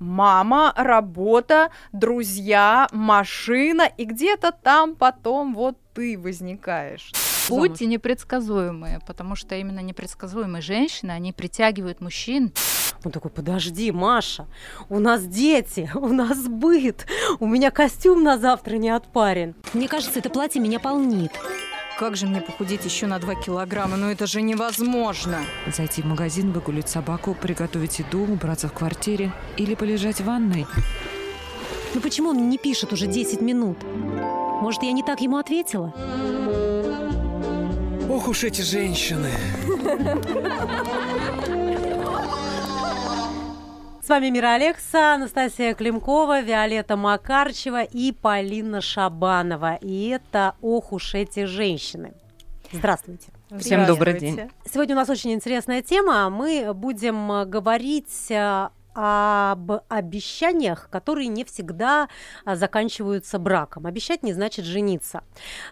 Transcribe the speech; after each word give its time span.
мама, 0.00 0.72
работа, 0.76 1.70
друзья, 1.92 2.88
машина, 2.90 3.82
и 3.82 4.04
где-то 4.04 4.50
там 4.50 4.96
потом 4.96 5.54
вот 5.54 5.76
ты 5.94 6.18
возникаешь. 6.18 7.12
Будьте 7.48 7.86
непредсказуемые, 7.86 9.00
потому 9.06 9.34
что 9.34 9.54
именно 9.56 9.80
непредсказуемые 9.80 10.62
женщины, 10.62 11.10
они 11.10 11.32
притягивают 11.32 12.00
мужчин. 12.00 12.52
Он 13.04 13.12
такой, 13.12 13.30
подожди, 13.30 13.90
Маша, 13.92 14.46
у 14.88 14.98
нас 14.98 15.26
дети, 15.26 15.90
у 15.94 16.08
нас 16.08 16.46
быт, 16.46 17.06
у 17.38 17.46
меня 17.46 17.70
костюм 17.70 18.22
на 18.22 18.38
завтра 18.38 18.76
не 18.76 18.90
отпарен. 18.90 19.54
Мне 19.72 19.88
кажется, 19.88 20.18
это 20.18 20.30
платье 20.30 20.60
меня 20.60 20.80
полнит. 20.80 21.32
Как 22.00 22.16
же 22.16 22.26
мне 22.26 22.40
похудеть 22.40 22.86
еще 22.86 23.06
на 23.06 23.18
2 23.18 23.34
килограмма? 23.34 23.98
Ну 23.98 24.08
это 24.08 24.26
же 24.26 24.40
невозможно. 24.40 25.44
Зайти 25.66 26.00
в 26.00 26.06
магазин, 26.06 26.50
выгулить 26.50 26.88
собаку, 26.88 27.34
приготовить 27.34 27.98
еду, 27.98 28.22
убраться 28.22 28.68
в 28.68 28.72
квартире 28.72 29.34
или 29.58 29.74
полежать 29.74 30.22
в 30.22 30.24
ванной. 30.24 30.66
Ну 31.94 32.00
почему 32.00 32.30
он 32.30 32.48
не 32.48 32.56
пишет 32.56 32.94
уже 32.94 33.06
10 33.06 33.42
минут? 33.42 33.76
Может, 34.62 34.82
я 34.82 34.92
не 34.92 35.02
так 35.02 35.20
ему 35.20 35.36
ответила? 35.36 35.92
Ох 38.08 38.28
уж 38.28 38.44
эти 38.44 38.62
женщины. 38.62 39.32
Вами 44.10 44.30
Мира 44.30 44.54
Алекса, 44.54 45.14
Анастасия 45.14 45.72
Климкова, 45.72 46.40
Виолетта 46.40 46.96
Макарчева 46.96 47.84
и 47.84 48.10
Полина 48.10 48.80
Шабанова. 48.80 49.76
И 49.76 50.08
это 50.08 50.56
«Ох 50.60 50.92
уж 50.92 51.14
эти 51.14 51.44
женщины». 51.44 52.14
Здравствуйте. 52.72 53.28
Всем 53.60 53.86
добрый 53.86 54.18
день. 54.18 54.50
Сегодня 54.68 54.96
у 54.96 54.98
нас 54.98 55.08
очень 55.08 55.32
интересная 55.32 55.80
тема. 55.82 56.28
Мы 56.28 56.74
будем 56.74 57.48
говорить 57.48 58.32
об 58.94 59.72
обещаниях, 59.88 60.88
которые 60.90 61.28
не 61.28 61.44
всегда 61.44 62.08
а, 62.44 62.56
заканчиваются 62.56 63.38
браком. 63.38 63.86
Обещать 63.86 64.22
не 64.22 64.32
значит 64.32 64.64
жениться. 64.64 65.22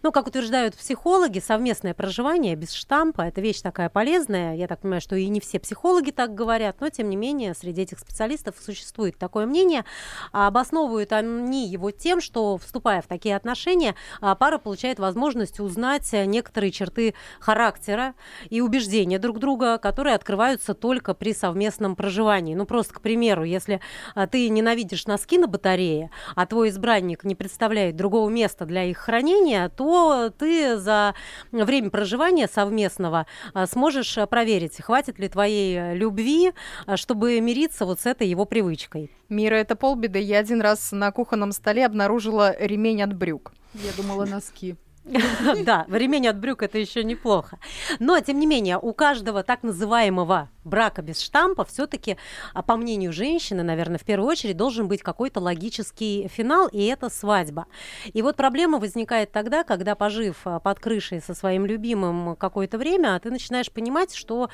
Ну, 0.03 0.13
как 0.13 0.27
утверждают 0.27 0.77
психологи, 0.77 1.41
совместное 1.41 1.95
проживание 1.95 2.55
без 2.55 2.73
штампа– 2.73 3.23
это 3.29 3.41
вещь 3.41 3.61
такая 3.61 3.89
полезная. 3.89 4.55
Я 4.55 4.69
так 4.69 4.81
понимаю, 4.81 5.01
что 5.01 5.17
и 5.17 5.29
не 5.29 5.41
все 5.41 5.59
психологи 5.59 6.11
так 6.11 6.35
говорят, 6.35 6.81
но, 6.81 6.89
тем 6.91 7.11
не 7.11 7.17
менее, 7.17 7.55
среди 7.55 7.83
этих 7.83 7.99
специалистов 7.99 8.55
существует 8.61 9.19
такое 9.19 9.47
мнение. 9.47 9.85
Обосновывают 10.33 11.13
они 11.13 11.69
его 11.69 11.91
тем, 11.91 12.21
что, 12.21 12.57
вступая 12.59 13.03
в 13.03 13.07
такие 13.07 13.35
отношения, 13.35 13.95
а, 14.21 14.35
пара 14.35 14.59
получает 14.59 14.99
возможность 14.99 15.61
узнать 15.61 16.13
некоторые 16.13 16.71
черты 16.71 17.15
характера 17.41 18.15
и 18.49 18.61
убеждения 18.61 19.19
друг 19.19 19.39
друга, 19.39 19.79
которые 19.79 20.15
открываются 20.15 20.75
только 20.75 21.15
при 21.15 21.33
совместном 21.33 21.97
проживании. 21.97 22.55
Ну, 22.55 22.67
просто, 22.67 22.95
к 22.95 23.01
примеру, 23.09 23.43
если 23.43 23.81
а, 24.15 24.27
ты 24.27 24.51
ненавидишь 24.51 25.07
носки 25.07 25.39
на 25.39 25.47
батарее, 25.47 26.11
а 26.37 26.45
твой 26.45 26.69
избранник 26.69 27.25
не 27.25 27.35
представляет 27.35 27.97
другого 27.97 28.29
места 28.29 28.67
для 28.67 28.85
их 28.85 28.99
хранения, 28.99 29.71
то 29.71 30.31
ты 30.39 30.77
за 30.77 31.15
время 31.51 31.89
проживания 31.89 32.47
совместного 32.49 33.27
а, 33.55 33.67
сможешь 33.67 34.19
проверить, 34.29 34.83
хватит 34.83 35.19
ли 35.19 35.27
твоей 35.31 35.95
любви, 35.95 36.53
а, 36.85 36.99
чтобы 36.99 37.41
мириться 37.41 37.87
вот 37.87 37.99
с 37.99 38.05
этой 38.05 38.29
его 38.29 38.45
привычкой. 38.45 39.11
Мира, 39.31 39.55
это 39.55 39.75
полбеды. 39.75 40.19
Я 40.19 40.41
один 40.41 40.61
раз 40.61 40.93
на 40.93 41.11
кухонном 41.11 41.53
столе 41.53 41.87
обнаружила 41.87 42.55
ремень 42.59 43.03
от 43.03 43.15
брюк. 43.15 43.55
Я 43.73 43.93
думала, 43.97 44.27
носки. 44.27 44.77
Да, 45.65 45.87
ремень 45.89 46.29
от 46.29 46.39
брюк 46.39 46.63
это 46.63 46.79
еще 46.79 47.05
неплохо. 47.05 47.59
Но, 47.99 48.19
тем 48.21 48.39
не 48.39 48.47
менее, 48.47 48.79
у 48.79 48.93
каждого 48.93 49.43
так 49.43 49.63
называемого 49.63 50.49
брака 50.65 51.03
без 51.03 51.21
штампа 51.21 51.65
все-таки, 51.65 52.17
а, 52.53 52.63
по 52.63 52.77
мнению 52.77 53.13
женщины, 53.13 53.63
наверное, 53.63 53.99
в 53.99 54.05
первую 54.05 54.29
очередь 54.29 54.57
должен 54.57 54.87
быть 54.87 55.03
какой-то 55.03 55.41
логический 55.41 56.29
финал, 56.29 56.69
и 56.69 56.85
это 56.85 57.09
свадьба. 57.09 57.67
И 58.13 58.23
вот 58.23 58.37
проблема 58.37 58.79
возникает 58.79 59.33
тогда, 59.33 59.65
когда, 59.65 59.95
пожив 59.95 60.37
а, 60.45 60.61
под 60.61 60.79
крышей 60.79 61.21
со 61.21 61.35
своим 61.35 61.67
любимым 61.67 62.37
какое-то 62.37 62.79
время, 62.79 63.19
ты 63.21 63.31
начинаешь 63.31 63.71
понимать, 63.73 64.15
что 64.15 64.51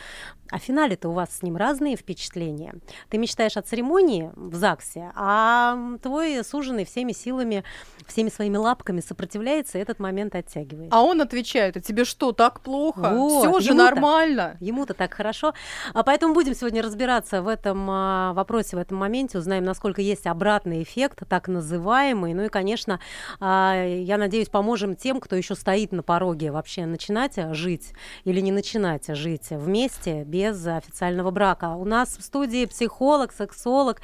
о 0.50 0.59
финале-то 0.59 1.09
у 1.09 1.12
вас 1.12 1.37
с 1.37 1.43
ним 1.43 1.56
разные 1.56 1.97
впечатления. 1.97 2.75
Ты 3.10 3.19
мечтаешь 3.19 3.56
о 3.56 3.62
церемонии 3.62 4.31
в 4.37 4.54
ЗАГСе, 4.54 5.10
а 5.16 5.97
твой 6.03 6.44
суженый 6.44 6.84
всеми 6.84 7.12
силами, 7.12 7.64
всеми 8.06 8.28
своими 8.28 8.56
лапками 8.56 9.00
сопротивляется, 9.00 9.78
и 9.78 9.81
этот 9.81 9.98
момент 9.98 10.34
оттягивает. 10.44 10.93
А 10.93 11.03
он 11.03 11.21
отвечает, 11.21 11.77
а 11.77 11.81
тебе 11.81 12.05
что, 12.05 12.32
так 12.32 12.60
плохо? 12.60 13.10
Вот, 13.15 13.41
Все 13.41 13.60
же 13.60 13.71
ему-то- 13.71 13.84
нормально. 13.84 14.56
Ему-то 14.60 14.94
так 14.94 15.15
хорошо. 15.15 15.55
А 15.93 16.03
поэтому 16.03 16.34
будем 16.34 16.55
сегодня 16.55 16.82
разбираться 16.82 17.43
в 17.43 17.49
этом 17.49 17.87
а, 17.91 18.32
вопросе, 18.34 18.77
в 18.77 18.78
этом 18.81 18.99
моменте, 18.99 19.38
узнаем, 19.38 19.65
насколько 19.65 20.00
есть 20.03 20.27
обратный 20.27 20.82
эффект, 20.82 21.22
так 21.28 21.49
называемый. 21.49 22.34
Ну 22.34 22.44
и, 22.44 22.49
конечно, 22.49 23.00
а, 23.41 23.84
я 23.87 24.19
надеюсь, 24.19 24.49
поможем 24.49 24.97
тем, 24.97 25.21
кто 25.21 25.37
еще 25.37 25.55
стоит 25.55 25.93
на 25.93 26.03
пороге 26.03 26.50
вообще 26.50 26.87
начинать 26.87 27.34
жить 27.55 27.93
или 28.25 28.41
не 28.41 28.53
начинать 28.53 29.06
жить 29.09 29.49
вместе 29.50 30.25
без 30.25 30.66
официального 30.66 31.31
брака. 31.31 31.75
У 31.75 31.84
нас 31.84 32.16
в 32.16 32.22
студии 32.22 32.66
психолог, 32.66 33.32
сексолог 33.32 34.00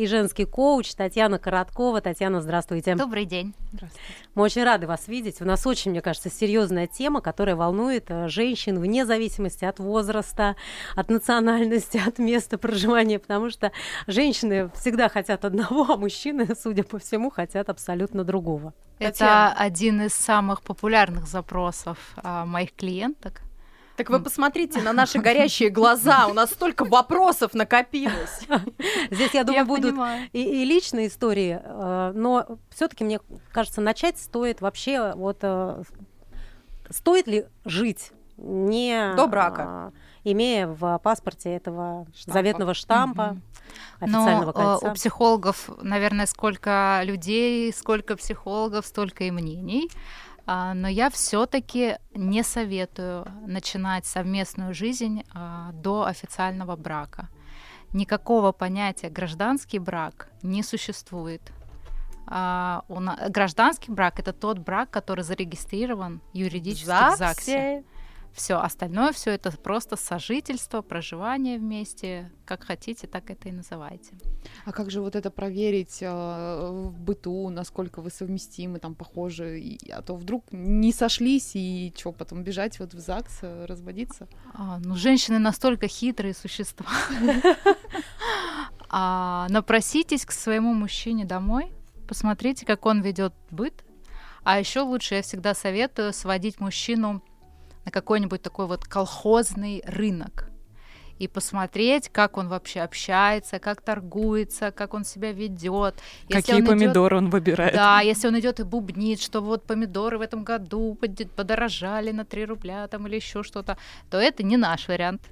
и 0.00 0.06
женский 0.06 0.46
коуч 0.46 0.94
Татьяна 0.94 1.38
Короткова. 1.38 2.00
Татьяна, 2.00 2.40
здравствуйте. 2.40 2.94
Добрый 2.94 3.26
день. 3.26 3.54
Мы 4.34 4.44
очень 4.44 4.64
рады 4.64 4.86
вас 4.86 5.08
видеть. 5.08 5.42
У 5.42 5.44
нас 5.44 5.66
очень, 5.66 5.90
мне 5.90 6.00
кажется, 6.00 6.30
серьезная 6.30 6.86
тема, 6.86 7.20
которая 7.20 7.54
волнует 7.54 8.06
э, 8.08 8.26
женщин 8.28 8.80
вне 8.80 9.04
зависимости 9.04 9.66
от 9.66 9.78
возраста, 9.78 10.56
от 10.96 11.10
национальности, 11.10 12.00
от 12.06 12.18
места 12.18 12.56
проживания, 12.56 13.18
потому 13.18 13.50
что 13.50 13.72
женщины 14.06 14.70
всегда 14.74 15.10
хотят 15.10 15.44
одного, 15.44 15.84
а 15.90 15.98
мужчины, 15.98 16.48
судя 16.58 16.82
по 16.82 16.98
всему, 16.98 17.30
хотят 17.30 17.68
абсолютно 17.68 18.24
другого. 18.24 18.72
Это 18.98 19.10
Татьяна. 19.10 19.52
один 19.52 20.00
из 20.00 20.14
самых 20.14 20.62
популярных 20.62 21.26
запросов 21.26 21.98
а, 22.16 22.46
моих 22.46 22.72
клиенток. 22.72 23.42
Так 24.00 24.10
вы 24.10 24.20
посмотрите 24.24 24.80
на 24.82 24.92
наши 24.92 25.18
горящие 25.18 25.68
глаза, 25.70 26.26
у 26.26 26.32
нас 26.34 26.50
столько 26.50 26.84
вопросов 26.84 27.54
накопилось. 27.54 28.40
Здесь, 29.10 29.34
я 29.34 29.44
думаю, 29.44 29.60
Я 29.60 29.64
будут 29.64 29.94
и, 30.32 30.62
и 30.62 30.64
личные 30.64 31.08
истории, 31.08 31.60
э, 31.62 32.12
но 32.14 32.58
все-таки, 32.74 33.04
мне 33.04 33.20
кажется, 33.52 33.80
начать 33.80 34.18
стоит 34.18 34.60
вообще 34.60 35.12
вот 35.14 35.38
э, 35.42 35.82
стоит 36.90 37.26
ли 37.26 37.46
жить 37.64 38.12
не 38.36 39.12
До 39.16 39.26
брака. 39.26 39.62
а, 39.66 39.92
имея 40.24 40.66
в 40.66 40.98
паспорте 41.02 41.50
этого 41.54 42.06
Штампа. 42.14 42.32
заветного 42.32 42.74
штампа 42.74 43.26
Мгм. 43.26 43.42
официального 44.00 44.44
Но 44.44 44.50
э, 44.50 44.52
кольца. 44.52 44.90
у 44.90 44.94
психологов, 44.94 45.70
наверное, 45.82 46.24
сколько 46.26 47.00
людей, 47.04 47.70
сколько 47.72 48.16
психологов, 48.16 48.86
столько 48.86 49.24
и 49.24 49.30
мнений. 49.30 49.90
А, 50.52 50.74
Но 50.74 50.88
я 50.88 51.10
все-таки 51.10 51.98
не 52.12 52.42
советую 52.42 53.24
начинать 53.46 54.04
совместную 54.04 54.74
жизнь 54.74 55.22
а, 55.32 55.70
до 55.72 56.06
официального 56.06 56.74
брака. 56.74 57.28
Никакого 57.92 58.50
понятия 58.50 59.10
гражданский 59.10 59.78
брак 59.78 60.28
не 60.42 60.64
существует. 60.64 61.40
А, 62.26 62.82
Гражданский 63.28 63.92
брак 63.92 64.18
это 64.18 64.32
тот 64.32 64.58
брак, 64.58 64.90
который 64.90 65.22
зарегистрирован 65.22 66.20
юридически 66.32 66.84
в 67.14 67.16
ЗАГСе. 67.16 67.84
Все 68.32 68.54
остальное, 68.54 69.12
все 69.12 69.32
это 69.32 69.50
просто 69.50 69.96
сожительство, 69.96 70.82
проживание 70.82 71.58
вместе, 71.58 72.30
как 72.44 72.64
хотите, 72.64 73.06
так 73.06 73.28
это 73.28 73.48
и 73.48 73.52
называйте. 73.52 74.12
А 74.64 74.72
как 74.72 74.90
же 74.90 75.00
вот 75.00 75.16
это 75.16 75.30
проверить 75.30 75.98
э, 76.00 76.08
в 76.08 76.98
быту, 76.98 77.48
насколько 77.50 78.00
вы 78.00 78.10
совместимы, 78.10 78.78
там 78.78 78.94
похожи, 78.94 79.58
и- 79.60 79.90
а 79.90 80.00
то 80.02 80.14
вдруг 80.14 80.44
не 80.52 80.92
сошлись 80.92 81.52
и 81.54 81.92
что, 81.96 82.12
потом 82.12 82.44
бежать 82.44 82.78
вот 82.78 82.94
в 82.94 83.00
ЗАГС, 83.00 83.38
э, 83.42 83.64
разводиться? 83.66 84.28
А, 84.54 84.78
ну, 84.78 84.94
женщины 84.94 85.38
настолько 85.38 85.88
хитрые 85.88 86.32
существа. 86.34 86.86
А, 88.88 89.46
Напроситесь 89.50 90.24
к 90.24 90.32
своему 90.32 90.72
мужчине 90.74 91.24
домой, 91.24 91.72
посмотрите, 92.08 92.66
как 92.66 92.86
он 92.86 93.02
ведет 93.02 93.32
быт. 93.50 93.84
А 94.42 94.58
еще 94.58 94.80
лучше 94.80 95.16
я 95.16 95.22
всегда 95.22 95.54
советую 95.54 96.12
сводить 96.12 96.60
мужчину 96.60 97.22
на 97.90 97.92
какой-нибудь 97.92 98.40
такой 98.40 98.66
вот 98.66 98.84
колхозный 98.84 99.82
рынок 99.84 100.48
и 101.18 101.28
посмотреть, 101.28 102.08
как 102.08 102.38
он 102.38 102.48
вообще 102.48 102.80
общается, 102.80 103.58
как 103.58 103.82
торгуется, 103.82 104.70
как 104.70 104.94
он 104.94 105.04
себя 105.04 105.32
ведет. 105.32 105.96
Какие 106.30 106.62
помидоры 106.62 107.16
он 107.16 107.30
выбирает. 107.30 107.74
Да, 107.74 108.00
если 108.00 108.28
он 108.28 108.38
идет 108.38 108.60
и 108.60 108.62
бубнит, 108.62 109.20
что 109.20 109.40
вот 109.42 109.64
помидоры 109.64 110.18
в 110.18 110.20
этом 110.22 110.44
году 110.44 110.96
подорожали 111.36 112.12
на 112.12 112.24
3 112.24 112.44
рубля 112.46 112.86
там 112.88 113.06
или 113.06 113.16
еще 113.16 113.42
что-то, 113.42 113.76
то 114.08 114.18
это 114.18 114.44
не 114.44 114.56
наш 114.56 114.88
вариант. 114.88 115.22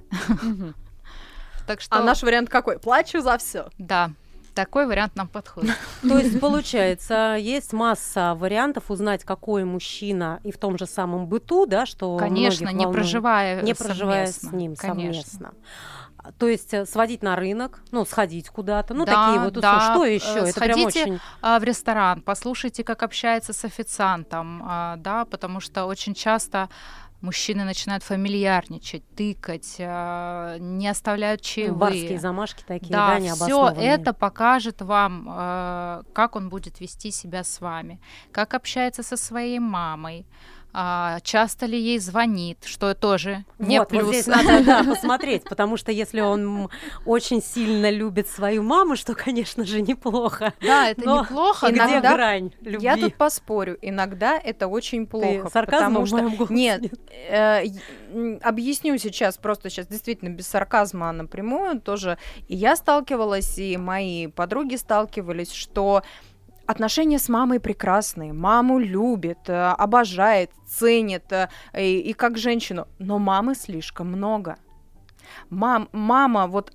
Так 1.65 1.81
что, 1.81 1.97
А 1.97 2.03
наш 2.03 2.23
вариант 2.23 2.49
какой? 2.49 2.77
Плачу 2.79 3.21
за 3.21 3.37
все. 3.37 3.69
да, 3.77 4.11
такой 4.59 4.87
вариант 4.87 5.15
нам 5.15 5.29
подходит. 5.29 5.75
То 6.01 6.17
есть, 6.17 6.39
получается, 6.39 7.37
есть 7.39 7.71
масса 7.71 8.35
вариантов 8.35 8.91
узнать, 8.91 9.23
какой 9.23 9.63
мужчина 9.63 10.41
и 10.43 10.51
в 10.51 10.57
том 10.57 10.77
же 10.77 10.85
самом 10.85 11.27
быту, 11.27 11.65
да, 11.65 11.85
что 11.85 12.17
Конечно, 12.17 12.69
не 12.69 12.85
проживая 12.87 13.61
не 13.61 13.73
проживая 13.73 14.27
с 14.27 14.43
ним 14.51 14.75
Конечно. 14.75 15.23
совместно. 15.23 15.53
То 16.37 16.47
есть 16.49 16.73
э, 16.73 16.85
сводить 16.85 17.23
на 17.23 17.37
рынок, 17.37 17.79
ну, 17.91 18.03
сходить 18.05 18.49
куда-то, 18.49 18.93
ну, 18.93 19.05
Да, 19.05 19.27
такие 19.27 19.43
вот 19.45 19.53
да. 19.53 19.91
Что 19.91 20.03
еще? 20.03 20.49
Это 20.49 20.59
прям 20.59 20.77
сходите, 20.77 21.03
очень... 21.03 21.19
а, 21.41 21.59
в 21.59 21.63
ресторан, 21.63 22.21
послушайте, 22.21 22.83
как 22.83 23.03
общается 23.03 23.53
с 23.53 23.63
официантом, 23.63 24.61
а, 24.65 24.97
да, 24.97 25.23
потому 25.23 25.61
что 25.61 25.85
очень 25.85 26.13
часто 26.13 26.69
мужчины 27.21 27.63
начинают 27.63 28.03
фамильярничать, 28.03 29.03
тыкать, 29.15 29.75
а, 29.79 30.57
не 30.59 30.87
оставляют 30.87 31.41
чаевые. 31.41 31.73
Барские 31.73 32.19
замашки 32.19 32.63
такие, 32.65 32.91
да, 32.91 33.19
Да, 33.19 33.35
все 33.35 33.69
это 33.77 34.13
покажет 34.13 34.81
вам, 34.81 35.27
э, 35.29 36.03
как 36.13 36.35
он 36.35 36.49
будет 36.49 36.79
вести 36.79 37.11
себя 37.11 37.43
с 37.43 37.61
вами, 37.61 37.99
как 38.31 38.53
общается 38.53 39.03
со 39.03 39.17
своей 39.17 39.59
мамой, 39.59 40.25
а, 40.71 41.19
часто 41.21 41.65
ли 41.65 41.79
ей 41.79 41.97
звонит, 41.99 42.63
что 42.65 42.93
тоже 42.93 43.43
не 43.57 43.79
вот, 43.79 43.89
плюс. 43.89 44.03
вот 44.03 44.13
здесь 44.13 44.27
надо 44.27 44.63
да, 44.63 44.83
посмотреть, 44.87 45.43
потому 45.43 45.77
что 45.77 45.91
если 45.91 46.21
он 46.21 46.69
очень 47.05 47.41
сильно 47.41 47.89
любит 47.89 48.27
свою 48.27 48.61
маму, 48.61 48.95
что, 48.95 49.15
конечно 49.15 49.65
же, 49.65 49.81
неплохо. 49.81 50.53
Да, 50.61 50.89
это 50.89 51.01
Но 51.03 51.21
неплохо. 51.21 51.69
Где 51.69 51.81
но- 51.81 51.89
Иногда- 51.89 52.13
грань 52.13 52.51
любви? 52.61 52.83
Я 52.83 52.97
тут 52.97 53.15
поспорю, 53.15 53.77
иногда 53.81 54.37
это 54.37 54.67
очень 54.67 55.07
плохо. 55.07 55.43
Ты 55.45 55.49
сарказма 55.49 55.87
потому 56.01 56.05
в 56.05 56.11
моем 56.11 56.35
голосе 56.35 56.53
Нет, 56.53 56.93
э, 57.29 57.63
объясню 58.41 58.97
сейчас, 58.97 59.37
просто 59.37 59.69
сейчас 59.69 59.87
действительно 59.87 60.29
без 60.29 60.47
сарказма 60.47 61.11
напрямую 61.11 61.81
тоже. 61.81 62.17
И 62.47 62.55
я 62.55 62.75
сталкивалась, 62.75 63.57
и 63.57 63.75
мои 63.77 64.27
подруги 64.27 64.75
сталкивались, 64.75 65.51
что 65.51 66.03
отношения 66.69 67.17
с 67.17 67.29
мамой 67.29 67.59
прекрасные, 67.59 68.31
маму 68.31 68.77
любит, 68.77 69.49
э, 69.49 69.53
обожает, 69.53 70.51
ценит, 70.67 71.31
э, 71.31 71.49
и, 71.75 71.99
и 71.99 72.13
как 72.13 72.37
женщину, 72.37 72.87
но 72.99 73.17
мамы 73.17 73.55
слишком 73.55 74.07
много. 74.07 74.55
Мам, 75.49 75.89
мама, 75.91 76.47
вот 76.47 76.71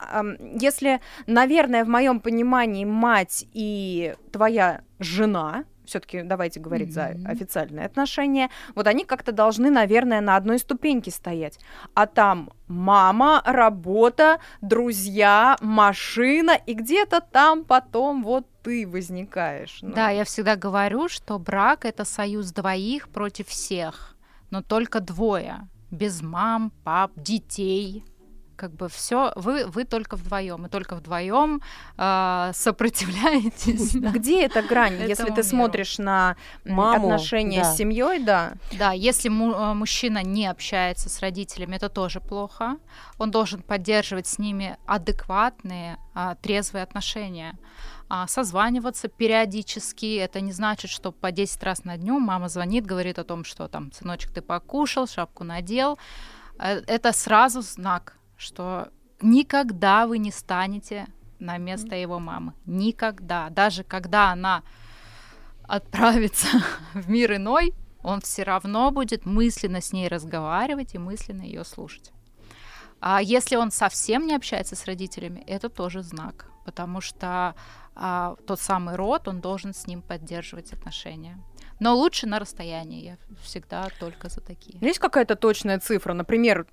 если, 0.60 1.00
наверное, 1.26 1.84
в 1.84 1.88
моем 1.88 2.20
понимании 2.20 2.84
мать 2.84 3.46
и 3.52 4.14
твоя 4.32 4.82
жена, 4.98 5.64
все-таки 5.84 6.22
давайте 6.22 6.60
говорить 6.60 6.92
за 6.92 7.08
Мгм. 7.14 7.26
официальные 7.30 7.86
отношения, 7.86 8.50
вот 8.74 8.86
они 8.86 9.04
как-то 9.04 9.32
должны, 9.32 9.70
наверное, 9.70 10.20
на 10.20 10.36
одной 10.36 10.58
ступеньке 10.58 11.10
стоять. 11.10 11.58
А 11.94 12.06
там 12.06 12.50
мама, 12.68 13.42
работа, 13.44 14.40
друзья, 14.60 15.56
машина, 15.60 16.52
и 16.66 16.74
где-то 16.74 17.20
там 17.20 17.64
потом 17.64 18.22
вот 18.22 18.46
ты 18.62 18.86
возникаешь. 18.88 19.78
Ну, 19.82 19.92
Да, 19.94 20.10
я 20.10 20.24
всегда 20.24 20.56
говорю, 20.56 21.08
что 21.08 21.38
брак 21.38 21.84
это 21.84 22.04
союз 22.04 22.52
двоих 22.52 23.08
против 23.08 23.48
всех, 23.48 24.16
но 24.50 24.62
только 24.62 25.00
двое, 25.00 25.68
без 25.90 26.22
мам, 26.22 26.72
пап, 26.82 27.12
детей. 27.16 28.04
Как 28.56 28.72
бы 28.72 28.88
все, 28.88 29.32
вы, 29.36 29.66
вы 29.66 29.84
только 29.84 30.16
вдвоем, 30.16 30.66
и 30.66 30.68
только 30.68 30.94
вдвоем 30.96 31.60
сопротивляетесь. 32.52 33.92
да. 33.92 34.10
Где 34.10 34.44
эта 34.44 34.62
грань, 34.62 34.94
Этому 34.94 35.08
если 35.08 35.24
ты 35.26 35.30
миру. 35.32 35.42
смотришь 35.42 35.98
на 35.98 36.36
Маму, 36.64 37.06
отношения 37.08 37.62
да. 37.62 37.72
с 37.72 37.76
семьей, 37.76 38.22
да? 38.22 38.54
Да, 38.78 38.92
если 38.92 39.28
му- 39.28 39.52
э, 39.54 39.74
мужчина 39.74 40.22
не 40.22 40.46
общается 40.46 41.08
с 41.08 41.20
родителями, 41.20 41.76
это 41.76 41.88
тоже 41.88 42.20
плохо. 42.20 42.76
Он 43.18 43.30
должен 43.30 43.62
поддерживать 43.62 44.26
с 44.26 44.38
ними 44.38 44.76
адекватные, 44.86 45.98
а, 46.14 46.34
трезвые 46.36 46.82
отношения. 46.82 47.58
А, 48.08 48.26
Созваниваться 48.26 49.08
периодически. 49.08 50.16
Это 50.18 50.40
не 50.40 50.52
значит, 50.52 50.90
что 50.90 51.10
по 51.12 51.32
10 51.32 51.62
раз 51.62 51.84
на 51.84 51.96
дню 51.96 52.18
мама 52.18 52.48
звонит, 52.48 52.86
говорит 52.86 53.18
о 53.18 53.24
том, 53.24 53.44
что 53.44 53.68
там, 53.68 53.90
сыночек, 53.92 54.32
ты 54.32 54.42
покушал, 54.42 55.06
шапку 55.06 55.44
надел. 55.44 55.98
Э, 56.58 56.80
Это 56.86 57.12
сразу 57.12 57.62
знак, 57.62 58.16
что 58.44 58.90
никогда 59.20 60.06
вы 60.06 60.18
не 60.18 60.30
станете 60.30 61.06
на 61.38 61.56
место 61.58 61.96
его 61.96 62.18
мамы. 62.18 62.52
Никогда. 62.66 63.50
Даже 63.50 63.82
когда 63.82 64.30
она 64.30 64.62
отправится 65.62 66.46
в 66.94 67.08
мир 67.08 67.36
иной, 67.36 67.74
он 68.02 68.20
все 68.20 68.42
равно 68.42 68.90
будет 68.90 69.24
мысленно 69.24 69.80
с 69.80 69.92
ней 69.92 70.08
разговаривать 70.08 70.94
и 70.94 70.98
мысленно 70.98 71.42
ее 71.42 71.64
слушать. 71.64 72.12
А 73.00 73.20
если 73.20 73.56
он 73.56 73.70
совсем 73.70 74.26
не 74.26 74.34
общается 74.34 74.76
с 74.76 74.84
родителями, 74.84 75.42
это 75.46 75.68
тоже 75.68 76.02
знак, 76.02 76.50
потому 76.64 77.00
что 77.00 77.54
а, 77.94 78.36
тот 78.46 78.60
самый 78.60 78.96
род, 78.96 79.28
он 79.28 79.40
должен 79.40 79.72
с 79.72 79.86
ним 79.86 80.02
поддерживать 80.02 80.72
отношения. 80.72 81.38
Но 81.80 81.96
лучше 81.96 82.26
на 82.26 82.38
расстоянии. 82.38 83.04
Я 83.04 83.16
всегда 83.42 83.88
только 83.98 84.28
за 84.28 84.40
такие. 84.40 84.78
Есть 84.80 84.98
какая-то 84.98 85.34
точная 85.34 85.80
цифра? 85.80 86.12
Например, 86.12 86.66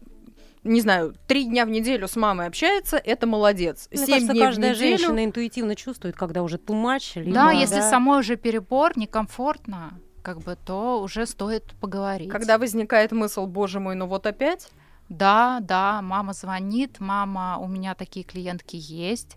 не 0.64 0.82
знаю, 0.82 1.16
три 1.28 1.46
дня 1.46 1.66
в 1.66 1.70
неделю 1.70 2.08
с 2.08 2.16
мамой 2.16 2.48
общается, 2.48 2.98
это 2.98 3.26
молодец. 3.26 3.88
Мне 3.92 4.06
Семь 4.06 4.14
кажется, 4.14 4.34
дней 4.34 4.42
каждая 4.42 4.74
в 4.74 4.78
неделю... 4.78 4.98
женщина 4.98 5.26
интуитивно 5.26 5.76
чувствует, 5.76 6.16
когда 6.16 6.44
уже 6.44 6.58
тумач. 6.58 7.16
либо, 7.16 7.34
Да, 7.34 7.52
если 7.52 7.82
самой 7.82 8.20
уже 8.20 8.36
перебор, 8.36 8.98
некомфортно, 8.98 10.00
как 10.22 10.40
бы, 10.40 10.56
то 10.56 11.02
уже 11.02 11.26
стоит 11.26 11.74
поговорить. 11.80 12.30
Когда 12.30 12.58
возникает 12.58 13.12
мысль, 13.12 13.42
боже 13.42 13.80
мой, 13.80 13.96
ну 13.96 14.06
вот 14.06 14.28
опять? 14.28 14.70
Да, 15.10 15.60
да, 15.62 16.02
мама 16.02 16.34
звонит, 16.34 17.00
мама, 17.00 17.58
у 17.58 17.68
меня 17.68 17.96
такие 17.96 18.24
клиентки 18.24 18.78
есть, 18.80 19.36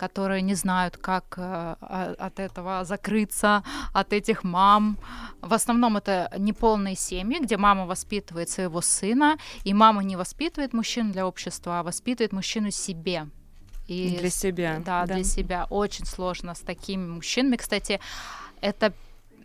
которые 0.00 0.40
не 0.40 0.54
знают, 0.54 0.96
как 0.96 1.34
э, 1.36 1.42
а- 1.42 2.14
от 2.18 2.40
этого 2.40 2.84
закрыться, 2.84 3.62
от 3.92 4.12
этих 4.14 4.44
мам. 4.44 4.96
В 5.42 5.52
основном 5.52 5.98
это 5.98 6.32
неполные 6.38 6.96
семьи, 6.96 7.38
где 7.38 7.58
мама 7.58 7.84
воспитывает 7.84 8.48
своего 8.48 8.80
сына, 8.80 9.36
и 9.64 9.74
мама 9.74 10.02
не 10.02 10.16
воспитывает 10.16 10.72
мужчину 10.72 11.12
для 11.12 11.26
общества, 11.26 11.80
а 11.80 11.82
воспитывает 11.82 12.32
мужчину 12.32 12.70
себе. 12.70 13.26
И 13.88 14.16
Для 14.20 14.30
себя. 14.30 14.82
Да, 14.86 15.04
для 15.04 15.24
себя. 15.24 15.66
Очень 15.68 16.06
сложно 16.06 16.54
с 16.54 16.60
такими 16.60 17.06
мужчинами. 17.06 17.56
Кстати, 17.56 18.00
это 18.62 18.92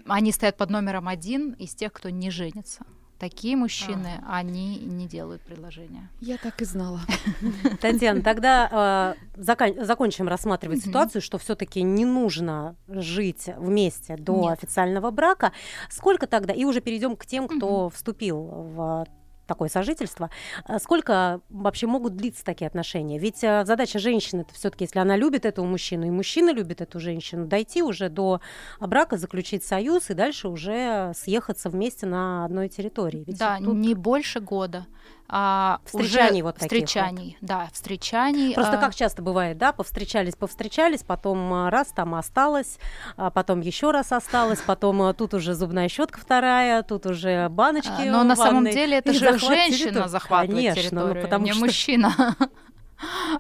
они 0.08 0.32
стоят 0.32 0.56
под 0.56 0.70
номером 0.70 1.08
один 1.08 1.52
из 1.60 1.76
тех, 1.76 1.92
кто 1.92 2.10
не 2.10 2.32
женится. 2.32 2.86
Такие 3.20 3.56
мужчины, 3.56 4.22
они 4.28 4.78
не 4.78 5.08
делают 5.08 5.42
предложения. 5.42 6.10
Я 6.20 6.38
так 6.38 6.62
и 6.62 6.66
знала. 6.66 7.00
Татьяна, 7.82 8.22
тогда 8.22 9.16
э, 9.36 9.42
закон- 9.42 9.86
закончим 9.86 10.28
рассматривать 10.28 10.84
ситуацию, 10.84 11.22
что 11.22 11.38
все-таки 11.38 11.82
не 11.82 12.04
нужно 12.04 12.76
жить 12.88 13.50
вместе 13.58 14.18
до 14.18 14.42
Нет. 14.42 14.54
официального 14.54 15.12
брака. 15.12 15.54
Сколько 15.90 16.28
тогда, 16.28 16.54
и 16.54 16.66
уже 16.66 16.82
перейдем 16.82 17.16
к 17.16 17.26
тем, 17.26 17.48
кто 17.48 17.90
вступил 17.90 18.38
в 18.42 19.06
такое 19.46 19.70
сожительство, 19.70 20.30
а 20.66 20.80
сколько 20.80 21.42
вообще 21.50 21.88
могут 21.88 22.16
длиться 22.16 22.44
такие 22.44 22.68
отношения? 22.68 23.20
Ведь 23.20 23.44
э, 23.44 23.66
задача 23.66 24.00
женщины 24.00 24.42
это 24.42 24.54
все-таки, 24.54 24.86
если 24.86 25.00
она 25.00 25.16
любит 25.16 25.46
этого 25.46 25.66
мужчину, 25.66 26.06
и 26.08 26.10
мужчина 26.10 26.52
любит 26.52 26.82
эту 26.82 27.00
женщину, 27.00 27.46
дойти 27.48 27.84
уже 27.84 28.10
до 28.10 28.42
брака, 28.80 29.18
заключить 29.18 29.64
союз 29.64 30.10
и 30.10 30.14
дальше 30.14 30.48
уже 30.48 31.12
съехаться 31.16 31.70
вместе 31.70 32.06
на 32.06 32.46
одной 32.46 32.70
территории. 32.70 33.24
Ведь 33.28 33.38
да, 33.38 33.58
тут 33.58 33.76
не 33.76 33.94
больше 33.94 34.40
года. 34.40 34.86
А 35.28 35.80
Встречаний 35.86 36.42
уже 36.42 36.44
вот 36.44 36.56
таких 36.56 36.72
вот. 36.80 36.88
встречаний, 36.88 37.38
да, 37.42 37.68
встречаний. 37.74 38.54
Просто 38.54 38.78
а, 38.78 38.78
как 38.78 38.94
часто 38.94 39.24
бывает, 39.24 39.58
да, 39.58 39.72
повстречались, 39.72 40.36
повстречались, 40.36 41.04
потом 41.04 41.52
а, 41.52 41.70
раз 41.72 41.88
там 41.88 42.14
осталось, 42.14 42.78
а 43.18 43.32
потом 43.32 43.62
еще 43.62 43.90
раз 43.90 44.12
осталось, 44.12 44.60
потом 44.60 45.02
а, 45.02 45.14
тут 45.14 45.34
уже 45.34 45.56
зубная 45.56 45.90
щетка 45.90 46.20
вторая, 46.20 46.84
тут 46.84 47.08
уже 47.08 47.50
баночки. 47.50 48.08
а, 48.08 48.12
Но 48.12 48.24
на 48.24 48.36
самом 48.36 48.66
деле 48.66 48.98
это 48.98 49.14
же 49.14 49.20
захват 49.20 49.42
женщина 49.42 50.08
захватывает 50.08 50.76
Конечно, 50.76 51.02
ну, 51.02 51.08
территорию, 51.08 51.24
потому 51.24 51.46
не 51.46 51.52
что 51.54 51.66
мужчина. 51.66 52.36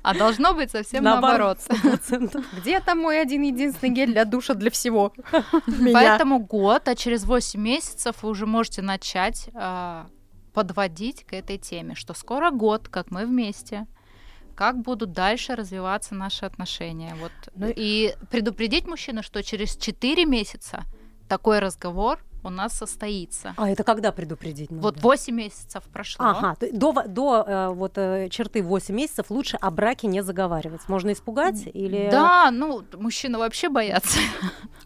А 0.03 0.13
должно 0.13 0.53
быть 0.53 0.71
совсем 0.71 1.03
наоборот. 1.03 1.59
Наоборот, 1.69 2.01
100%. 2.09 2.43
Где 2.59 2.79
там 2.81 2.99
мой 2.99 3.21
один 3.21 3.41
единственный 3.43 3.93
гель 3.93 4.11
для 4.11 4.25
душа 4.25 4.53
для 4.53 4.69
всего? 4.69 5.13
Меня. 5.67 5.93
Поэтому 5.93 6.39
год, 6.39 6.87
а 6.87 6.95
через 6.95 7.23
8 7.23 7.59
месяцев 7.59 8.17
вы 8.21 8.29
уже 8.29 8.45
можете 8.45 8.81
начать 8.81 9.49
а, 9.53 10.07
подводить 10.55 11.25
к 11.25 11.33
этой 11.33 11.57
теме, 11.57 11.95
что 11.95 12.13
скоро 12.13 12.49
год, 12.49 12.87
как 12.87 13.11
мы 13.11 13.25
вместе. 13.25 13.85
Как 14.55 14.81
будут 14.81 15.11
дальше 15.11 15.53
развиваться 15.53 16.15
наши 16.15 16.45
отношения. 16.45 17.13
Вот. 17.19 17.31
Ну 17.55 17.67
и- 17.75 18.15
предупредить 18.31 18.87
мужчину, 18.87 19.21
что 19.21 19.43
через 19.43 19.75
4 19.75 20.25
месяца 20.25 20.85
такой 21.27 21.59
разговор 21.59 22.19
у 22.45 22.49
нас 22.49 22.73
состоится. 22.73 23.53
А 23.57 23.69
это 23.69 23.83
когда 23.83 24.11
предупредить 24.11 24.71
надо? 24.71 24.83
Вот 24.83 25.01
8 25.01 25.35
месяцев 25.35 25.83
прошло. 25.91 26.25
Ага, 26.25 26.55
до, 26.71 27.03
до 27.07 27.43
э, 27.45 27.69
вот 27.69 27.97
э, 27.97 28.29
черты 28.29 28.61
8 28.61 28.95
месяцев 28.95 29.25
лучше 29.29 29.57
о 29.57 29.71
браке 29.71 30.07
не 30.07 30.21
заговаривать. 30.21 30.81
Можно 30.87 31.13
испугать 31.13 31.63
или... 31.73 32.09
Да, 32.11 32.51
ну, 32.51 32.83
мужчины 32.93 33.37
вообще 33.37 33.69
боятся. 33.69 34.19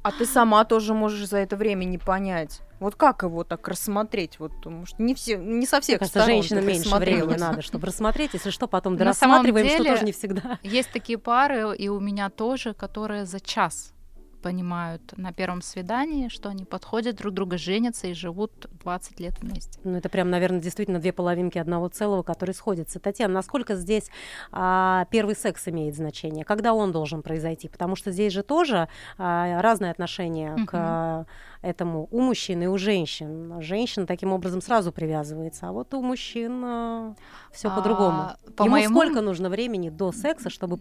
А 0.02 0.14
ты 0.14 0.26
сама 0.26 0.64
тоже 0.64 0.94
можешь 0.94 1.28
за 1.28 1.40
это 1.40 1.58
время 1.58 1.84
не 1.84 1.98
понять. 1.98 2.62
Вот 2.80 2.96
как 2.96 3.24
его 3.24 3.44
так 3.44 3.68
рассмотреть? 3.68 4.40
Вот, 4.40 4.66
может, 4.66 4.98
не 4.98 5.14
все, 5.14 5.38
не 5.38 5.66
со 5.66 5.76
Мне 5.78 5.82
всех 5.82 6.00
кажется, 6.00 6.20
сторон 6.22 6.42
женщинам 6.42 6.64
ты 6.64 6.68
меньше 6.68 6.96
времени 6.96 7.38
надо, 7.38 7.62
чтобы 7.62 7.88
рассмотреть. 7.88 8.34
Если 8.34 8.50
что, 8.50 8.68
потом 8.68 8.96
На 8.96 9.14
самом 9.14 9.44
дорассматриваем, 9.44 9.68
что 9.68 9.78
деле- 9.80 9.90
тоже 9.92 10.06
не 10.06 10.12
всегда. 10.14 10.60
Есть 10.64 10.92
такие 10.94 11.18
пары, 11.18 11.76
и 11.76 11.90
у 11.90 12.00
меня 12.00 12.30
тоже, 12.30 12.74
которые 12.74 13.26
за 13.26 13.42
час 13.42 13.94
понимают 14.42 15.18
на 15.18 15.32
первом 15.34 15.62
свидании, 15.62 16.30
что 16.30 16.50
они 16.50 16.66
подходят 16.66 17.16
друг 17.18 17.34
друга, 17.34 17.58
женятся 17.58 18.08
и 18.08 18.14
живут 18.14 18.68
20 18.84 19.20
лет 19.20 19.34
вместе. 19.42 19.80
Ну, 19.84 19.98
это 19.98 20.10
прям, 20.10 20.30
наверное, 20.30 20.60
действительно 20.60 21.00
две 21.00 21.14
половинки 21.14 21.58
одного 21.58 21.88
целого, 21.90 22.24
которые 22.24 22.54
сходятся. 22.54 23.00
Татьяна, 23.00 23.34
насколько 23.36 23.76
здесь 23.76 24.10
а, 24.52 25.06
первый 25.12 25.36
секс 25.36 25.68
имеет 25.68 25.96
значение? 25.96 26.46
Когда 26.46 26.74
он 26.74 26.92
должен 26.92 27.22
произойти? 27.22 27.68
Потому 27.70 27.96
что 27.96 28.12
здесь 28.12 28.34
же 28.34 28.44
тоже 28.44 28.88
а, 29.18 29.62
разные 29.62 29.92
отношения 29.92 30.54
Мгм. 30.54 30.66
к 30.66 30.72
а, 30.74 31.26
этому 31.62 32.08
у 32.12 32.22
мужчин 32.22 32.62
и 32.64 32.68
у 32.68 32.78
женщин. 32.78 33.62
Женщина 33.62 34.06
таким 34.08 34.32
образом 34.32 34.62
сразу 34.62 34.92
привязывается, 34.92 35.68
а 35.68 35.72
вот 35.72 35.94
у 35.94 36.02
мужчин 36.02 37.16
все 37.52 37.68
А, 37.70 37.76
по-другому. 37.76 38.30
по 38.56 38.64
Ему 38.64 38.72
моему- 38.76 38.96
сколько 39.00 39.22
нужно 39.22 39.50
времени 39.50 39.90
до 39.90 40.12
секса, 40.12 40.50
чтобы 40.50 40.80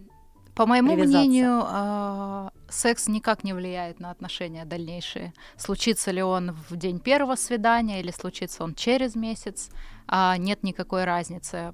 По 0.59 0.65
моему 0.65 0.93
мнению, 0.93 1.63
а, 1.65 2.51
секс 2.67 3.07
никак 3.07 3.45
не 3.45 3.53
влияет 3.53 4.01
на 4.01 4.11
отношения 4.11 4.65
дальнейшие. 4.65 5.31
Случится 5.55 6.11
ли 6.11 6.21
он 6.21 6.51
в 6.69 6.75
день 6.75 6.99
первого 6.99 7.37
свидания 7.37 8.01
или 8.01 8.11
случится 8.11 8.65
он 8.65 8.75
через 8.75 9.15
месяц, 9.15 9.69
а, 10.05 10.35
нет 10.35 10.61
никакой 10.63 11.05
разницы. 11.05 11.73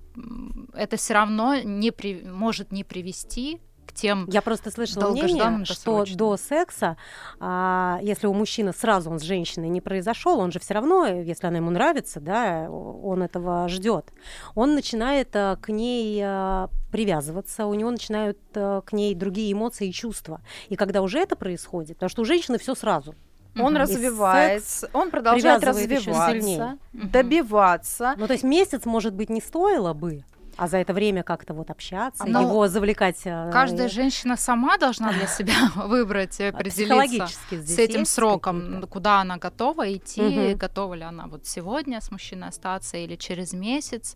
Это 0.76 0.98
все 0.98 1.16
равно 1.16 1.56
не 1.64 1.90
при- 1.90 2.22
может 2.22 2.72
не 2.72 2.84
привести 2.84 3.60
к 3.86 3.94
тем 3.94 4.28
Я 4.30 4.42
просто 4.42 4.72
слышала 4.72 5.12
мнение, 5.12 5.66
что 5.66 6.06
до 6.16 6.38
секса, 6.38 6.98
а, 7.40 8.00
если 8.02 8.28
у 8.28 8.34
мужчины 8.34 8.74
сразу 8.74 9.10
он 9.10 9.20
с 9.20 9.24
женщиной 9.24 9.70
не 9.70 9.82
произошел, 9.82 10.40
он 10.40 10.52
же 10.52 10.60
все 10.60 10.74
равно, 10.74 11.06
если 11.08 11.48
она 11.48 11.58
ему 11.58 11.72
нравится, 11.72 12.20
да, 12.20 12.70
он 12.70 13.24
этого 13.24 13.68
ждет. 13.70 14.12
Он 14.56 14.76
начинает 14.76 15.36
а, 15.36 15.56
к 15.58 15.70
ней 15.70 16.22
а, 16.24 16.70
привязываться, 16.92 17.66
у 17.66 17.74
него 17.74 17.92
начинают 17.92 18.40
а, 18.56 18.82
к 18.82 18.94
ней 18.94 19.16
другие 19.16 19.52
эмоции 19.52 19.90
и 19.90 19.94
чувства. 19.94 20.42
И 20.70 20.76
когда 20.76 21.02
уже 21.02 21.20
это 21.20 21.36
происходит, 21.36 21.98
потому 21.98 22.10
что 22.10 22.22
у 22.22 22.26
женщины 22.26 22.58
все 22.58 22.76
сразу. 22.76 23.16
Он 23.58 23.74
Мгм. 23.74 23.84
развивается, 23.84 24.90
он 24.92 25.12
продолжает 25.12 25.64
развиваться, 25.64 26.78
добиваться. 26.92 28.16
Ну, 28.18 28.28
то 28.28 28.34
есть 28.34 28.44
месяц, 28.44 28.86
может 28.86 29.14
быть, 29.14 29.30
не 29.30 29.42
стоило 29.42 29.94
бы, 29.94 30.26
а 30.58 30.68
за 30.68 30.78
это 30.78 30.94
время 30.94 31.24
как-то 31.24 31.54
вот 31.54 31.70
общаться, 31.70 32.26
Но 32.26 32.42
его 32.42 32.68
завлекать. 32.68 33.22
а, 33.26 33.52
Каждая 33.52 33.88
э, 33.88 33.90
женщина 33.90 34.38
сама 34.38 34.78
должна 34.78 35.12
для 35.12 35.28
себя 35.28 35.54
выбрать 35.76 36.40
и 36.40 36.44
а 36.46 36.50
определиться 36.50 37.28
с 37.52 37.80
этим 37.80 38.06
сроком, 38.06 38.84
куда 38.90 39.22
она 39.22 39.38
готова 39.38 39.94
идти, 39.96 40.22
Мгм. 40.22 40.58
готова 40.58 40.94
ли 40.94 41.04
она 41.04 41.28
вот 41.28 41.46
сегодня 41.46 42.00
с 42.02 42.12
мужчиной 42.12 42.50
остаться 42.50 42.98
или 42.98 43.16
через 43.16 43.54
месяц. 43.54 44.16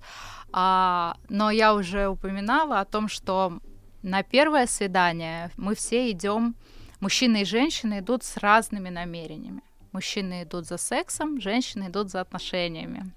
А, 0.51 1.17
но 1.29 1.51
я 1.51 1.73
уже 1.73 2.07
упоминала 2.07 2.79
о 2.79 2.85
том, 2.85 3.07
что 3.09 3.59
на 4.01 4.23
первое 4.23 4.65
свидание 4.67 5.51
мы 5.57 5.75
все 5.75 6.09
идем, 6.11 6.55
мужчины 6.99 7.41
и 7.41 7.45
женщины 7.45 7.99
идут 7.99 8.23
с 8.23 8.37
разными 8.37 8.89
намерениями. 8.89 9.61
Мужчины 9.91 10.43
идут 10.43 10.67
за 10.67 10.77
сексом, 10.77 11.41
женщины 11.41 11.87
идут 11.87 12.09
за 12.11 12.21
отношениями. 12.21 13.11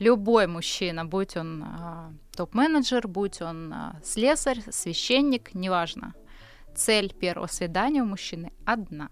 Любой 0.00 0.46
мужчина, 0.46 1.04
будь 1.04 1.36
он 1.36 1.62
а, 1.62 2.12
топ-менеджер, 2.34 3.06
будь 3.06 3.42
он 3.42 3.72
а, 3.72 4.00
слесарь, 4.02 4.62
священник, 4.70 5.54
неважно. 5.54 6.14
Цель 6.74 7.12
первого 7.12 7.46
свидания 7.48 8.02
у 8.02 8.06
мужчины 8.06 8.50
одна. 8.64 9.10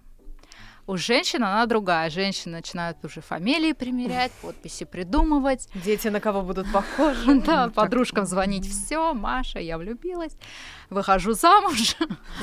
У 0.87 0.97
женщин 0.97 1.45
она 1.45 1.67
другая. 1.67 2.09
Женщины 2.09 2.57
начинают 2.57 3.05
уже 3.05 3.21
фамилии 3.21 3.75
примерять, 3.75 4.33
подписи 4.43 4.87
придумывать. 4.87 5.69
Дети 5.75 6.09
на 6.09 6.21
кого 6.21 6.41
будут 6.41 6.73
похожи? 6.73 7.41
Да, 7.47 7.69
подружкам 7.69 8.25
звонить. 8.25 8.67
Все, 8.67 9.13
Маша, 9.13 9.59
я 9.59 9.77
влюбилась, 9.77 10.39
выхожу 10.89 11.35
замуж. 11.35 11.97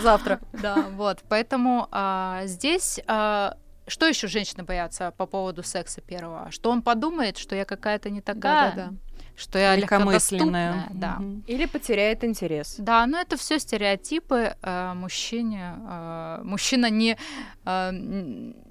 Завтра. 0.03 0.39
Да, 0.61 0.85
вот. 0.91 1.23
Поэтому 1.27 1.87
а, 1.89 2.43
здесь 2.45 2.99
а, 3.07 3.57
что 3.87 4.07
еще 4.07 4.27
женщины 4.27 4.63
боятся 4.63 5.13
по 5.17 5.25
поводу 5.25 5.63
секса 5.63 6.01
первого? 6.01 6.49
Что 6.51 6.71
он 6.71 6.81
подумает, 6.81 7.37
что 7.37 7.55
я 7.55 7.65
какая-то 7.65 8.09
не 8.09 8.21
такая, 8.21 8.71
Да-да-да. 8.71 8.93
что 9.35 9.59
я 9.59 9.75
Легкомысленная. 9.75 10.87
Да. 10.91 11.21
Или 11.45 11.65
потеряет 11.65 12.23
интерес. 12.23 12.75
Да, 12.79 13.05
но 13.05 13.19
это 13.19 13.37
все 13.37 13.59
стереотипы 13.59 14.55
э, 14.61 14.93
мужчине. 14.95 15.75
э, 15.87 16.39
мужчина 16.43 16.89
не... 16.89 17.17
э, 17.65 17.91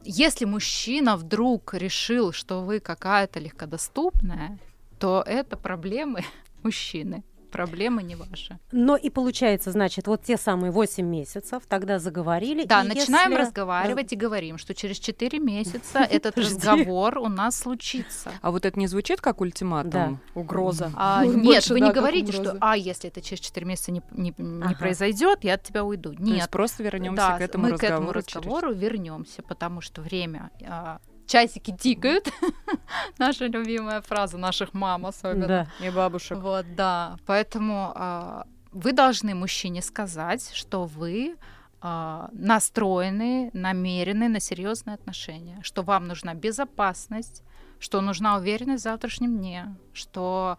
если 0.04 0.44
мужчина 0.47 1.16
вдруг 1.16 1.75
решил, 1.75 2.33
что 2.33 2.62
вы 2.62 2.80
какая-то 2.80 3.38
легкодоступная, 3.38 4.59
то 4.99 5.23
это 5.26 5.56
проблемы 5.56 6.25
мужчины. 6.62 7.23
Проблемы 7.54 8.02
не 8.02 8.16
ваши. 8.16 8.58
Но 8.73 8.96
и 8.96 9.11
получается, 9.11 9.70
значит, 9.70 10.08
вот 10.08 10.23
те 10.25 10.37
самые 10.37 10.73
8 10.73 11.06
месяцев, 11.06 11.62
тогда 11.68 11.99
заговорили. 12.00 12.64
Да, 12.64 12.82
и 12.82 12.88
начинаем 12.88 13.30
если- 13.30 13.42
разговаривать 13.42 14.12
и 14.12 14.16
говорим, 14.16 14.58
что 14.58 14.75
через 14.75 14.99
4 14.99 15.38
месяца 15.38 15.99
этот 16.11 16.37
разговор 16.37 17.18
у 17.18 17.28
нас 17.28 17.56
случится. 17.56 18.32
А 18.42 18.50
вот 18.50 18.66
это 18.66 18.76
не 18.78 18.88
звучит 18.88 19.20
как 19.20 19.40
ультиматум? 19.40 19.90
Да. 20.34 20.40
Угроза. 20.40 20.92
А, 20.96 21.25
нет, 21.25 21.68
вы 21.70 21.80
не 21.80 21.92
говорите, 21.92 22.32
что 22.32 22.56
а 22.61 22.76
если 22.76 23.08
это 23.08 23.20
через 23.23 23.40
4 23.40 23.64
месяца 23.64 23.92
не, 23.92 24.02
не, 24.11 24.34
не 24.37 24.62
Ага. 24.64 24.75
произойдет, 24.76 25.44
я 25.44 25.54
от 25.54 25.62
тебя 25.62 25.84
уйду. 25.84 26.12
То 26.14 26.20
есть 26.23 26.32
Нет, 26.32 26.50
просто 26.50 26.82
вернемся 26.82 27.16
да, 27.28 27.38
к 27.38 27.40
этому 27.40 27.64
мы 27.66 27.70
разговору. 27.73 27.96
к 27.96 28.08
этому 28.08 28.23
через- 28.23 28.34
разговору 28.37 28.73
вернемся, 28.75 29.42
потому 29.42 29.80
что 29.80 30.02
время 30.02 30.50
а, 30.66 30.99
часики 31.26 31.76
тикают. 31.76 32.28
Наша 33.19 33.47
любимая 33.47 34.00
фраза 34.00 34.38
наших 34.38 34.75
мам 34.75 35.07
особенно. 35.07 35.47
Да. 35.47 35.66
И 35.81 35.90
бабушек. 35.90 36.38
Вот, 36.38 36.66
да. 36.75 37.16
Поэтому 37.26 37.93
а, 37.95 38.47
вы 38.73 38.93
должны 38.93 39.35
мужчине 39.35 39.83
сказать, 39.83 40.50
что 40.54 40.85
вы 40.85 41.37
а, 41.81 42.28
настроены, 42.33 43.50
намерены 43.52 44.28
на 44.28 44.40
серьезные 44.40 44.95
отношения, 44.95 45.59
что 45.62 45.83
вам 45.83 46.09
нужна 46.09 46.35
безопасность, 46.35 47.43
что 47.78 48.00
нужна 48.00 48.37
уверенность 48.37 48.81
в 48.83 48.85
завтрашнем 48.85 49.37
дне, 49.37 49.76
что 49.93 50.57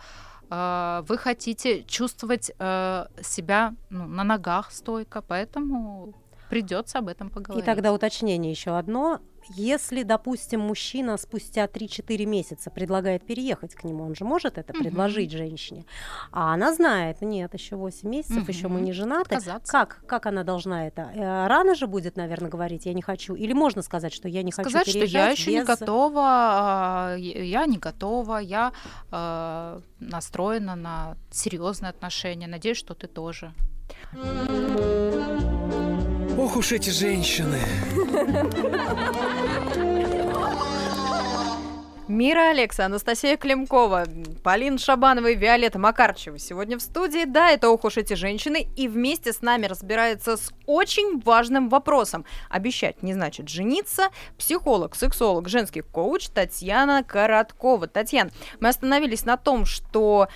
а, 0.50 1.04
вы 1.08 1.18
хотите 1.18 1.84
чувствовать 1.84 2.52
а, 2.60 3.08
себя 3.22 3.74
ну, 3.90 4.06
на 4.06 4.24
ногах 4.24 4.72
стойко, 4.72 5.22
поэтому 5.22 6.14
придется 6.50 7.00
об 7.00 7.08
этом 7.08 7.28
И 7.30 7.32
поговорить. 7.32 7.66
тогда 7.66 7.92
уточнение 7.92 8.52
еще 8.52 8.78
одно. 8.78 9.20
Если, 9.50 10.04
допустим, 10.04 10.62
мужчина 10.62 11.18
спустя 11.18 11.66
3-4 11.66 12.26
месяца 12.26 12.70
предлагает 12.72 13.26
переехать 13.26 13.76
к 13.76 13.84
нему, 13.84 14.04
он 14.04 14.16
же 14.16 14.26
может 14.26 14.58
это 14.58 14.74
Мгм. 14.74 14.84
предложить 14.84 15.32
женщине. 15.32 15.86
А 16.32 16.54
она 16.54 16.74
знает, 16.74 17.22
нет, 17.22 17.54
еще 17.54 17.76
8 17.76 18.10
месяцев, 18.10 18.48
еще 18.50 18.68
мы 18.68 18.82
не 18.82 18.92
женаты. 18.92 19.36
Отказаться. 19.36 19.72
Как, 19.72 20.04
как 20.08 20.26
она 20.26 20.44
должна 20.44 20.88
это? 20.88 21.02
Э, 21.14 21.48
Рано 21.48 21.76
же 21.76 21.88
будет, 21.88 22.16
наверное, 22.18 22.50
говорить, 22.50 22.86
я 22.86 22.94
не 22.94 23.02
хочу. 23.02 23.36
Или 23.36 23.54
можно 23.54 23.82
сказать, 23.82 24.14
что 24.14 24.28
я 24.28 24.44
не 24.44 24.52
сказать, 24.52 24.74
хочу 24.74 24.90
что 24.92 25.00
я 25.00 25.06
переезжать 25.06 25.38
еще 25.40 25.52
не 25.52 25.60
без- 25.60 25.68
готова, 25.68 26.24
а, 26.26 27.16
я 27.18 27.44
я 27.44 27.66
не 27.66 27.78
готова, 27.78 28.38
я 28.38 28.72
э, 29.12 29.80
настроена 30.00 30.76
на 30.76 31.18
серьезные 31.32 31.90
отношения. 31.92 32.48
Надеюсь, 32.48 32.78
что 32.78 32.94
ты 32.96 33.08
тоже. 33.08 33.54
Ох 36.38 36.58
уж 36.58 36.74
эти 36.74 36.90
женщины. 36.90 37.60
Мира 42.10 42.50
Алекса, 42.50 42.86
Анастасия 42.86 43.38
Климкова, 43.38 44.06
Полина 44.44 44.78
Шабанова 44.78 45.28
и 45.28 45.36
Виолетта 45.36 45.80
Макарчева 45.80 46.38
сегодня 46.38 46.78
в 46.78 46.82
студии. 46.82 47.24
Да, 47.26 47.52
это 47.52 47.70
ох 47.70 47.86
уж 47.86 47.98
эти 47.98 48.16
женщины. 48.16 48.68
И 48.76 48.90
вместе 48.90 49.32
с 49.32 49.42
нами 49.42 49.66
разбирается 49.66 50.36
с 50.36 50.52
очень 50.66 51.22
важным 51.22 51.70
вопросом. 51.70 52.26
Обещать 52.50 53.02
не 53.02 53.14
значит 53.14 53.48
жениться. 53.48 54.10
Психолог, 54.38 54.96
сексолог, 54.96 55.48
женский 55.48 55.82
коуч 55.82 56.28
Татьяна 56.28 57.04
Короткова. 57.04 57.88
Татьяна, 57.88 58.32
мы 58.60 58.68
остановились 58.70 59.24
на 59.24 59.38
том, 59.38 59.66
что 59.66 60.28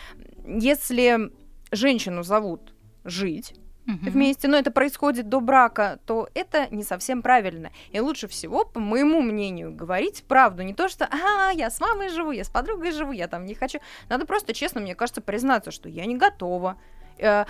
если 0.45 1.29
женщину 1.71 2.23
зовут 2.23 2.73
жить, 3.03 3.53
Мгм. 3.89 4.11
вместе, 4.11 4.47
но 4.47 4.57
это 4.57 4.69
происходит 4.71 5.29
до 5.29 5.39
брака, 5.39 5.99
то 6.05 6.29
это 6.35 6.67
не 6.69 6.83
совсем 6.83 7.21
правильно. 7.23 7.71
И 7.91 7.99
лучше 7.99 8.27
всего, 8.27 8.63
по 8.63 8.79
моему 8.79 9.21
мнению, 9.21 9.73
говорить 9.73 10.23
правду. 10.27 10.61
Не 10.61 10.73
то, 10.75 10.87
что 10.89 11.05
«А, 11.05 11.51
я 11.51 11.69
с 11.71 11.81
мамой 11.81 12.09
живу, 12.09 12.31
я 12.31 12.43
с 12.43 12.49
подругой 12.49 12.91
живу, 12.91 13.11
я 13.13 13.27
там 13.27 13.45
не 13.45 13.55
хочу». 13.55 13.79
Надо 14.07 14.25
просто 14.27 14.53
честно, 14.53 14.79
мне 14.81 14.93
кажется, 14.93 15.21
признаться, 15.21 15.71
что 15.71 15.89
я 15.89 16.05
не 16.05 16.17
готова. 16.17 16.77
Э, 17.17 17.45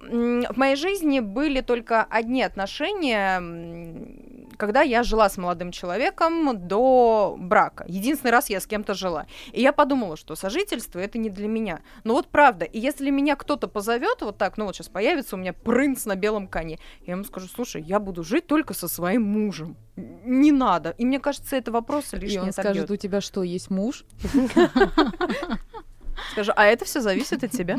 В 0.00 0.56
моей 0.56 0.76
жизни 0.76 1.20
были 1.20 1.60
только 1.60 2.04
одни 2.04 2.42
отношения, 2.44 3.40
когда 4.58 4.82
я 4.82 5.02
жила 5.02 5.30
с 5.30 5.38
молодым 5.38 5.70
человеком 5.72 6.66
до 6.68 7.36
брака. 7.38 7.84
Единственный 7.88 8.32
раз 8.32 8.50
я 8.50 8.60
с 8.60 8.66
кем-то 8.66 8.92
жила. 8.92 9.26
И 9.52 9.62
я 9.62 9.72
подумала, 9.72 10.16
что 10.16 10.34
сожительство 10.34 10.98
это 10.98 11.16
не 11.16 11.30
для 11.30 11.48
меня. 11.48 11.80
Но 12.04 12.14
вот 12.14 12.28
правда, 12.28 12.64
и 12.64 12.78
если 12.78 13.10
меня 13.10 13.36
кто-то 13.36 13.68
позовет 13.68 14.20
вот 14.20 14.36
так, 14.36 14.58
ну 14.58 14.66
вот 14.66 14.74
сейчас 14.74 14.88
появится 14.88 15.36
у 15.36 15.38
меня 15.38 15.52
принц 15.52 16.04
на 16.04 16.16
белом 16.16 16.48
коне, 16.48 16.78
я 17.06 17.14
ему 17.14 17.24
скажу, 17.24 17.46
слушай, 17.46 17.80
я 17.80 18.00
буду 18.00 18.22
жить 18.24 18.46
только 18.46 18.74
со 18.74 18.88
своим 18.88 19.22
мужем. 19.22 19.76
Не 19.96 20.52
надо. 20.52 20.94
И 20.98 21.06
мне 21.06 21.18
кажется, 21.20 21.56
это 21.56 21.72
вопрос 21.72 22.12
И 22.12 22.16
лишний 22.16 22.40
он 22.40 22.48
отобьёт. 22.48 22.74
скажет, 22.74 22.90
у 22.90 22.96
тебя 22.96 23.20
что, 23.20 23.42
есть 23.42 23.70
муж? 23.70 24.04
Скажу, 26.32 26.52
а 26.56 26.64
это 26.66 26.84
все 26.84 27.00
зависит 27.00 27.44
от 27.44 27.50
тебя. 27.50 27.78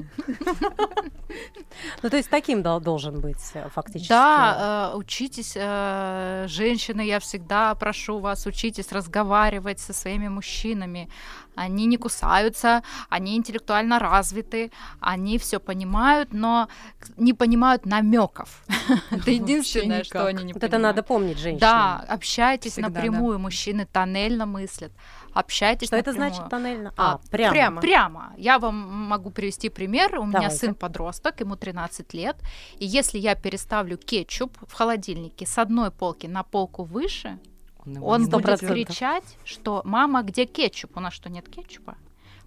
Ну, 2.01 2.09
то 2.09 2.17
есть 2.17 2.29
таким 2.29 2.63
дол- 2.63 2.79
должен 2.81 3.19
быть 3.19 3.37
э, 3.53 3.69
фактически. 3.69 4.09
Да, 4.09 4.91
э, 4.93 4.97
учитесь, 4.97 5.53
э, 5.55 6.45
женщины, 6.47 7.01
я 7.01 7.19
всегда 7.19 7.75
прошу 7.75 8.19
вас, 8.19 8.45
учитесь 8.45 8.91
разговаривать 8.91 9.79
со 9.79 9.93
своими 9.93 10.27
мужчинами. 10.27 11.09
Они 11.55 11.85
не 11.85 11.97
кусаются, 11.97 12.83
они 13.09 13.35
интеллектуально 13.35 13.99
развиты, 13.99 14.71
они 14.99 15.37
все 15.37 15.59
понимают, 15.59 16.29
но 16.33 16.67
не 17.17 17.33
понимают 17.33 17.85
намеков. 17.85 18.63
Это 19.11 19.31
единственное, 19.31 20.03
что 20.03 20.25
они 20.25 20.43
не 20.43 20.53
Вот 20.53 20.61
понимают. 20.61 20.63
это 20.73 20.77
надо 20.77 21.03
помнить, 21.03 21.37
женщины. 21.37 21.59
Да, 21.59 22.05
общайтесь 22.07 22.77
напрямую. 22.77 23.39
Мужчины 23.39 23.85
тоннельно 23.85 24.45
мыслят. 24.45 24.91
Общайтесь 25.39 25.87
Что 25.87 25.97
это 25.97 26.11
напрямую. 26.11 26.33
значит 26.35 26.49
тоннельно? 26.49 26.93
А, 26.97 27.13
А, 27.13 27.17
прямо. 27.29 27.51
прямо. 27.53 27.81
Прямо. 27.81 28.33
Я 28.37 28.59
вам 28.59 28.75
могу 28.75 29.29
привести 29.31 29.69
пример. 29.69 30.19
У 30.19 30.23
меня 30.23 30.33
Давайте. 30.39 30.57
сын 30.57 30.75
подросток, 30.75 31.39
ему 31.39 31.55
13 31.55 32.13
лет. 32.13 32.35
И 32.77 32.85
если 32.85 33.17
я 33.19 33.35
переставлю 33.35 33.97
кетчуп 33.97 34.57
в 34.67 34.73
холодильнике 34.73 35.45
с 35.45 35.57
одной 35.57 35.91
полки 35.91 36.27
на 36.27 36.43
полку 36.43 36.83
выше, 36.83 37.39
он 38.01 38.25
Сто 38.25 38.39
будет 38.39 38.59
кричать, 38.59 39.23
что 39.45 39.81
мама, 39.85 40.21
где 40.23 40.45
кетчуп? 40.45 40.97
У 40.97 40.99
нас 40.99 41.13
что, 41.13 41.29
нет 41.29 41.47
кетчупа? 41.49 41.95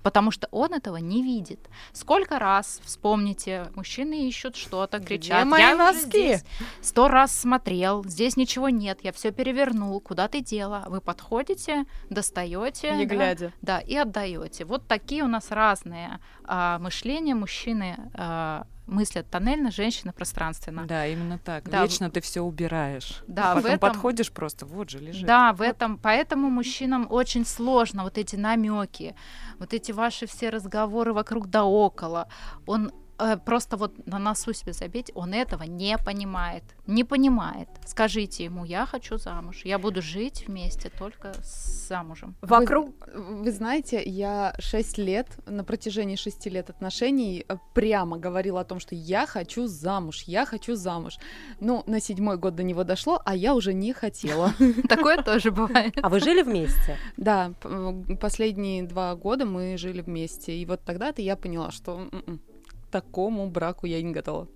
Потому 0.03 0.31
что 0.31 0.49
он 0.51 0.75
этого 0.75 0.97
не 0.97 1.23
видит. 1.23 1.69
Сколько 1.93 2.39
раз, 2.39 2.81
вспомните, 2.85 3.71
мужчины 3.75 4.29
ищут 4.29 4.57
что-то, 4.57 5.01
кричат. 5.01 5.47
мои 5.47 5.63
я 5.63 5.77
носки?» 5.77 6.07
здесь 6.07 6.45
сто 6.81 7.09
раз 7.09 7.33
смотрел, 7.37 8.05
здесь 8.05 8.37
ничего 8.37 8.69
нет, 8.69 9.01
я 9.03 9.13
все 9.13 9.31
перевернул, 9.31 10.01
куда 10.01 10.29
ты 10.29 10.41
дела? 10.41 10.85
Вы 10.89 11.01
подходите, 11.01 11.85
достаете, 12.11 12.93
Не 12.93 13.07
да, 13.07 13.15
глядя. 13.15 13.53
да, 13.63 13.79
и 13.81 13.97
отдаете. 13.97 14.65
Вот 14.65 14.87
такие 14.87 15.23
у 15.25 15.29
нас 15.29 15.51
разные 15.51 16.21
а, 16.45 16.79
мышления. 16.79 17.35
Мужчины 17.35 18.11
а, 18.15 18.67
мыслят 18.93 19.29
тоннельно, 19.31 19.71
женщины 19.71 20.13
пространственно. 20.13 20.85
Да, 20.87 21.07
именно 21.07 21.39
так. 21.39 21.69
Да, 21.69 21.83
Вечно 21.83 22.11
ты 22.11 22.21
все 22.21 22.41
убираешь. 22.43 23.23
Да, 23.27 23.53
в 23.55 23.57
Потом 23.57 23.71
этом- 23.73 23.91
подходишь 23.91 24.31
просто, 24.31 24.67
вот 24.67 24.91
же 24.91 24.99
лежит. 24.99 25.27
Да, 25.27 25.53
в 25.53 25.63
этом, 25.63 25.99
поэтому 25.99 26.51
мужчинам 26.51 27.07
очень 27.11 27.45
сложно 27.45 28.05
вот 28.05 28.19
эти 28.19 28.37
намеки, 28.37 29.15
вот 29.59 29.75
эти 29.75 29.93
ваши 29.93 30.27
все 30.27 30.51
разговоры 30.51 31.13
вокруг 31.13 31.49
да 31.49 31.65
около. 31.65 32.29
Он 32.67 32.93
э, 33.23 33.37
просто 33.37 33.77
вот 33.77 34.07
на 34.07 34.19
носу 34.19 34.53
себе 34.53 34.73
забить, 34.73 35.11
он 35.15 35.35
этого 35.35 35.63
не 35.63 35.97
понимает, 35.99 36.65
не 36.87 37.05
понимает. 37.05 37.69
Скажите 37.87 38.45
ему, 38.45 38.65
я 38.65 38.87
хочу 38.87 39.19
замуж, 39.19 39.63
я 39.65 39.79
буду 39.79 40.03
жить 40.03 40.45
вместе 40.49 40.91
только 40.99 41.33
с 41.43 41.83
замужем. 41.93 42.35
Вокруг... 42.41 42.89
Вы, 43.15 43.43
вы 43.43 43.53
знаете, 43.53 44.03
я 44.05 44.55
6 44.59 44.99
лет, 44.99 45.27
на 45.47 45.65
протяжении 45.65 46.17
6 46.17 46.47
лет 46.47 46.71
отношений 46.71 47.45
э, 47.47 47.57
прямо 47.75 48.19
говорила 48.19 48.61
о 48.61 48.65
том, 48.65 48.81
что 48.81 48.95
я 48.95 49.27
хочу 49.27 49.67
замуж, 49.67 50.25
я 50.27 50.47
хочу 50.47 50.75
замуж. 50.75 51.19
Ну, 51.61 51.83
на 51.87 52.01
седьмой 52.01 52.37
год 52.39 52.55
до 52.55 52.63
него 52.63 52.85
дошло, 52.85 53.21
а 53.25 53.35
я 53.37 53.55
уже 53.55 53.75
не 53.75 53.93
хотела. 53.93 54.53
Такое 54.89 55.23
тоже 55.23 55.51
бывает. 55.51 55.95
А 56.03 56.09
вы 56.09 56.21
жили 56.21 56.43
вместе? 56.43 56.97
Да, 57.17 57.53
последние 58.21 58.83
два 58.85 59.15
года 59.15 59.45
мы 59.45 59.77
жили 59.77 60.01
вместе, 60.01 60.57
и 60.57 60.67
вот 60.67 60.81
тогда-то 60.85 61.23
я 61.23 61.37
поняла, 61.37 61.71
что 61.71 62.09
м-м, 62.13 62.41
такому 62.93 63.51
браку 63.51 63.87
я 63.87 64.03
не 64.03 64.13
готова. 64.13 64.47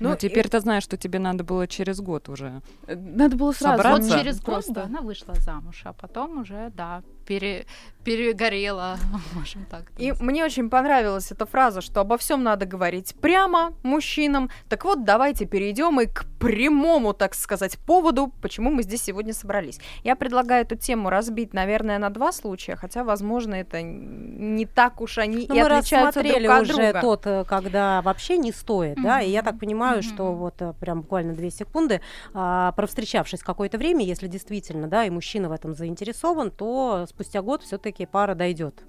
Ну, 0.00 0.10
Ну, 0.10 0.16
теперь 0.16 0.48
ты 0.48 0.60
знаешь, 0.60 0.84
что 0.84 0.96
тебе 0.96 1.18
надо 1.18 1.44
было 1.44 1.66
через 1.66 2.00
год 2.00 2.28
уже. 2.28 2.60
Э, 2.88 2.96
Надо 2.96 3.36
было 3.36 3.52
сразу. 3.52 3.76
Вот 3.76 3.82
Собраться? 3.82 4.18
через 4.18 4.36
год 4.40 4.44
просто. 4.54 4.72
да, 4.74 4.84
она 4.84 5.00
вышла 5.00 5.34
замуж, 5.34 5.82
а 5.84 5.92
потом 5.92 6.38
уже, 6.40 6.70
да, 6.76 7.02
пере, 7.26 7.66
перегорела, 8.04 8.98
можем 9.34 9.64
так. 9.68 9.82
И 9.98 10.10
сказать. 10.10 10.20
мне 10.22 10.44
очень 10.44 10.70
понравилась 10.70 11.32
эта 11.32 11.44
фраза, 11.44 11.80
что 11.80 12.00
обо 12.00 12.16
всем 12.16 12.42
надо 12.44 12.64
говорить 12.64 13.14
прямо 13.20 13.72
мужчинам. 13.82 14.48
Так 14.68 14.84
вот, 14.84 15.04
давайте 15.04 15.44
перейдем 15.44 16.00
и 16.00 16.06
к 16.06 16.24
прямому, 16.38 17.12
так 17.14 17.34
сказать, 17.34 17.76
поводу, 17.78 18.32
почему 18.40 18.70
мы 18.70 18.82
здесь 18.84 19.02
сегодня 19.02 19.32
собрались. 19.34 19.80
Я 20.04 20.14
предлагаю 20.14 20.64
эту 20.64 20.76
тему 20.76 21.10
разбить, 21.10 21.52
наверное, 21.52 21.98
на 21.98 22.10
два 22.10 22.30
случая, 22.30 22.76
хотя, 22.76 23.02
возможно, 23.02 23.54
это 23.56 23.82
не 23.82 24.66
так 24.66 25.00
уж 25.00 25.18
они 25.18 25.46
Ну, 25.48 25.54
и 25.56 25.60
мы 25.60 25.66
отличаются 25.66 26.20
друг 26.20 26.32
рассмотрели 26.32 26.46
от 26.46 26.62
уже 26.62 26.72
друга. 26.74 27.00
тот, 27.00 27.26
э, 27.26 27.44
когда 27.48 28.02
вообще 28.02 28.38
не 28.38 28.52
стоит, 28.52 29.02
да, 29.02 29.20
и 29.20 29.30
я 29.30 29.42
так 29.42 29.58
понимаю, 29.58 29.98
Мгм. 29.98 30.02
что 30.14 30.32
вот 30.32 30.54
э, 30.62 30.74
прям 30.78 31.00
буквально 31.00 31.34
две 31.34 31.50
секунды, 31.50 32.00
а, 32.34 32.70
провстречавшись 32.72 33.40
какое-то 33.42 33.78
время, 33.78 34.04
если 34.04 34.28
действительно, 34.28 34.86
да, 34.86 35.04
и 35.04 35.10
мужчина 35.10 35.48
в 35.48 35.52
этом 35.52 35.74
заинтересован, 35.74 36.50
то 36.52 37.06
спустя 37.16 37.40
год 37.40 37.62
все-таки 37.62 38.04
пара 38.04 38.34
дойдет. 38.34 38.82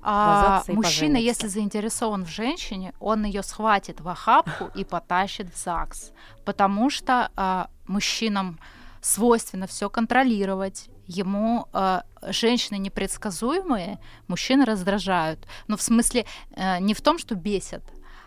А 0.00 0.62
мужчина, 0.68 1.18
если 1.18 1.48
заинтересован 1.48 2.24
в 2.24 2.28
женщине, 2.28 2.94
он 2.98 3.24
ее 3.24 3.42
схватит 3.42 4.00
в 4.00 4.08
охапку 4.08 4.70
и 4.74 4.84
потащит 4.84 5.52
в 5.54 5.58
ЗАГС. 5.62 6.12
Потому 6.46 6.88
что 6.88 7.30
а, 7.36 7.68
мужчинам 7.86 8.58
свойственно 9.02 9.66
все 9.66 9.90
контролировать. 9.90 10.88
Ему 11.06 11.66
а, 11.74 12.04
женщины 12.22 12.78
непредсказуемые, 12.78 13.98
мужчины 14.28 14.64
раздражают. 14.64 15.46
Но 15.68 15.76
в 15.76 15.82
смысле 15.82 16.24
э, 16.56 16.78
не 16.80 16.94
в 16.94 17.02
том, 17.02 17.18
что 17.18 17.34
бесят, 17.34 17.82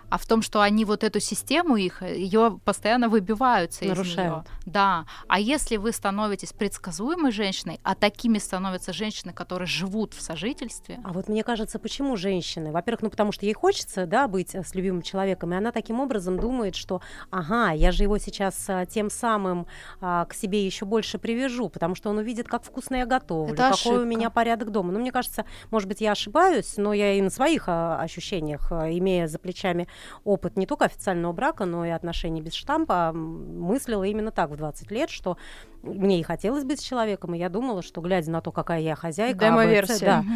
а 0.10 0.17
в 0.17 0.26
том, 0.26 0.41
что 0.41 0.62
они 0.62 0.86
вот 0.86 1.04
эту 1.04 1.20
систему 1.20 1.76
их, 1.76 2.02
ее 2.02 2.60
постоянно 2.63 3.10
выбиваются 3.10 3.86
из 3.86 3.89
Нарушают. 3.89 4.17
неё. 4.17 4.43
Да. 4.65 5.06
А 5.28 5.39
если 5.39 5.78
вы 5.78 5.91
становитесь 5.91 6.54
предсказуемой 6.54 7.32
женщиной, 7.32 7.80
а 7.84 7.96
такими 7.96 8.38
становятся 8.38 8.93
женщины, 8.93 9.34
которые 9.34 9.67
живут 9.67 10.13
в 10.13 10.22
сожительстве, 10.22 11.00
А 11.04 11.13
вот 11.13 11.28
мне 11.28 11.43
кажется, 11.43 11.80
почему 11.80 12.15
женщины? 12.17 12.72
Во-первых, 12.72 13.02
ну 13.04 13.10
потому 13.10 13.32
что 13.32 13.46
ей 13.46 13.54
хочется, 13.54 14.06
да, 14.06 14.28
быть 14.28 14.56
э, 14.56 14.63
с 14.63 14.76
любимым 14.76 15.02
человеком, 15.02 15.54
и 15.54 15.58
она 15.58 15.72
таким 15.72 16.00
образом 16.00 16.39
думает, 16.39 16.76
что, 16.76 17.02
ага, 17.30 17.72
я 17.72 17.91
же 17.91 18.04
его 18.04 18.17
сейчас 18.17 18.65
а, 18.70 18.86
тем 18.86 19.10
самым 19.10 19.67
а, 20.02 20.26
к 20.26 20.34
себе 20.34 20.65
еще 20.65 20.86
больше 20.86 21.17
привяжу, 21.17 21.70
потому 21.70 21.96
что 21.96 22.10
он 22.10 22.17
увидит, 22.17 22.48
как 22.48 22.63
вкусно 22.63 22.96
я 22.96 23.06
готовлю, 23.06 23.54
Это 23.54 23.72
какой 23.72 23.91
у 23.91 23.96
ошибка. 23.96 24.06
меня 24.06 24.30
порядок 24.30 24.72
дома. 24.72 24.91
Ну, 24.91 25.00
мне 25.00 25.12
кажется, 25.12 25.46
может 25.72 25.88
быть, 25.88 26.02
я 26.02 26.12
ошибаюсь, 26.13 26.74
но 26.78 26.93
я 26.93 27.13
и 27.13 27.22
на 27.22 27.30
своих 27.30 27.65
а, 27.67 28.00
ощущениях, 28.02 28.72
имея 28.72 29.28
за 29.28 29.39
плечами 29.39 29.88
опыт 30.24 30.58
не 30.58 30.66
только 30.66 30.86
официального 30.86 31.34
брака, 31.34 31.66
но 31.66 31.86
и 31.86 31.90
отношений 31.90 32.42
без 32.42 32.54
штампа, 32.54 33.12
м, 33.14 33.62
мыслила 33.62 34.04
именно 34.04 34.32
так 34.32 34.50
в 34.50 34.56
20 34.56 34.92
лет, 34.92 35.10
что 35.10 35.38
мне 35.84 36.20
и 36.20 36.24
хотелось 36.24 36.64
быть 36.64 36.80
с 36.80 36.84
человеком, 36.84 37.34
и 37.36 37.38
я 37.38 37.50
думала, 37.50 37.82
что, 37.82 38.02
глядя 38.02 38.32
на 38.32 38.42
то, 38.42 38.52
какая 38.52 38.82
я 38.82 38.96
хозяйка, 38.96 39.40
Демо-версия. 39.40 39.94
АБЦ, 40.20 40.28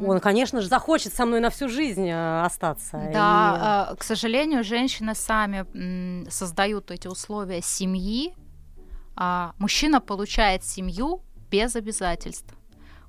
да, 0.00 0.06
он, 0.06 0.20
конечно 0.20 0.60
же, 0.60 0.68
захочет 0.68 1.12
со 1.12 1.26
мной 1.26 1.40
на 1.40 1.50
всю 1.50 1.68
жизнь 1.68 2.08
э, 2.08 2.42
остаться. 2.42 3.10
Да, 3.12 3.90
э, 3.92 3.96
к 3.96 4.02
сожалению, 4.02 4.64
женщины 4.64 5.14
сами 5.14 6.28
создают 6.28 6.90
эти 6.90 7.06
условия 7.06 7.60
семьи, 7.62 8.34
а 9.16 9.52
мужчина 9.58 10.00
получает 10.00 10.64
семью 10.64 11.22
без 11.50 11.76
обязательств. 11.76 12.54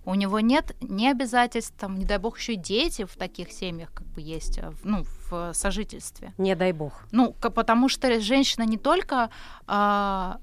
У 0.06 0.16
него 0.16 0.40
нет 0.40 0.76
ни 0.82 1.08
обязательств, 1.08 1.74
там, 1.78 1.98
не 2.00 2.06
дай 2.06 2.18
бог, 2.18 2.38
еще 2.40 2.54
и 2.54 2.56
дети 2.58 3.06
в 3.06 3.16
таких 3.18 3.52
семьях 3.52 3.92
как 3.94 4.08
бы 4.08 4.22
есть, 4.22 4.58
э, 4.58 4.70
в- 4.72 4.86
ну, 4.86 5.06
в 5.30 5.54
сожительстве. 5.54 6.34
Не 6.38 6.56
дай 6.56 6.72
бог. 6.72 6.94
Ну, 7.12 7.34
потому 7.34 7.90
что 7.90 8.20
женщина 8.22 8.64
не 8.64 8.78
только 8.78 9.30
а, 9.68 10.38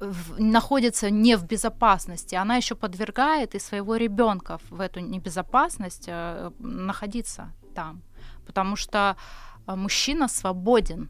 в- 0.00 0.40
находится 0.40 1.10
не 1.10 1.36
в 1.36 1.44
безопасности, 1.44 2.34
она 2.36 2.56
еще 2.56 2.74
подвергает 2.74 3.54
и 3.54 3.58
своего 3.60 3.96
ребенка 3.96 4.58
в 4.70 4.80
эту 4.80 5.00
небезопасность 5.00 6.04
э, 6.08 6.50
находиться 6.58 7.52
там, 7.74 8.02
потому 8.46 8.76
что 8.76 9.16
а, 9.66 9.76
мужчина 9.76 10.28
свободен. 10.28 11.08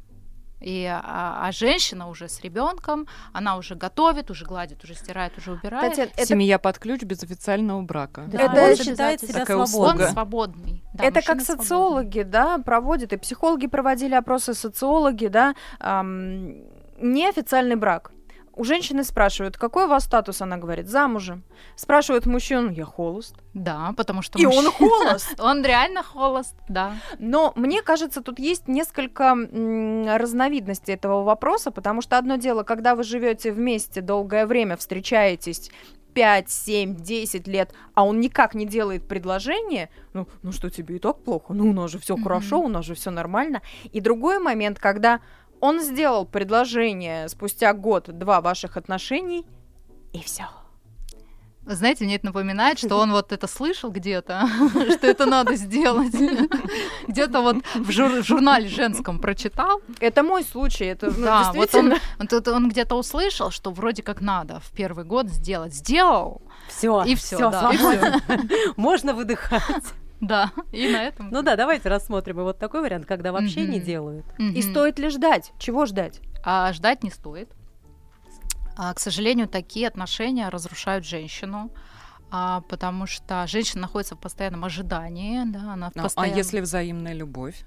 И, 0.63 0.85
а, 0.87 1.47
а 1.47 1.53
женщина 1.53 2.09
уже 2.09 2.29
с 2.29 2.41
ребенком, 2.41 3.07
она 3.33 3.57
уже 3.57 3.75
готовит, 3.75 4.31
уже 4.31 4.45
гладит, 4.45 4.85
уже 4.85 4.95
стирает, 4.95 5.37
уже 5.37 5.53
убирает. 5.53 5.91
Татьяна, 5.91 6.11
это, 6.17 6.27
Семья 6.27 6.59
под 6.59 6.79
ключ 6.79 7.03
без 7.03 7.23
официального 7.23 7.83
брака. 7.83 8.25
Да, 8.29 8.39
это 8.43 8.63
он 8.63 8.77
считает 8.77 9.21
себя 9.21 9.41
Такая 9.41 9.57
Он 9.57 9.67
свободным. 9.67 9.97
услуга. 9.97 10.13
свободный. 10.13 10.85
да, 10.95 11.05
это 11.05 11.21
как 11.23 11.37
мужчина 11.37 11.45
свободный. 11.45 11.65
социологи, 11.65 12.23
да, 12.23 12.59
проводят, 12.59 13.13
и 13.13 13.17
психологи 13.17 13.67
проводили 13.67 14.15
опросы, 14.15 14.55
социологи, 14.55 15.27
да, 15.27 15.55
ам, 15.81 16.55
неофициальный 16.99 17.77
брак. 17.77 18.13
У 18.55 18.65
женщины 18.65 19.03
спрашивают, 19.03 19.57
какой 19.57 19.85
у 19.85 19.89
вас 19.89 20.05
статус, 20.05 20.43
она 20.43 20.59
говорит, 20.59 20.87
замужем. 20.89 21.43
Спрашивают 21.77 22.27
мужчину, 22.27 22.71
я 22.71 22.85
холост. 22.85 23.35
Да, 23.55 23.95
потому 23.97 24.21
что 24.23 24.39
И 24.39 24.45
он 24.45 24.65
мужчина- 24.65 24.71
холост. 24.73 25.35
Он 25.41 25.65
реально 25.65 26.03
холост, 26.03 26.55
да. 26.69 26.97
Но 27.19 27.53
мне 27.57 27.83
кажется, 27.83 28.21
тут 28.23 28.39
есть 28.39 28.69
несколько 28.69 29.35
разновидностей 30.19 30.95
этого 30.95 31.23
вопроса, 31.25 31.71
потому 31.71 32.03
что 32.03 32.19
одно 32.19 32.37
дело, 32.37 32.63
когда 32.63 32.95
вы 32.95 33.03
живете 33.05 33.53
вместе 33.53 34.01
долгое 34.01 34.47
время, 34.47 34.77
встречаетесь 34.77 35.71
5, 36.15 36.51
7, 36.51 36.95
10 36.97 37.47
лет, 37.49 37.73
а 37.95 38.05
он 38.05 38.21
никак 38.21 38.55
не 38.55 38.67
делает 38.67 39.09
предложение, 39.09 39.89
ну, 40.13 40.29
ну 40.43 40.53
что 40.53 40.69
тебе 40.69 40.97
и 40.97 40.99
так 40.99 41.23
плохо, 41.25 41.55
ну 41.55 41.71
у 41.71 41.73
нас 41.73 41.91
же 41.91 41.99
все 41.99 42.15
Мгм. 42.17 42.23
хорошо, 42.25 42.61
у 42.61 42.69
нас 42.69 42.85
же 42.85 42.95
все 42.95 43.11
нормально. 43.11 43.63
И 43.93 44.01
другой 44.01 44.39
момент, 44.39 44.79
когда 44.79 45.21
он 45.63 45.81
сделал 45.81 46.27
предложение 46.27 47.29
спустя 47.29 47.73
год-два 47.73 48.41
ваших 48.41 48.77
отношений, 48.77 49.47
и 50.13 50.21
все. 50.21 50.49
Знаете, 51.65 52.05
мне 52.05 52.17
это 52.17 52.27
напоминает, 52.27 52.81
что 52.81 52.97
он 52.97 53.13
вот 53.19 53.31
это 53.31 53.47
слышал 53.47 53.93
где-то, 53.93 54.49
что 54.91 55.07
это 55.07 55.25
надо 55.25 55.55
сделать. 55.55 56.15
Где-то 57.07 57.43
вот 57.43 57.57
в 57.77 57.91
жур- 57.91 58.25
журнале 58.25 58.69
женском 58.69 59.21
прочитал. 59.21 59.81
Это 60.01 60.25
мой 60.25 60.43
случай, 60.43 60.87
это 60.87 61.13
ну, 61.17 61.25
да, 61.25 61.53
вот 61.55 62.49
он, 62.49 62.69
где-то 62.69 62.97
услышал, 62.97 63.53
что 63.53 63.71
вроде 63.71 64.03
как 64.03 64.21
надо 64.21 64.59
в 64.59 64.73
первый 64.73 65.05
год 65.05 65.29
сделать. 65.29 65.75
Сделал, 65.75 66.43
Все, 66.69 67.05
и 67.05 67.15
все. 67.15 67.53
Можно 68.77 69.15
выдыхать. 69.15 69.85
Да, 70.23 70.53
и 70.73 70.89
на 70.91 71.03
этом. 71.03 71.29
Ну 71.31 71.43
да, 71.43 71.57
давайте 71.57 71.89
рассмотрим 71.91 72.41
и 72.41 72.43
вот 72.45 72.59
такой 72.59 72.81
вариант, 72.81 73.05
когда 73.07 73.33
вообще 73.33 73.67
не 73.67 73.81
делают. 73.81 74.25
И 74.39 74.63
стоит 74.63 74.99
ли 74.99 75.11
ждать? 75.11 75.53
Чего 75.59 75.85
ждать? 75.85 76.21
А 76.43 76.73
ждать 76.73 77.03
не 77.03 77.11
стоит. 77.11 77.51
А, 78.77 78.95
к 78.95 79.01
сожалению, 79.01 79.49
такие 79.49 79.87
отношения 79.87 80.49
разрушают 80.49 81.05
женщину, 81.05 81.71
а, 82.31 82.63
потому 82.63 83.07
что 83.07 83.47
женщина 83.47 83.83
находится 83.83 84.15
в 84.15 84.19
постоянном 84.19 84.65
ожидании, 84.65 85.43
да, 85.45 85.75
она 85.75 85.91
в 85.91 85.95
Ну, 85.95 86.01
а 86.01 86.05
постоянном... 86.05 86.39
если 86.39 86.61
взаимная 86.61 87.13
любовь? 87.13 87.65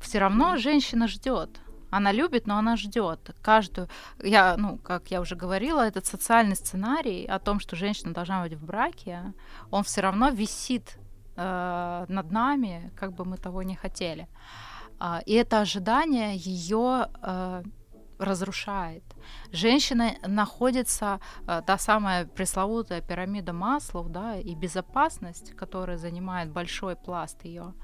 все 0.00 0.18
равно 0.18 0.58
женщина 0.58 1.08
ждет. 1.08 1.60
Она 1.90 2.12
любит, 2.12 2.46
но 2.46 2.58
она 2.58 2.76
ждет 2.76 3.34
каждую. 3.40 3.88
Я, 4.22 4.56
ну, 4.56 4.76
как 4.78 5.10
я 5.10 5.20
уже 5.20 5.36
говорила, 5.36 5.80
этот 5.80 6.04
социальный 6.04 6.56
сценарий 6.56 7.24
о 7.24 7.38
том, 7.38 7.60
что 7.60 7.76
женщина 7.76 8.12
должна 8.12 8.42
быть 8.42 8.52
в 8.54 8.64
браке, 8.64 9.32
он 9.70 9.82
все 9.84 10.00
равно 10.02 10.28
висит 10.30 10.98
э, 11.36 12.06
над 12.08 12.30
нами, 12.30 12.92
как 12.96 13.12
бы 13.12 13.24
мы 13.24 13.36
того 13.36 13.62
не 13.62 13.76
хотели. 13.76 14.28
А, 14.98 15.20
и 15.26 15.32
это 15.34 15.60
ожидание 15.60 16.36
ее 16.36 17.06
разрушает. 18.18 19.02
Женщина 19.52 20.14
находится, 20.26 21.20
э, 21.46 21.62
та 21.66 21.78
самая 21.78 22.26
пресловутая 22.26 23.00
пирамида 23.00 23.52
маслов, 23.52 24.08
да, 24.08 24.36
и 24.36 24.54
безопасность, 24.54 25.56
которая 25.56 25.98
занимает 25.98 26.50
большой 26.50 26.96
пласт 26.96 27.44
ее, 27.44 27.74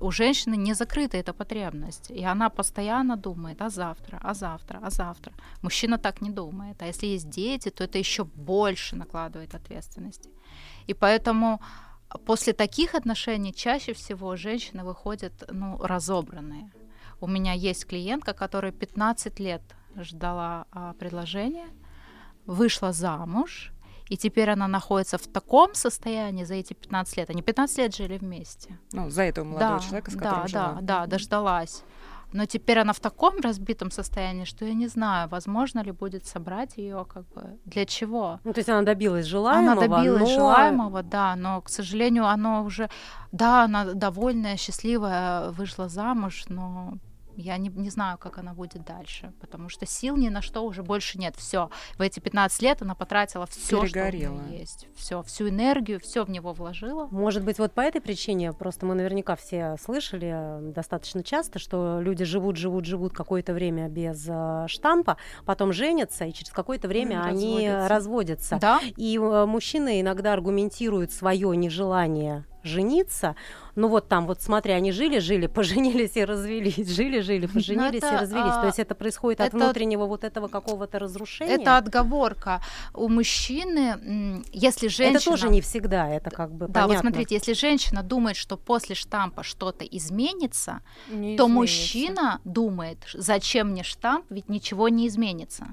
у 0.00 0.10
женщины 0.10 0.56
не 0.56 0.74
закрыта 0.74 1.16
эта 1.16 1.32
потребность, 1.32 2.10
и 2.10 2.24
она 2.24 2.48
постоянно 2.48 3.16
думает, 3.16 3.60
а 3.62 3.70
завтра, 3.70 4.18
а 4.22 4.34
завтра, 4.34 4.80
а 4.82 4.90
завтра. 4.90 5.32
Мужчина 5.62 5.98
так 5.98 6.22
не 6.22 6.30
думает, 6.30 6.82
а 6.82 6.86
если 6.86 7.06
есть 7.06 7.28
дети, 7.28 7.70
то 7.70 7.84
это 7.84 7.98
еще 7.98 8.24
больше 8.24 8.96
накладывает 8.96 9.54
ответственности. 9.54 10.30
И 10.88 10.94
поэтому 10.94 11.60
после 12.18 12.52
таких 12.52 12.94
отношений 12.94 13.52
чаще 13.52 13.92
всего 13.92 14.36
женщины 14.36 14.84
выходят 14.84 15.32
ну, 15.50 15.78
разобранные. 15.80 16.70
У 17.20 17.26
меня 17.26 17.52
есть 17.52 17.86
клиентка, 17.86 18.32
которая 18.32 18.72
15 18.72 19.40
лет 19.40 19.62
ждала 19.96 20.66
а, 20.72 20.92
предложения, 20.94 21.68
вышла 22.46 22.92
замуж, 22.92 23.72
и 24.08 24.16
теперь 24.16 24.50
она 24.50 24.68
находится 24.68 25.16
в 25.16 25.26
таком 25.26 25.74
состоянии 25.74 26.44
за 26.44 26.54
эти 26.54 26.74
15 26.74 27.16
лет. 27.16 27.30
Они 27.30 27.42
15 27.42 27.78
лет 27.78 27.94
жили 27.94 28.18
вместе. 28.18 28.78
Ну, 28.92 29.08
за 29.08 29.22
этого 29.22 29.44
молодого 29.44 29.78
да, 29.78 29.80
человека, 29.80 30.10
с 30.10 30.14
да, 30.14 30.20
которым 30.20 30.42
да, 30.42 30.48
жила. 30.48 30.78
да, 30.82 31.06
дождалась. 31.06 31.82
Но 32.34 32.46
теперь 32.46 32.80
она 32.80 32.92
в 32.92 32.98
таком 32.98 33.40
разбитом 33.40 33.92
состоянии, 33.92 34.44
что 34.44 34.64
я 34.64 34.74
не 34.74 34.88
знаю, 34.88 35.28
возможно 35.28 35.78
ли 35.84 35.92
будет 35.92 36.26
собрать 36.26 36.76
ее, 36.76 37.06
как 37.08 37.28
бы 37.28 37.60
для 37.64 37.86
чего. 37.86 38.40
Ну, 38.42 38.52
то 38.52 38.58
есть 38.58 38.68
она 38.68 38.82
добилась 38.82 39.24
желаемого, 39.24 39.84
Она 39.84 39.96
добилась 39.96 40.20
но... 40.22 40.34
желаемого, 40.34 41.02
да, 41.04 41.36
но, 41.36 41.62
к 41.62 41.68
сожалению, 41.68 42.26
оно 42.26 42.64
уже, 42.64 42.90
да, 43.30 43.62
она 43.62 43.84
довольная, 43.94 44.56
счастливая, 44.56 45.50
вышла 45.50 45.88
замуж, 45.88 46.46
но 46.48 46.94
я 47.36 47.56
не, 47.56 47.68
не 47.68 47.90
знаю, 47.90 48.18
как 48.18 48.38
она 48.38 48.54
будет 48.54 48.84
дальше, 48.84 49.32
потому 49.40 49.68
что 49.68 49.86
сил 49.86 50.16
ни 50.16 50.28
на 50.28 50.42
что 50.42 50.62
уже 50.64 50.82
больше 50.82 51.18
нет. 51.18 51.34
Все, 51.36 51.70
в 51.96 52.00
эти 52.02 52.20
15 52.20 52.62
лет 52.62 52.82
она 52.82 52.94
потратила 52.94 53.46
все, 53.46 53.86
что 53.86 54.00
у 54.04 54.06
нее 54.10 54.58
есть, 54.58 54.86
все, 54.94 55.22
всю 55.22 55.48
энергию, 55.48 56.00
все 56.00 56.24
в 56.24 56.30
него 56.30 56.52
вложила. 56.52 57.06
Может 57.10 57.44
быть, 57.44 57.58
вот 57.58 57.72
по 57.72 57.80
этой 57.80 58.00
причине, 58.00 58.52
просто 58.52 58.86
мы 58.86 58.94
наверняка 58.94 59.36
все 59.36 59.76
слышали 59.82 60.72
достаточно 60.72 61.22
часто, 61.22 61.58
что 61.58 62.00
люди 62.00 62.24
живут, 62.24 62.56
живут, 62.56 62.84
живут 62.84 63.12
какое-то 63.12 63.52
время 63.52 63.88
без 63.88 64.24
э, 64.28 64.66
штампа, 64.68 65.16
потом 65.44 65.72
женятся, 65.72 66.24
и 66.24 66.32
через 66.32 66.50
какое-то 66.50 66.88
время 66.88 67.16
М, 67.16 67.22
они 67.28 67.68
разводятся. 67.68 67.88
разводятся. 67.88 68.58
Да, 68.60 68.80
И 68.96 69.18
э, 69.18 69.46
мужчины 69.46 70.00
иногда 70.00 70.32
аргументируют 70.32 71.12
свое 71.12 71.56
нежелание 71.56 72.44
жениться. 72.64 73.36
Ну 73.76 73.88
вот 73.88 74.08
там, 74.08 74.26
вот 74.26 74.40
смотри, 74.42 74.72
они 74.72 74.92
жили-жили, 74.92 75.46
поженились 75.48 76.16
и 76.16 76.24
развелись, 76.24 76.88
жили-жили, 76.88 77.46
поженились 77.46 77.94
и 78.02 78.06
это, 78.06 78.18
развелись. 78.20 78.52
То 78.54 78.62
а, 78.62 78.66
есть 78.66 78.78
это 78.78 78.94
происходит 78.94 79.40
от 79.40 79.48
это- 79.48 79.56
внутреннего 79.56 80.06
вот 80.06 80.24
этого 80.24 80.48
какого-то 80.48 80.98
разрушения. 80.98 81.54
это 81.54 81.76
отговорка. 81.76 82.60
У 82.94 83.08
мужчины, 83.08 84.42
если 84.52 84.88
женщина... 84.88 85.16
Это 85.18 85.24
тоже 85.24 85.48
не 85.48 85.60
всегда, 85.60 86.08
это 86.08 86.30
как 86.30 86.50
бы 86.52 86.66
Да, 86.68 86.82
вот 86.82 86.88
понятно. 86.90 87.10
смотрите, 87.10 87.34
если 87.36 87.52
женщина 87.52 88.02
думает, 88.02 88.36
что 88.36 88.56
после 88.56 88.94
штампа 88.94 89.42
что-то 89.42 89.84
изменится, 89.84 90.80
Не 91.08 91.36
то 91.36 91.44
изменится. 91.44 91.48
мужчина 91.48 92.40
думает, 92.44 92.98
«Ш- 93.06 93.20
зачем 93.20 93.70
мне 93.70 93.82
штамп, 93.82 94.24
ведь 94.30 94.48
ничего 94.48 94.88
не 94.88 95.08
изменится. 95.08 95.66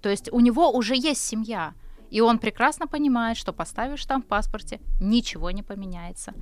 То 0.00 0.08
есть 0.08 0.32
у 0.32 0.40
него 0.40 0.70
уже 0.70 0.94
есть 0.96 1.24
семья, 1.26 1.74
и 2.10 2.20
он 2.20 2.38
прекрасно 2.38 2.86
понимает, 2.86 3.36
что 3.36 3.52
поставив 3.52 3.98
штамп 3.98 4.24
в 4.24 4.28
паспорте, 4.28 4.80
ничего 5.00 5.50
не 5.50 5.62
поменяется. 5.62 6.34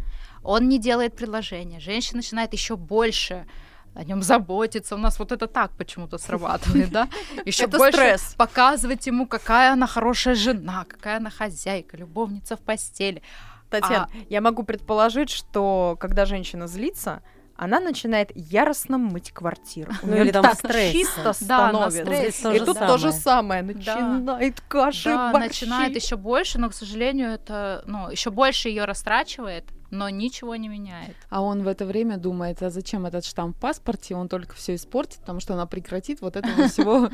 Он 0.43 0.69
не 0.69 0.79
делает 0.79 1.17
предложения, 1.17 1.81
женщина 1.81 2.19
начинает 2.19 2.53
еще 2.53 2.77
больше 2.77 3.47
о 3.95 4.05
нем 4.05 4.23
заботиться. 4.23 4.95
У 4.95 4.99
нас 4.99 5.19
вот 5.19 5.33
это 5.33 5.47
так 5.47 5.71
почему-то 5.77 6.19
срабатывает, 6.19 6.91
да? 6.91 7.09
Еще 7.45 7.65
Это 7.65 7.79
больше 7.79 7.97
стресс. 7.97 8.35
показывать 8.37 9.07
ему, 9.07 9.27
какая 9.27 9.73
она 9.73 9.87
хорошая 9.87 10.35
жена, 10.35 10.85
какая 10.89 11.19
она 11.19 11.31
хозяйка, 11.31 11.97
любовница 11.97 12.57
в 12.57 12.61
постели. 12.61 13.23
Татьяна, 13.71 14.09
я 14.29 14.41
могу 14.41 14.63
предположить, 14.63 15.31
что 15.31 15.97
когда 16.01 16.27
женщина 16.27 16.67
злится, 16.67 17.23
она 17.57 17.81
начинает 17.81 18.31
яростно 18.35 18.99
мыть 18.99 19.31
квартиру. 19.33 19.93
У 20.03 20.07
Ну 20.07 20.17
или 20.17 20.31
там 20.33 20.43
так 20.43 20.55
в 20.55 20.59
стрессе. 20.59 20.93
чисто 20.93 21.23
Да, 21.25 21.33
становится. 21.33 22.05
Здесь 22.05 22.41
то 22.41 22.53
И 22.53 22.59
тут 22.59 22.77
самое. 22.77 22.93
то 22.93 22.99
же 22.99 23.13
самое. 23.13 23.63
Начинает 23.63 24.61
каши, 24.63 25.11
Да, 25.11 25.33
борщи. 25.33 25.47
начинает 25.49 25.95
еще 25.97 26.17
больше, 26.17 26.59
но, 26.59 26.69
к 26.71 26.75
сожалению, 26.75 27.31
это, 27.31 27.83
ну, 27.87 28.11
еще 28.11 28.31
больше 28.31 28.69
ее 28.69 28.85
растрачивает, 28.85 29.65
но 29.91 30.09
ничего 30.09 30.57
не 30.57 30.67
меняет. 30.69 31.15
А 31.31 31.41
он 31.43 31.63
в 31.63 31.69
это 31.69 31.85
время 31.87 32.17
думает, 32.17 32.61
а 32.63 32.71
зачем 32.71 33.07
этот 33.07 33.25
штамп 33.25 33.57
в 33.57 33.61
паспорте, 33.61 34.17
он 34.17 34.29
только 34.29 34.57
все 34.57 34.75
испортит, 34.75 35.21
потому 35.21 35.39
что 35.39 35.55
она 35.55 35.67
прекратит 35.67 36.21
вот 36.21 36.35
этого 36.37 36.67
всего. 36.69 37.09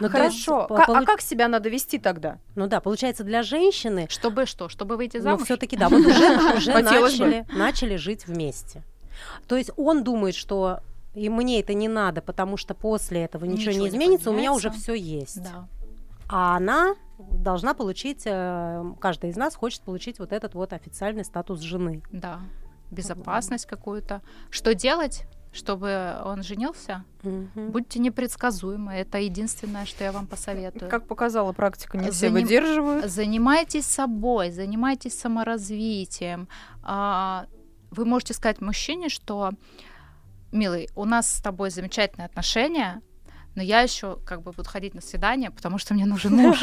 Ну, 0.00 0.08
Хорошо. 0.10 0.66
А 0.68 1.04
как 1.04 1.22
себя 1.22 1.48
надо 1.48 1.70
вести 1.70 1.98
тогда? 1.98 2.38
Ну 2.54 2.66
да, 2.66 2.80
получается, 2.80 3.24
для 3.24 3.42
женщины 3.42 4.06
Чтобы 4.10 4.44
что? 4.44 4.68
Чтобы 4.68 4.96
выйти 4.98 5.16
Но 5.16 5.22
замуж? 5.22 5.44
все-таки, 5.44 5.76
да, 5.78 5.88
вот 5.88 6.04
уже, 6.04 7.44
начали 7.56 7.96
жить 7.96 8.26
вместе. 8.26 8.82
То 9.46 9.56
есть 9.56 9.70
он 9.76 10.04
думает, 10.04 10.34
что 10.34 10.80
и 11.14 11.28
мне 11.28 11.60
это 11.60 11.74
не 11.74 11.88
надо, 11.88 12.22
потому 12.22 12.56
что 12.56 12.74
после 12.74 13.24
этого 13.24 13.44
ничего, 13.44 13.70
Ничего 13.70 13.86
не 13.86 13.90
не 13.90 13.96
изменится, 13.96 14.30
у 14.30 14.34
меня 14.34 14.52
уже 14.52 14.70
все 14.70 14.94
есть. 14.94 15.42
Да. 15.42 15.68
А 16.28 16.56
она 16.56 16.94
должна 17.18 17.74
получить, 17.74 18.22
э, 18.26 18.84
каждая 19.00 19.30
из 19.30 19.36
нас 19.36 19.54
хочет 19.56 19.82
получить 19.82 20.18
вот 20.18 20.32
этот 20.32 20.54
вот 20.54 20.72
официальный 20.72 21.24
статус 21.24 21.60
жены. 21.60 22.02
Да. 22.12 22.40
Безопасность 22.90 23.66
какую-то. 23.66 24.22
Что 24.50 24.74
делать, 24.74 25.24
чтобы 25.52 26.16
он 26.24 26.42
женился? 26.42 27.04
Мгм. 27.22 27.70
Будьте 27.70 27.98
непредсказуемы. 27.98 28.94
Это 28.94 29.18
единственное, 29.18 29.86
что 29.86 30.04
я 30.04 30.12
вам 30.12 30.26
посоветую. 30.26 30.90
Как 30.90 31.06
показала 31.06 31.52
практика, 31.52 31.98
не 31.98 32.10
все 32.10 32.28
Заним- 32.28 32.32
выдерживают. 32.42 33.10
Занимайтесь 33.10 33.86
собой, 33.86 34.50
занимайтесь 34.50 35.18
саморазвитием. 35.18 36.48
А, 36.82 37.46
Вы 37.90 38.04
можете 38.04 38.34
сказать 38.34 38.60
мужчине, 38.60 39.08
что, 39.08 39.52
милый, 40.52 40.88
у 40.94 41.04
нас 41.04 41.36
с 41.36 41.40
тобой 41.40 41.70
замечательные 41.70 42.26
отношения, 42.26 43.00
но 43.54 43.62
я 43.62 43.80
еще 43.80 44.18
как 44.24 44.42
бы 44.42 44.52
буду 44.52 44.68
ходить 44.68 44.94
на 44.94 45.00
свидание, 45.00 45.50
потому 45.50 45.78
что 45.78 45.94
мне 45.94 46.06
нужен 46.06 46.34
муж. 46.34 46.62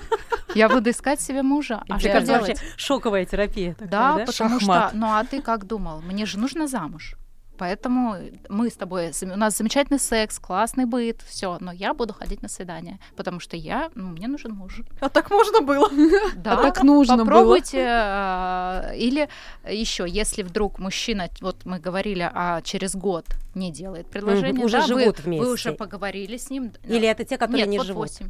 Я 0.54 0.68
буду 0.68 0.90
искать 0.90 1.20
себе 1.20 1.42
мужа. 1.42 1.82
А 1.88 1.98
что 1.98 2.20
делать? 2.20 2.60
шоковая 2.76 3.24
терапия. 3.24 3.74
Да, 3.78 4.18
потому 4.26 4.60
что, 4.60 4.90
ну 4.92 5.06
а 5.06 5.24
ты 5.24 5.40
как 5.40 5.66
думал? 5.66 6.02
Мне 6.02 6.26
же 6.26 6.38
нужно 6.38 6.66
замуж. 6.66 7.16
Поэтому 7.62 8.16
мы 8.48 8.70
с 8.70 8.72
тобой, 8.72 9.12
у 9.22 9.36
нас 9.36 9.56
замечательный 9.56 10.00
секс, 10.00 10.40
классный 10.40 10.84
быт, 10.84 11.22
все, 11.24 11.58
но 11.60 11.70
я 11.70 11.94
буду 11.94 12.12
ходить 12.12 12.42
на 12.42 12.48
свидание, 12.48 12.98
потому 13.14 13.38
что 13.38 13.56
я, 13.56 13.92
ну, 13.94 14.08
мне 14.08 14.26
нужен 14.26 14.50
муж. 14.50 14.80
А 14.98 15.08
так 15.08 15.30
можно 15.30 15.60
было. 15.60 15.88
Да, 16.34 16.56
так 16.56 16.82
нужно 16.82 17.18
было. 17.18 17.24
попробуйте. 17.24 17.86
а, 17.88 18.90
Или 18.96 19.28
еще, 19.64 20.06
если 20.08 20.42
вдруг 20.42 20.80
мужчина, 20.80 21.28
вот 21.40 21.64
мы 21.64 21.78
говорили, 21.78 22.28
а 22.34 22.62
через 22.62 22.96
год 22.96 23.26
не 23.54 23.70
делает 23.70 24.10
предложение, 24.10 24.64
уже 24.64 24.78
да, 24.78 24.82
вы- 24.82 24.88
живут 24.88 25.18
вы, 25.18 25.22
вместе. 25.22 25.46
уже 25.46 25.72
поговорили 25.72 26.38
с 26.38 26.50
ним. 26.50 26.72
Или 26.82 27.06
это 27.06 27.24
те, 27.24 27.38
которые 27.38 27.66
Нет, 27.66 27.70
не 27.70 27.78
вот 27.78 27.86
живут? 27.86 28.10
8. 28.10 28.28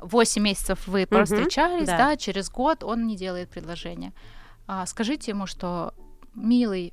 8 0.00 0.42
месяцев 0.42 0.88
вы 0.88 1.06
встречались, 1.06 1.86
да. 1.86 1.98
да. 1.98 2.16
через 2.16 2.50
год 2.50 2.82
он 2.82 3.06
не 3.06 3.14
делает 3.14 3.48
предложение. 3.48 4.12
А, 4.66 4.86
скажите 4.86 5.30
ему, 5.30 5.46
что, 5.46 5.94
милый, 6.34 6.92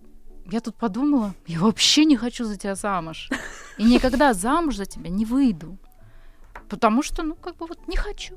я 0.51 0.59
тут 0.61 0.75
подумала, 0.75 1.33
я 1.47 1.59
вообще 1.59 2.05
не 2.05 2.17
хочу 2.17 2.45
за 2.45 2.57
тебя 2.57 2.75
замуж. 2.75 3.29
И 3.77 3.83
никогда 3.83 4.33
замуж 4.33 4.75
за 4.75 4.85
тебя 4.85 5.09
не 5.09 5.25
выйду. 5.25 5.77
Потому 6.69 7.03
что, 7.03 7.23
ну, 7.23 7.35
как 7.35 7.57
бы 7.57 7.65
вот 7.67 7.87
не 7.87 7.95
хочу. 7.97 8.35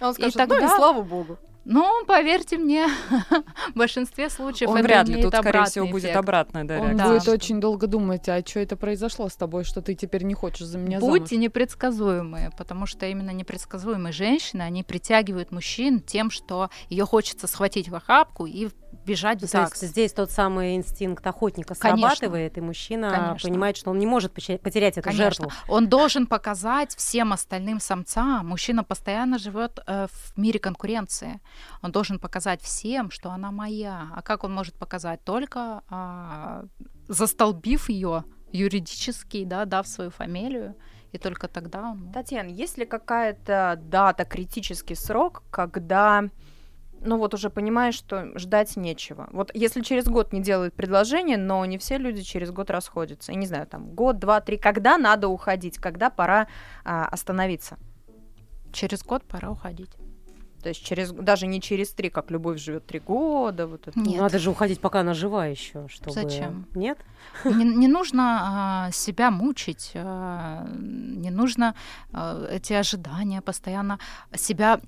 А 0.00 0.08
Он 0.08 0.12
И 0.12 0.14
скажет, 0.14 0.36
ну 0.36 0.44
и 0.44 0.48
тогда- 0.48 0.76
слава 0.76 1.02
богу. 1.02 1.38
Ну, 1.66 2.04
поверьте 2.04 2.58
мне, 2.58 2.86
в 3.70 3.74
большинстве 3.74 4.28
случаев 4.28 4.68
Он 4.68 4.76
это 4.76 4.86
вряд 4.86 5.08
ли, 5.08 5.22
тут, 5.22 5.34
скорее 5.34 5.64
всего, 5.64 5.84
обратный 5.84 5.92
будет 5.92 6.04
эффект. 6.04 6.16
обратная 6.18 6.64
да, 6.64 6.74
Он 6.78 6.88
реакция. 6.88 7.06
Да. 7.06 7.14
будет 7.14 7.28
очень 7.28 7.58
долго 7.60 7.86
думать, 7.86 8.28
а 8.28 8.42
что 8.46 8.60
это 8.60 8.76
произошло 8.76 9.30
с 9.30 9.34
тобой, 9.34 9.64
что 9.64 9.80
ты 9.80 9.94
теперь 9.94 10.24
не 10.24 10.34
хочешь 10.34 10.66
за 10.66 10.76
меня 10.76 11.00
замуж? 11.00 11.20
Будьте 11.20 11.38
непредсказуемые, 11.38 12.50
потому 12.58 12.84
что 12.84 13.06
именно 13.06 13.30
непредсказуемые 13.30 14.12
женщины, 14.12 14.60
они 14.60 14.82
притягивают 14.82 15.52
мужчин 15.52 16.00
тем, 16.00 16.30
что 16.30 16.68
ее 16.90 17.06
хочется 17.06 17.46
схватить 17.46 17.88
в 17.88 17.94
охапку 17.94 18.44
и 18.44 18.68
бежать 19.04 19.38
в 19.38 19.42
Ну, 19.42 19.48
То 19.48 19.60
есть 19.60 19.76
ЗАГС. 19.76 19.90
здесь 19.90 20.12
тот 20.12 20.30
самый 20.30 20.76
инстинкт 20.76 21.26
охотника 21.26 21.74
Конечно. 21.74 22.08
срабатывает, 22.08 22.58
и 22.58 22.60
мужчина 22.60 23.10
Конечно. 23.10 23.48
понимает, 23.48 23.76
что 23.76 23.90
он 23.90 23.98
не 23.98 24.06
может 24.06 24.32
потерять 24.32 24.98
эту 24.98 25.08
Конечно. 25.08 25.22
жертву. 25.24 25.52
Он 25.68 25.88
должен 25.88 26.26
показать 26.26 26.94
всем 26.96 27.32
остальным 27.32 27.80
самцам. 27.80 28.46
Мужчина 28.48 28.84
постоянно 28.84 29.38
живет 29.38 29.80
э, 29.86 30.06
в 30.10 30.38
мире 30.38 30.58
конкуренции. 30.58 31.40
Он 31.82 31.92
должен 31.92 32.18
показать 32.18 32.60
всем, 32.62 33.10
что 33.10 33.30
она 33.30 33.50
моя. 33.50 34.08
А 34.14 34.22
как 34.22 34.44
он 34.44 34.52
может 34.52 34.74
показать? 34.74 35.22
Только 35.24 35.82
а, 35.88 36.64
застолбив 37.08 37.88
ее 37.88 38.24
юридически, 38.52 39.44
да, 39.44 39.64
дав 39.64 39.86
свою 39.86 40.10
фамилию. 40.10 40.74
И 41.12 41.18
только 41.18 41.46
тогда 41.46 41.90
он... 41.90 42.10
Татьяна, 42.12 42.48
есть 42.48 42.76
ли 42.76 42.86
какая-то 42.86 43.78
дата, 43.80 44.24
критический 44.24 44.96
срок, 44.96 45.44
когда 45.50 46.24
ну 47.04 47.18
вот 47.18 47.34
уже 47.34 47.50
понимаешь, 47.50 47.94
что 47.94 48.36
ждать 48.38 48.76
нечего. 48.76 49.28
Вот 49.32 49.50
если 49.54 49.82
через 49.82 50.06
год 50.06 50.32
не 50.32 50.40
делают 50.40 50.74
предложение, 50.74 51.36
но 51.36 51.64
не 51.64 51.78
все 51.78 51.98
люди 51.98 52.22
через 52.22 52.50
год 52.50 52.70
расходятся. 52.70 53.32
Я 53.32 53.38
не 53.38 53.46
знаю, 53.46 53.66
там 53.66 53.90
год, 53.94 54.18
два, 54.18 54.40
три. 54.40 54.56
Когда 54.56 54.98
надо 54.98 55.28
уходить, 55.28 55.78
когда 55.78 56.10
пора 56.10 56.48
а, 56.84 57.06
остановиться? 57.06 57.78
Через 58.72 59.04
год 59.04 59.22
пора 59.24 59.50
уходить. 59.50 59.90
То 60.64 60.70
есть 60.70 60.82
через 60.82 61.12
даже 61.12 61.46
не 61.46 61.60
через 61.60 61.90
три, 61.90 62.08
как 62.08 62.30
любовь 62.30 62.58
живет 62.58 62.86
три 62.86 62.98
года. 62.98 63.66
Вот 63.66 63.86
это. 63.86 63.98
Ну, 63.98 64.06
Нет. 64.06 64.18
Надо 64.18 64.38
же 64.38 64.48
уходить, 64.50 64.80
пока 64.80 65.00
она 65.00 65.12
жива 65.12 65.46
еще, 65.46 65.88
чтобы... 65.88 66.12
Зачем? 66.12 66.64
Нет? 66.74 66.96
Не, 67.44 67.64
не 67.76 67.86
нужно 67.86 68.40
а, 68.42 68.90
себя 68.90 69.30
мучить, 69.30 69.90
а, 69.94 70.66
не 70.74 71.28
нужно 71.28 71.74
а, 72.14 72.46
эти 72.50 72.72
ожидания 72.72 73.42
постоянно 73.42 73.98
себя 74.34 74.80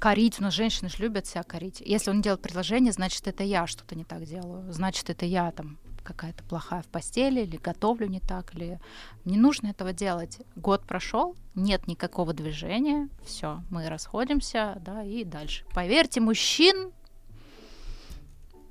корить. 0.00 0.40
У 0.40 0.42
нас 0.42 0.54
женщины 0.54 0.88
же 0.88 0.96
любят 0.98 1.28
себя 1.28 1.44
корить. 1.44 1.80
Если 1.86 2.10
он 2.10 2.20
делает 2.20 2.42
предложение, 2.42 2.92
значит, 2.92 3.28
это 3.28 3.44
я 3.44 3.68
что-то 3.68 3.94
не 3.94 4.02
так 4.02 4.24
делаю. 4.24 4.72
Значит, 4.72 5.08
это 5.08 5.24
я 5.24 5.52
там 5.52 5.78
какая-то 6.02 6.44
плохая 6.44 6.82
в 6.82 6.86
постели, 6.86 7.40
или 7.40 7.56
готовлю 7.56 8.06
не 8.06 8.20
так, 8.20 8.54
или 8.54 8.80
не 9.24 9.36
нужно 9.36 9.68
этого 9.68 9.92
делать. 9.92 10.38
Год 10.56 10.82
прошел, 10.86 11.36
нет 11.54 11.86
никакого 11.86 12.32
движения, 12.32 13.08
все, 13.24 13.62
мы 13.70 13.88
расходимся, 13.88 14.76
да, 14.84 15.02
и 15.02 15.24
дальше. 15.24 15.64
Поверьте, 15.74 16.20
мужчин 16.20 16.92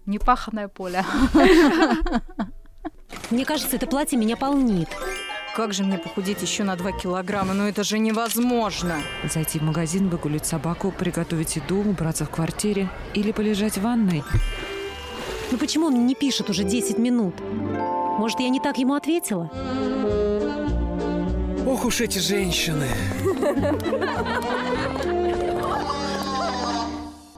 непаханное 0.05 0.67
поле. 0.67 1.05
Мне 3.29 3.45
кажется, 3.45 3.75
это 3.75 3.87
платье 3.87 4.17
меня 4.17 4.37
полнит. 4.37 4.89
Как 5.55 5.73
же 5.73 5.83
мне 5.83 5.97
похудеть 5.97 6.41
еще 6.41 6.63
на 6.63 6.77
2 6.77 6.93
килограмма? 6.93 7.53
Ну 7.53 7.67
это 7.67 7.83
же 7.83 7.99
невозможно. 7.99 9.01
Зайти 9.29 9.59
в 9.59 9.63
магазин, 9.63 10.07
выгулить 10.07 10.45
собаку, 10.45 10.91
приготовить 10.91 11.57
еду, 11.57 11.79
убраться 11.81 12.23
в 12.23 12.29
квартире 12.29 12.89
или 13.13 13.33
полежать 13.33 13.77
в 13.77 13.81
ванной. 13.81 14.23
Ну 15.51 15.57
почему 15.57 15.87
он 15.87 16.05
не 16.05 16.15
пишет 16.15 16.49
уже 16.49 16.63
10 16.63 16.97
минут? 16.97 17.35
Может, 18.17 18.39
я 18.39 18.49
не 18.49 18.59
так 18.59 18.77
ему 18.77 18.93
ответила? 18.93 19.49
Ох 21.67 21.85
уж 21.85 22.01
эти 22.01 22.19
женщины. 22.19 22.87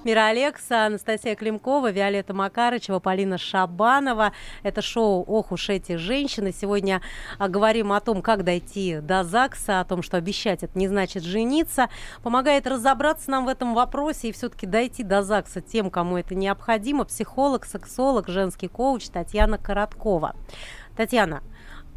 Мира 0.03 0.27
Алекса, 0.27 0.87
Анастасия 0.87 1.33
Климкова, 1.33 1.89
Виолетта 1.89 2.33
Макарычева, 2.33 2.99
Полина 2.99 3.37
Шабанова. 3.37 4.33
Это 4.61 4.81
шоу 4.81 5.23
«Ох 5.23 5.53
уж 5.53 5.69
эти 5.69 5.95
женщины». 5.95 6.51
Сегодня 6.51 7.01
а, 7.39 7.47
говорим 7.47 7.93
о 7.93 8.01
том, 8.01 8.21
как 8.21 8.43
дойти 8.43 8.99
до 8.99 9.23
ЗАГСа, 9.23 9.79
о 9.79 9.85
том, 9.85 10.01
что 10.01 10.17
обещать 10.17 10.61
это 10.63 10.77
не 10.77 10.89
значит 10.89 11.23
жениться. 11.23 11.87
Помогает 12.21 12.67
разобраться 12.67 13.31
нам 13.31 13.45
в 13.45 13.47
этом 13.47 13.73
вопросе 13.73 14.27
и 14.27 14.31
все-таки 14.33 14.67
дойти 14.67 15.03
до 15.03 15.23
ЗАГСа 15.23 15.61
тем, 15.61 15.89
кому 15.89 16.17
это 16.17 16.35
необходимо. 16.35 17.05
Психолог, 17.05 17.65
сексолог, 17.65 18.27
женский 18.27 18.67
коуч 18.67 19.07
Татьяна 19.07 19.57
Короткова. 19.57 20.35
Татьяна, 20.97 21.41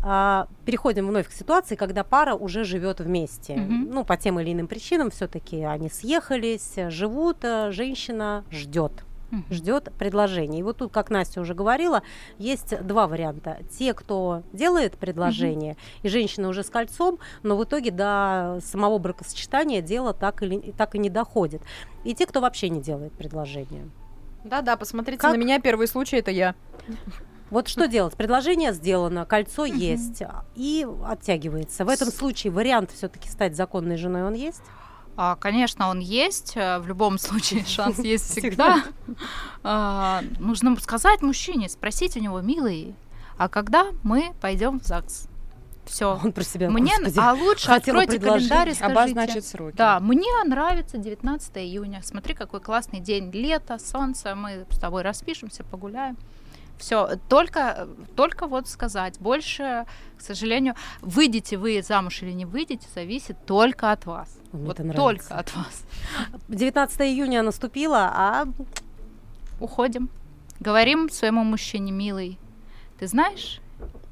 а, 0.09 0.47
переходим 0.65 1.09
вновь 1.09 1.29
к 1.29 1.33
ситуации, 1.33 1.75
когда 1.75 2.05
пара 2.05 2.35
уже 2.37 2.63
живет 2.63 3.01
вместе. 3.01 3.57
Мгм. 3.57 3.89
Ну, 3.91 4.05
по 4.05 4.17
тем 4.17 4.39
или 4.39 4.53
иным 4.53 4.69
причинам 4.69 5.11
все-таки 5.11 5.65
они 5.65 5.89
съехались, 5.89 6.75
живут, 6.91 7.39
а, 7.45 7.73
женщина 7.73 8.45
ждет 8.53 8.93
Мгм. 9.33 9.45
ждет 9.51 9.93
предложения. 9.99 10.61
И 10.61 10.63
вот 10.63 10.77
тут, 10.77 10.93
как 10.93 11.11
Настя 11.11 11.41
уже 11.41 11.55
говорила, 11.55 12.05
есть 12.39 12.81
два 12.87 13.09
варианта. 13.09 13.59
Те, 13.77 13.95
кто 13.95 14.45
делает 14.53 14.97
предложение, 14.97 15.77
и 16.03 16.09
женщина 16.09 16.49
уже 16.49 16.63
с 16.63 16.71
кольцом, 16.71 17.19
но 17.43 17.57
в 17.57 17.65
итоге 17.65 17.91
до 17.91 18.61
самого 18.63 18.99
бракосочетания 18.99 19.83
дело 19.83 20.15
так, 20.15 20.41
или, 20.45 20.73
так 20.79 20.95
и 20.95 21.01
не 21.01 21.11
доходит. 21.11 21.63
И 22.05 22.15
те, 22.15 22.27
кто 22.27 22.41
вообще 22.41 22.69
не 22.69 22.81
делает 22.81 23.13
предложение. 23.15 23.91
Да-да, 24.45 24.77
посмотрите 24.77 25.21
Как? 25.21 25.33
на 25.33 25.37
меня, 25.37 25.59
первый 25.59 25.89
случай 25.89 26.19
это 26.19 26.31
я. 26.31 26.55
Вот 27.51 27.69
что 27.69 27.87
делать? 27.87 28.15
Предложение 28.17 28.73
сделано, 28.73 29.25
кольцо 29.25 29.65
есть 29.65 30.23
и 30.57 30.87
оттягивается. 31.07 31.85
В 31.85 31.89
этом 31.89 32.09
случае 32.11 32.53
вариант 32.53 32.91
все-таки 32.93 33.29
стать 33.29 33.55
законной 33.57 33.97
женой 33.97 34.25
он 34.25 34.35
есть? 34.35 34.63
А, 35.19 35.37
Конечно, 35.37 35.89
он 35.89 36.01
есть. 36.01 36.53
э, 36.57 36.79
В 36.81 36.87
любом 36.89 37.19
случае 37.19 37.65
шанс 37.67 37.99
есть 38.01 38.31
всегда. 38.31 38.83
А, 39.63 40.23
Нужно 40.39 40.77
сказать 40.81 41.23
мужчине, 41.23 41.69
спросить 41.69 42.17
у 42.17 42.21
него, 42.21 42.41
милый, 42.41 42.95
а 43.39 43.49
когда 43.49 43.87
мы 44.03 44.33
пойдем 44.41 44.81
в 44.81 44.85
ЗАГС? 44.85 45.29
Все. 45.87 46.19
Он 46.23 46.33
про 46.33 46.43
себя, 46.43 46.69
Мне, 46.69 46.91
господи. 46.99 47.19
а 47.21 47.33
лучше 47.33 47.71
откройте 47.71 48.19
календарь 48.19 48.71
и 48.71 48.75
скажите. 48.75 48.85
Обозначить 48.99 49.47
сроки. 49.47 49.77
Да, 49.77 50.01
мне 50.01 50.27
нравится 50.45 50.99
19 50.99 51.57
июня. 51.59 52.01
Смотри, 52.03 52.35
какой 52.35 52.61
классный 52.61 52.99
день, 52.99 53.31
лето, 53.31 53.79
солнце. 53.79 54.35
Мы 54.35 54.67
с 54.69 54.79
тобой 54.79 55.03
распишемся, 55.03 55.63
погуляем. 55.63 56.17
Все, 56.79 57.19
только, 57.29 57.89
только 58.17 58.47
вот 58.47 58.69
сказать. 58.69 59.19
Больше, 59.19 59.87
к 60.19 60.21
сожалению, 60.21 60.75
выйдете 61.01 61.57
вы 61.57 61.83
замуж 61.83 62.23
или 62.23 62.33
не 62.33 62.45
выйдете, 62.45 62.87
зависит 62.95 63.37
только 63.47 63.93
от 63.93 64.05
вас. 64.07 64.39
Мне 64.53 64.67
вот 64.67 64.77
только 64.95 65.35
от 65.35 65.55
вас. 65.55 65.85
19 66.49 67.01
июня 67.01 67.43
наступило, 67.43 68.11
а 68.15 68.47
Уходим. 69.59 70.11
Говорим 70.61 71.09
своему 71.11 71.43
мужчине, 71.45 71.93
милый, 71.93 72.39
ты 72.99 73.07
знаешь, 73.07 73.61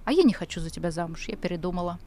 а 0.04 0.12
я 0.12 0.22
не 0.22 0.32
хочу 0.32 0.60
за 0.60 0.70
тебя 0.70 0.90
замуж, 0.90 1.26
я 1.28 1.36
передумала. 1.36 1.98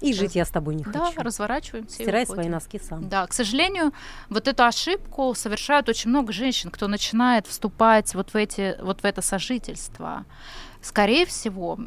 И 0.00 0.12
жить 0.12 0.34
я 0.34 0.44
с 0.44 0.50
тобой 0.50 0.74
не 0.74 0.84
Да, 0.84 1.06
хочу. 1.06 1.22
разворачиваемся 1.22 2.02
и 2.02 2.04
Стирай 2.04 2.26
свои 2.26 2.48
носки 2.48 2.78
сам. 2.78 3.08
Да, 3.08 3.26
к 3.26 3.32
сожалению, 3.32 3.92
вот 4.28 4.48
эту 4.48 4.64
ошибку 4.64 5.34
совершают 5.34 5.88
очень 5.88 6.10
много 6.10 6.32
женщин, 6.32 6.70
кто 6.70 6.88
начинает 6.88 7.46
вступать 7.46 8.14
вот 8.14 8.34
в, 8.34 8.36
эти, 8.36 8.76
вот 8.82 9.00
в 9.02 9.04
это 9.04 9.22
сожительство. 9.22 10.24
Скорее 10.82 11.24
всего, 11.26 11.78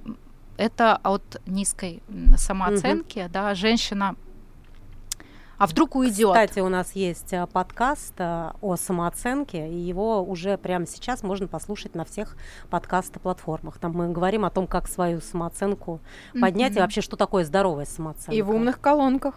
это 0.57 0.95
от 1.03 1.41
низкой 1.45 2.01
самооценки, 2.37 3.29
да, 3.31 3.53
женщина, 3.53 4.15
а 5.57 5.67
вдруг 5.67 5.95
уйдет. 5.95 6.29
Кстати, 6.29 6.59
у 6.59 6.69
нас 6.69 6.93
есть 6.93 7.33
а, 7.33 7.47
подкаст 7.47 8.13
а, 8.19 8.55
о 8.61 8.75
самооценке, 8.75 9.67
и 9.67 9.75
его 9.75 10.21
уже 10.23 10.57
прямо 10.57 10.85
сейчас 10.85 11.23
можно 11.23 11.47
послушать 11.47 11.95
на 11.95 12.05
всех 12.05 12.37
подкаст-платформах. 12.69 13.79
Там 13.79 13.93
мы 13.93 14.09
говорим 14.09 14.45
о 14.45 14.49
том, 14.49 14.67
как 14.67 14.87
свою 14.87 15.19
самооценку 15.21 15.99
поднять, 16.39 16.75
и 16.75 16.79
вообще, 16.79 17.01
что 17.01 17.15
такое 17.15 17.43
здоровая 17.43 17.85
самооценка. 17.85 18.31
И 18.33 18.41
в 18.41 18.51
умных 18.51 18.79
колонках. 18.79 19.35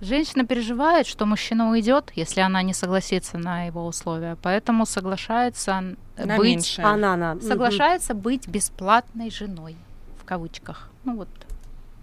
Женщина 0.00 0.46
переживает, 0.46 1.06
что 1.06 1.26
мужчина 1.26 1.70
уйдет, 1.70 2.10
если 2.14 2.40
она 2.40 2.62
не 2.62 2.72
согласится 2.72 3.36
на 3.36 3.64
его 3.64 3.86
условия, 3.86 4.38
поэтому 4.40 4.86
соглашается 4.86 5.94
На 6.16 6.36
быть, 6.38 6.46
меньшее. 6.46 6.86
Она, 6.86 7.12
она. 7.12 7.38
соглашается 7.40 8.14
быть 8.14 8.48
бесплатной 8.48 9.30
женой 9.30 9.76
в 10.18 10.24
кавычках. 10.24 10.88
Ну 11.04 11.16
вот 11.16 11.28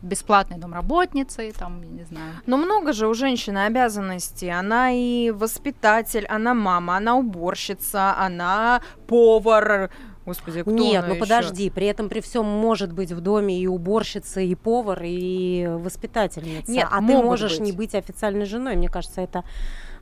бесплатной 0.01 0.57
домработницей, 0.57 1.51
там, 1.51 1.81
я 1.81 1.89
не 1.89 2.03
знаю. 2.03 2.33
Но 2.45 2.57
много 2.57 2.93
же 2.93 3.07
у 3.07 3.13
женщины 3.13 3.65
обязанностей. 3.65 4.49
Она 4.49 4.91
и 4.91 5.31
воспитатель, 5.31 6.25
она 6.27 6.53
мама, 6.53 6.97
она 6.97 7.15
уборщица, 7.15 8.15
она 8.17 8.81
повар. 9.07 9.89
Господи, 10.25 10.61
кто 10.61 10.71
Нет, 10.71 11.05
ну 11.07 11.15
подожди, 11.15 11.69
при 11.69 11.87
этом 11.87 12.09
при 12.09 12.19
всем 12.19 12.45
может 12.45 12.91
быть 12.91 13.13
в 13.13 13.21
доме 13.21 13.57
и 13.57 13.65
уборщица, 13.65 14.41
и 14.41 14.55
повар, 14.55 15.01
и 15.03 15.67
воспитательница. 15.69 16.69
Нет, 16.69 16.87
а 16.91 16.97
ты 16.97 17.03
могут 17.03 17.25
можешь 17.25 17.59
быть. 17.59 17.61
не 17.61 17.71
быть 17.71 17.95
официальной 17.95 18.45
женой. 18.45 18.75
Мне 18.75 18.89
кажется, 18.89 19.21
это 19.21 19.45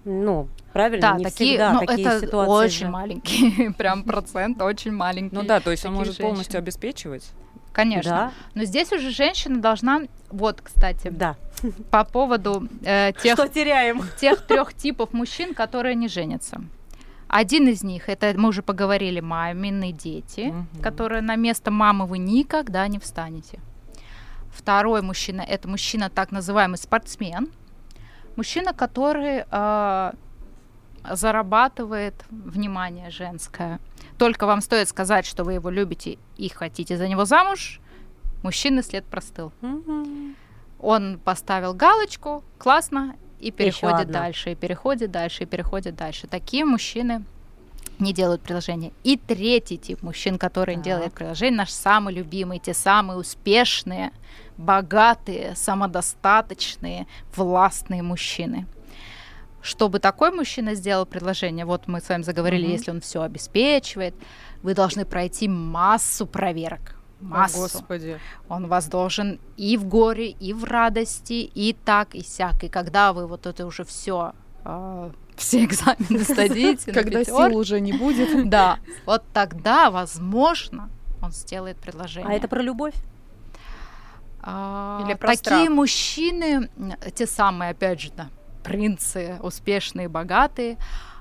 ну, 0.03 0.49
правильно, 0.73 1.11
Да, 1.11 1.17
не 1.17 1.23
такие, 1.25 1.51
всегда 1.51 1.73
ну, 1.73 1.85
такие 1.85 2.07
это 2.07 2.25
ситуации. 2.25 2.51
очень 2.51 2.85
же. 2.85 2.91
маленький, 2.91 3.69
прям 3.77 4.03
процент 4.03 4.61
очень 4.61 4.91
маленький. 4.91 5.35
Ну 5.35 5.43
да, 5.43 5.59
то 5.59 5.71
есть 5.71 5.85
он 5.85 5.93
может 5.93 6.17
полностью 6.17 6.53
женщин. 6.53 6.63
обеспечивать. 6.63 7.31
Конечно. 7.75 8.11
Да, 8.11 8.31
Но 8.53 8.63
здесь 8.63 8.91
уже 8.93 9.09
женщина 9.11 9.59
должна, 9.61 10.01
вот, 10.29 10.61
кстати, 10.61 11.09
да. 11.09 11.35
по 11.91 12.05
поводу 12.05 12.67
э, 12.83 13.11
тех, 13.21 13.33
Что 13.33 13.47
теряем? 13.49 14.01
тех 14.19 14.47
трех 14.47 14.73
типов 14.73 15.11
мужчин, 15.13 15.53
которые 15.53 15.95
не 15.95 16.07
женятся. 16.07 16.61
Один 17.27 17.67
из 17.67 17.83
них, 17.83 18.07
это 18.07 18.33
мы 18.37 18.49
уже 18.49 18.61
поговорили, 18.61 19.19
мамины 19.19 19.91
дети, 19.91 20.53
Мгм. 20.53 20.81
которые 20.81 21.21
на 21.21 21.35
место 21.35 21.69
мамы 21.69 22.05
вы 22.05 22.17
никогда 22.17 22.87
не 22.87 22.97
встанете. 22.99 23.59
Второй 24.53 25.01
мужчина, 25.01 25.41
это 25.41 25.67
мужчина 25.67 26.09
так 26.09 26.31
называемый 26.31 26.77
спортсмен, 26.77 27.49
мужчина, 28.37 28.73
который 28.73 29.43
э, 29.51 30.11
зарабатывает 31.11 32.13
внимание 32.29 33.09
женское. 33.09 33.79
Только 34.17 34.45
вам 34.45 34.61
стоит 34.61 34.87
сказать, 34.89 35.25
что 35.25 35.43
вы 35.43 35.53
его 35.53 35.69
любите 35.69 36.17
и 36.37 36.49
хотите 36.49 36.97
за 36.97 37.07
него 37.07 37.25
замуж, 37.25 37.79
мужчины 38.43 38.83
след 38.83 39.05
простыл. 39.05 39.51
Мгм. 39.61 40.35
Он 40.79 41.19
поставил 41.23 41.73
галочку, 41.73 42.43
классно, 42.57 43.15
и 43.39 43.51
переходит 43.51 44.09
дальше, 44.09 44.51
и 44.51 44.55
переходит 44.55 45.11
дальше, 45.11 45.43
и 45.43 45.45
переходит 45.45 45.95
дальше. 45.95 46.27
Такие 46.27 46.65
мужчины 46.65 47.25
не 47.99 48.13
делают 48.13 48.41
приложения. 48.41 48.91
И 49.03 49.17
третий 49.17 49.77
тип 49.77 50.01
мужчин, 50.03 50.37
который 50.37 50.75
Так. 50.75 50.83
делает 50.83 51.13
приложение, 51.13 51.57
наш 51.57 51.71
самый 51.71 52.13
любимый, 52.13 52.59
те 52.59 52.73
самые 52.73 53.17
успешные, 53.17 54.11
богатые, 54.57 55.55
самодостаточные, 55.55 57.07
властные 57.35 58.01
мужчины. 58.01 58.65
Чтобы 59.65 59.97
такой 59.99 60.29
мужчина 60.29 60.75
сделал 60.75 61.07
предложение, 61.07 61.65
вот 61.65 61.87
мы 61.87 61.99
с 61.99 62.07
вами 62.07 62.21
заговорили, 62.21 62.65
Мгм. 62.65 62.71
если 62.73 62.91
он 62.91 63.01
все 63.01 63.23
обеспечивает, 63.23 64.13
вы 64.61 64.75
должны 64.75 65.05
пройти 65.05 65.47
массу 65.47 66.27
проверок. 66.27 66.95
О, 67.19 67.25
Массу. 67.25 67.57
Господи. 67.61 68.19
Он 68.47 68.67
вас 68.67 68.85
должен 68.87 69.39
и 69.57 69.75
в 69.77 69.85
горе, 69.85 70.29
и 70.29 70.53
в 70.53 70.65
радости, 70.65 71.33
и 71.33 71.73
так, 71.73 72.13
и 72.13 72.21
сяк. 72.21 72.63
И 72.63 72.69
когда 72.69 73.11
вы 73.11 73.25
вот 73.25 73.47
это 73.47 73.65
уже 73.65 73.83
все, 73.85 74.33
все 75.35 75.63
экзамены 75.65 76.19
сдадите, 76.19 76.91
Когда 76.93 77.23
сил 77.23 77.57
уже 77.57 77.79
не 77.81 77.93
будет. 77.93 78.47
да, 78.49 78.77
вот 79.07 79.23
тогда, 79.33 79.89
возможно, 79.89 80.89
он 81.23 81.31
сделает 81.31 81.77
предложение. 81.77 82.29
А 82.31 82.33
это 82.35 82.47
про 82.47 82.61
любовь? 82.61 82.93
А, 84.43 85.01
Или 85.03 85.15
про 85.15 85.29
такие 85.29 85.63
страх? 85.63 85.69
мужчины, 85.69 86.69
те 87.15 87.25
самые, 87.25 87.71
опять 87.71 87.99
же, 87.99 88.11
да, 88.15 88.29
принцы, 88.65 89.37
успешные, 89.41 90.09
богатые, 90.09 90.77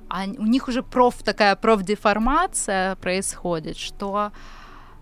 они- 0.08 0.38
у 0.38 0.46
них 0.46 0.68
уже 0.68 0.82
проф 0.82 1.22
такая 1.22 1.56
профдеформация 1.56 2.96
происходит, 2.96 3.76
что 3.76 4.32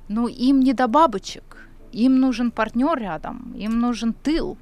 ну 0.09 0.29
им 0.29 0.61
не 0.61 0.73
до 0.73 0.89
бабочек, 0.89 1.69
им 1.93 2.21
нужен 2.21 2.51
партнер 2.51 2.99
рядом, 2.99 3.53
им 3.55 3.81
нужен 3.81 4.13
тыл, 4.13 4.57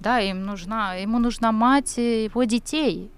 да, 0.00 0.20
им 0.20 0.46
нужна, 0.46 0.94
ему 0.94 1.18
нужна 1.18 1.52
мать 1.52 1.98
его 1.98 2.44
детей. 2.44 3.10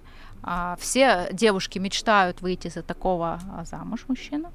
А 0.43 0.77
все 0.81 1.29
девушки 1.33 1.79
мечтают 1.79 2.41
выйти 2.41 2.69
за 2.69 2.83
такого 2.83 3.39
а, 3.55 3.65
замуж 3.67 4.07
мужчину, 4.09 4.51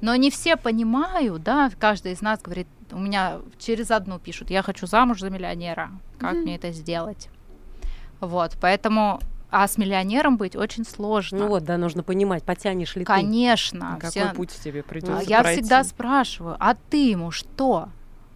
но 0.00 0.14
не 0.16 0.30
все 0.30 0.56
понимают, 0.56 1.42
да, 1.42 1.70
каждый 1.80 2.12
из 2.12 2.22
нас 2.22 2.40
говорит, 2.40 2.68
у 2.92 2.98
меня 2.98 3.38
через 3.58 3.90
одну 3.90 4.20
пишут, 4.20 4.50
я 4.50 4.62
хочу 4.62 4.86
замуж 4.86 5.20
за 5.20 5.30
миллионера, 5.30 5.90
как 6.20 6.34
Мгм. 6.34 6.42
мне 6.42 6.54
это 6.56 6.70
сделать? 6.72 7.28
Вот, 8.20 8.56
поэтому, 8.60 9.20
а 9.50 9.66
с 9.66 9.78
миллионером 9.78 10.36
быть 10.36 10.56
очень 10.56 10.84
сложно. 10.84 11.38
Ну 11.38 11.48
вот, 11.48 11.64
да, 11.64 11.76
нужно 11.76 12.02
понимать, 12.02 12.44
потянешь 12.44 12.94
ли 12.96 13.02
ты. 13.04 13.06
Конечно. 13.06 13.96
Какой 14.00 14.10
все- 14.10 14.34
путь 14.34 14.50
тебе 14.62 14.80
а 14.80 14.82
придется 14.82 15.28
Я 15.28 15.42
пройти? 15.42 15.60
всегда 15.62 15.84
спрашиваю, 15.84 16.56
а 16.58 16.74
ты 16.74 17.10
ему 17.10 17.30
что? 17.30 17.88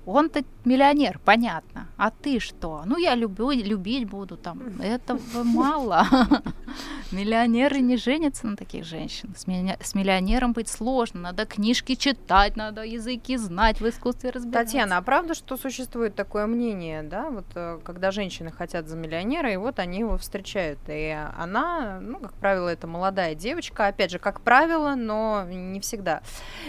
Он-то 0.06 0.42
миллионер, 0.64 1.20
понятно. 1.24 1.86
А 1.96 2.10
ты 2.10 2.40
что? 2.40 2.82
Ну, 2.86 2.96
я 2.98 3.14
люблю, 3.14 3.50
любить 3.50 4.08
буду 4.08 4.36
там. 4.36 4.60
Этого 4.80 5.20
мало. 5.44 6.06
Миллионеры 7.12 7.80
не 7.80 7.96
женятся 7.96 8.46
на 8.46 8.56
таких 8.56 8.84
женщин. 8.84 9.34
С, 9.36 9.46
милли- 9.46 9.76
с 9.82 9.94
миллионером 9.94 10.52
быть 10.52 10.68
сложно. 10.68 11.20
Надо 11.20 11.44
книжки 11.46 11.94
читать, 11.94 12.56
надо 12.56 12.82
языки 12.82 13.36
знать, 13.36 13.80
в 13.80 13.88
искусстве 13.88 14.30
разбираться. 14.30 14.66
Татьяна, 14.72 14.96
а 14.98 15.02
правда, 15.02 15.34
что 15.34 15.56
существует 15.56 16.14
такое 16.14 16.46
мнение, 16.46 17.02
да, 17.02 17.30
вот 17.30 17.46
э, 17.54 17.78
когда 17.84 18.10
женщины 18.10 18.50
хотят 18.50 18.88
за 18.88 18.96
миллионера, 18.96 19.52
и 19.52 19.56
вот 19.56 19.78
они 19.78 19.98
его 20.00 20.18
встречают, 20.18 20.78
и 20.88 21.16
она, 21.36 21.98
ну, 22.00 22.18
как 22.18 22.32
правило, 22.34 22.68
это 22.68 22.86
молодая 22.86 23.34
девочка, 23.34 23.86
опять 23.88 24.10
же, 24.10 24.18
как 24.18 24.40
правило, 24.42 24.94
но 24.94 25.44
не 25.48 25.80
всегда. 25.80 26.20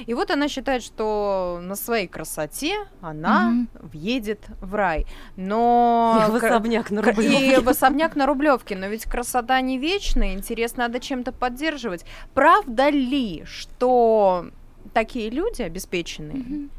И 0.06 0.13
вот 0.13 0.32
она 0.32 0.47
считает, 0.47 0.84
что 0.84 1.60
на 1.62 1.75
своей 1.75 2.08
красоте 2.08 2.75
она 3.01 3.49
Мгм. 3.51 3.69
въедет 3.73 4.39
в 4.62 4.73
рай, 4.75 5.06
но... 5.36 6.25
И 6.27 6.32
в 6.32 6.36
особняк 6.36 6.89
на 6.91 7.01
Рублевке. 7.01 7.58
И 7.58 7.60
в 7.60 7.69
особняк 7.69 8.15
на 8.15 8.25
Рублевке. 8.25 8.75
Но 8.75 8.88
ведь 8.88 9.06
красота 9.06 9.60
не 9.62 9.77
вечная, 9.77 10.31
интерес 10.34 10.76
надо 10.78 11.00
чем-то 11.00 11.32
поддерживать. 11.32 12.06
Правда 12.34 12.89
ли, 12.89 13.44
что 13.46 14.48
такие 14.94 15.30
люди 15.30 15.62
обеспеченные, 15.62 16.38
Мгм. 16.38 16.70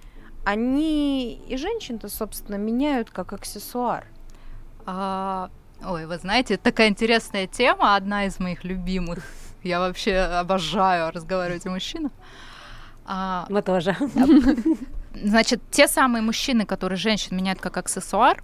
они 0.45 1.35
и 1.49 1.57
женщин-то, 1.57 2.09
собственно, 2.09 2.57
меняют 2.57 3.11
как 3.11 3.33
аксессуар? 3.33 4.07
А, 4.87 5.51
ой, 5.85 6.07
вы 6.07 6.19
знаете, 6.19 6.57
такая 6.57 6.89
интересная 6.89 7.47
тема, 7.47 7.97
одна 7.97 8.27
из 8.27 8.41
моих 8.41 8.65
любимых. 8.65 9.25
Я 9.63 9.79
вообще 9.79 10.17
обожаю 10.19 11.13
разговаривать 11.13 11.67
о 11.67 11.71
мужчинах. 11.71 12.11
А, 13.05 13.47
Мы 13.49 13.63
тоже. 13.63 13.97
Значит, 15.15 15.61
те 15.71 15.87
самые 15.89 16.23
мужчины, 16.23 16.65
которые 16.65 16.97
женщин 16.97 17.37
меняют 17.37 17.61
как 17.61 17.77
аксессуар, 17.77 18.43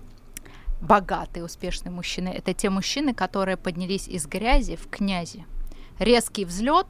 богатые, 0.81 1.45
успешные 1.45 1.93
мужчины, 1.93 2.29
это 2.29 2.55
те 2.55 2.71
мужчины, 2.71 3.15
которые 3.15 3.57
поднялись 3.57 4.09
из 4.09 4.27
грязи 4.27 4.77
в 4.77 4.89
князи. 4.89 5.45
Резкий 5.99 6.45
взлет, 6.45 6.87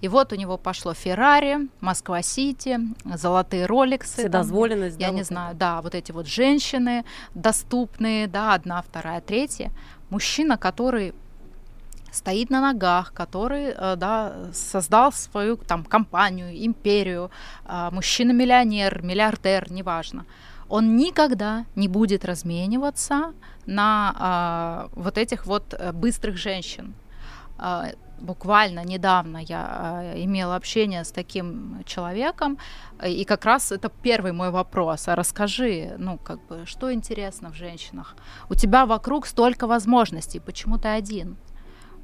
и 0.00 0.08
вот 0.08 0.32
у 0.32 0.36
него 0.36 0.58
пошло 0.58 0.92
Феррари, 0.92 1.68
Москва-Сити, 1.80 2.78
золотые 3.04 3.66
Роликсы. 3.66 4.16
там, 4.28 4.42
Вседозволенность. 4.42 5.00
я 5.00 5.08
да, 5.08 5.12
не 5.12 5.20
вот 5.20 5.26
знаю, 5.26 5.50
это. 5.50 5.58
да, 5.58 5.82
вот 5.82 5.94
эти 5.94 6.12
вот 6.12 6.26
женщины 6.26 7.04
доступные, 7.34 8.26
да, 8.26 8.54
одна, 8.54 8.82
вторая, 8.82 9.20
третья. 9.20 9.72
Мужчина, 10.10 10.58
который 10.58 11.14
стоит 12.12 12.50
на 12.50 12.60
ногах, 12.60 13.12
который, 13.12 13.74
э, 13.76 13.96
да, 13.96 14.34
создал 14.52 15.12
свою 15.12 15.56
там 15.56 15.84
компанию, 15.84 16.48
империю, 16.66 17.30
а, 17.64 17.90
мужчина-миллионер, 17.90 19.02
миллиардер, 19.02 19.70
неважно. 19.70 20.24
Он 20.68 20.96
никогда 20.96 21.64
не 21.76 21.88
будет 21.88 22.24
размениваться 22.24 23.34
на 23.66 24.14
а, 24.18 24.88
вот 24.92 25.18
этих 25.18 25.46
вот 25.46 25.74
э, 25.74 25.92
быстрых 25.92 26.36
женщин. 26.36 26.94
А, 27.58 27.90
буквально 28.20 28.84
недавно 28.84 29.38
я 29.38 29.66
а, 29.68 30.14
имела 30.16 30.56
общение 30.56 31.04
с 31.04 31.12
таким 31.12 31.82
человеком, 31.84 32.58
э, 32.98 33.10
и 33.10 33.24
как 33.24 33.44
раз 33.44 33.72
это 33.72 33.90
первый 34.02 34.32
мой 34.32 34.50
вопрос. 34.50 35.08
А 35.08 35.14
расскажи, 35.14 35.94
ну, 35.98 36.18
как 36.18 36.44
бы, 36.46 36.66
что 36.66 36.92
интересно 36.92 37.50
в 37.50 37.54
женщинах? 37.54 38.16
У 38.50 38.54
тебя 38.54 38.86
вокруг 38.86 39.26
столько 39.26 39.66
возможностей, 39.66 40.40
почему 40.40 40.78
ты 40.78 40.88
один? 40.88 41.36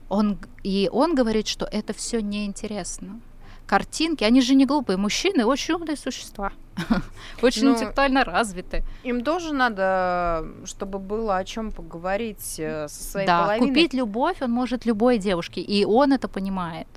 Он, 0.08 0.38
и 0.62 0.90
он 0.92 1.14
говорит, 1.14 1.48
что 1.48 1.64
это 1.64 1.92
все 1.92 2.20
неинтересно. 2.20 3.20
Картинки, 3.66 4.24
они 4.24 4.40
же 4.42 4.54
не 4.54 4.66
глупые, 4.66 4.96
мужчины 4.96 5.44
очень 5.44 5.74
умные 5.74 5.96
существа, 5.96 6.52
очень 7.42 7.64
Ну, 7.64 7.74
интеллектуально 7.74 8.24
развиты. 8.24 8.84
Им 9.04 9.22
тоже 9.22 9.54
надо, 9.54 10.46
чтобы 10.64 10.98
было 10.98 11.36
о 11.36 11.44
чем 11.44 11.70
поговорить 11.70 12.58
э, 12.58 12.88
со 12.88 13.02
своей 13.02 13.26
да, 13.26 13.42
половиной. 13.42 13.68
купить 13.68 13.94
любовь 13.94 14.42
он 14.42 14.50
может 14.50 14.86
любой 14.86 15.18
девушке, 15.18 15.60
и 15.60 15.84
он 15.84 16.12
это 16.12 16.28
понимает. 16.28 16.88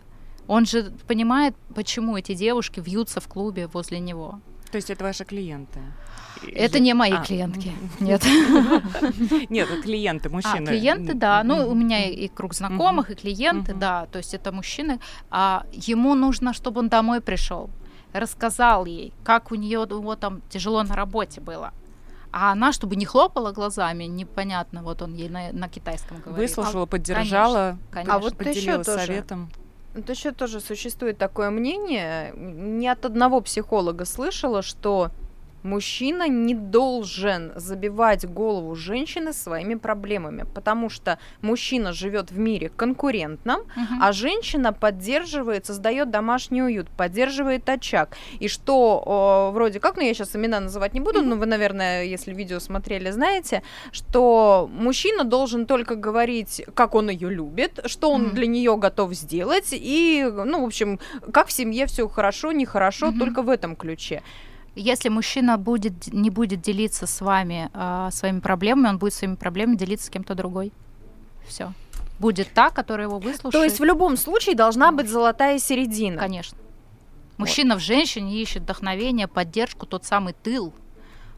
Он 0.48 0.66
же 0.66 0.92
понимает, 1.08 1.56
почему 1.74 2.18
эти 2.18 2.34
девушки 2.36 2.80
вьются 2.80 3.20
в 3.20 3.28
клубе 3.28 3.68
возле 3.68 4.00
него. 4.00 4.40
То 4.72 4.78
есть 4.78 4.90
это 4.90 5.04
ваши 5.04 5.26
клиенты? 5.26 5.80
Это 6.54 6.80
не 6.80 6.94
мои 6.94 7.12
А, 7.12 7.24
клиентки. 7.24 7.72
Нет. 8.00 8.24
Нет, 9.50 9.70
это 9.70 9.82
клиенты, 9.82 10.30
А, 10.30 10.32
мужчины. 10.32 10.68
клиенты, 10.68 11.14
да. 11.14 11.44
Ну, 11.44 11.68
у 11.68 11.74
меня 11.76 12.06
и 12.10 12.28
круг 12.28 12.54
знакомых, 12.54 13.12
и 13.12 13.16
клиенты, 13.16 13.74
да. 13.74 14.08
То 14.12 14.18
есть 14.20 14.34
это 14.34 14.52
мужчины. 14.52 15.00
А 15.30 15.66
ему 15.72 16.16
нужно, 16.16 16.54
чтобы 16.54 16.80
он 16.80 16.90
домой 16.90 17.22
пришел, 17.22 17.70
рассказал 18.14 18.86
ей, 18.86 19.14
как 19.24 19.52
у 19.52 19.56
нее 19.56 19.86
его 19.90 20.16
там 20.16 20.42
тяжело 20.50 20.84
на 20.84 20.96
работе 20.96 21.42
было. 21.42 21.72
А 22.32 22.52
она, 22.52 22.74
чтобы 22.74 22.98
не 22.98 23.06
хлопала 23.06 23.54
глазами, 23.54 24.04
непонятно, 24.06 24.84
вот 24.84 25.02
он 25.02 25.14
ей 25.14 25.30
на, 25.30 25.54
на 25.54 25.70
китайском 25.70 26.20
говорит. 26.20 26.50
Выслушала, 26.50 26.86
поддержала, 26.86 27.78
Конечно. 27.92 28.14
А 28.14 28.20
вот 28.20 28.34
еще 28.34 28.38
поделилась 28.44 28.86
тоже. 28.86 29.06
советом. 29.06 29.50
Вот 29.94 30.10
еще 30.10 30.32
тоже 30.34 30.60
существует 30.60 31.18
такое 31.18 31.50
мнение, 31.50 32.34
не 32.36 32.90
от 32.90 33.06
одного 33.06 33.40
психолога 33.40 34.04
слышала, 34.04 34.62
что 34.62 35.12
мужчина 35.66 36.28
не 36.30 36.54
должен 36.54 37.52
забивать 37.56 38.26
голову 38.26 38.76
женщины 38.76 39.34
своими 39.34 39.76
проблемами, 39.76 40.46
потому 40.54 40.90
что 40.90 41.18
мужчина 41.42 41.92
живет 41.92 42.32
в 42.32 42.38
мире 42.38 42.70
конкурентном, 42.70 43.62
Мгм. 43.76 44.00
а 44.04 44.12
женщина 44.12 44.72
поддерживает, 44.74 45.66
создает 45.66 46.12
домашний 46.12 46.62
уют, 46.62 46.88
поддерживает 46.90 47.68
очаг. 47.70 48.16
И 48.40 48.48
что 48.48 49.50
э, 49.52 49.54
вроде 49.54 49.80
как, 49.80 49.98
ну 49.98 50.04
я 50.04 50.14
сейчас 50.14 50.36
имена 50.36 50.60
называть 50.60 50.94
не 50.94 51.00
буду, 51.02 51.22
но 51.22 51.36
вы, 51.36 51.46
наверное, 51.48 52.04
если 52.04 52.34
видео 52.34 52.60
смотрели, 52.60 53.10
знаете, 53.12 53.64
что 53.92 54.70
мужчина 54.72 55.24
должен 55.24 55.66
только 55.66 55.96
говорить, 55.96 56.64
как 56.76 56.96
он 56.96 57.10
ее 57.10 57.30
любит, 57.30 57.80
что 57.86 58.12
он 58.12 58.26
Мгм. 58.26 58.36
для 58.36 58.48
нее 58.48 58.78
готов 58.78 59.14
сделать, 59.14 59.70
и, 59.72 60.24
ну, 60.46 60.62
в 60.62 60.66
общем, 60.66 61.00
как 61.34 61.48
в 61.48 61.52
семье 61.52 61.86
все 61.88 62.08
хорошо, 62.08 62.52
нехорошо, 62.52 63.08
Мгм. 63.08 63.20
только 63.20 63.42
в 63.42 63.50
этом 63.50 63.76
ключе. 63.76 64.22
Если 64.76 65.08
мужчина 65.10 65.58
будет, 65.58 66.14
не 66.14 66.30
будет 66.30 66.62
делиться 66.62 67.08
с 67.08 67.22
вами 67.22 67.70
а, 67.74 68.12
своими 68.12 68.40
проблемами, 68.40 68.90
он 68.90 68.98
будет 68.98 69.14
своими 69.14 69.36
проблемами 69.36 69.78
делиться 69.78 70.08
с 70.08 70.10
кем-то 70.10 70.36
другой. 70.36 70.74
Все. 71.48 71.72
Будет 72.20 72.52
та, 72.54 72.70
которая 72.70 73.08
его 73.08 73.20
выслушает. 73.20 73.54
То 73.54 73.64
есть 73.64 73.80
в 73.80 73.84
любом 73.84 74.18
случае 74.18 74.56
должна 74.56 74.92
быть 74.92 75.10
золотая 75.10 75.60
середина. 75.60 76.20
Конечно. 76.20 76.58
Мужчина 77.38 77.76
в 77.76 77.80
женщине 77.80 78.42
ищет 78.42 78.64
вдохновение, 78.64 79.28
поддержку, 79.28 79.86
тот 79.86 80.06
самый 80.06 80.34
тыл. 80.34 80.74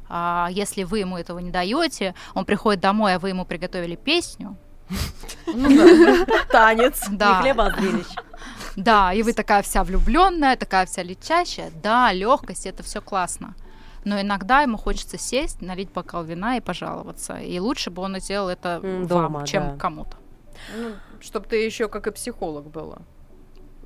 А 0.10 0.48
если 0.52 0.84
вы 0.84 1.00
ему 1.00 1.18
этого 1.18 1.40
не 1.40 1.52
даете, 1.52 2.16
он 2.34 2.46
приходит 2.46 2.82
домой, 2.82 3.16
а 3.16 3.20
вы 3.20 3.30
ему 3.30 3.46
приготовили 3.46 3.96
песню. 3.96 4.56
Танец. 6.52 7.08
Не 7.10 7.42
хлеба, 7.42 7.66
а 7.66 7.72
зрелищ. 7.72 8.06
Да, 8.78 9.12
и 9.12 9.24
вы 9.24 9.34
такая 9.34 9.62
вся 9.64 9.84
влюбленная, 9.84 10.56
такая 10.56 10.86
вся 10.86 11.04
летящая. 11.04 11.72
Да, 11.84 12.14
легкость, 12.14 12.66
это 12.66 12.84
все 12.84 13.02
классно. 13.02 13.56
Но 14.06 14.22
иногда 14.22 14.62
ему 14.62 14.78
хочется 14.78 15.18
сесть, 15.18 15.62
налить 15.62 15.92
бокал 15.92 16.24
вина 16.24 16.56
и 16.56 16.62
пожаловаться. 16.62 17.38
И 17.40 17.60
лучше 17.60 17.90
бы 17.90 18.02
он 18.04 18.18
сделал 18.22 18.48
это 18.48 18.80
М, 18.82 19.06
вам, 19.06 19.08
дома, 19.34 19.46
чем 19.48 19.64
да. 19.72 19.76
кому-то. 19.78 20.16
Ну, 20.78 20.92
чтобы 21.20 21.46
ты 21.48 21.58
еще 21.66 21.90
как 21.90 22.08
и 22.08 22.12
психолог 22.12 22.68
была. 22.70 23.00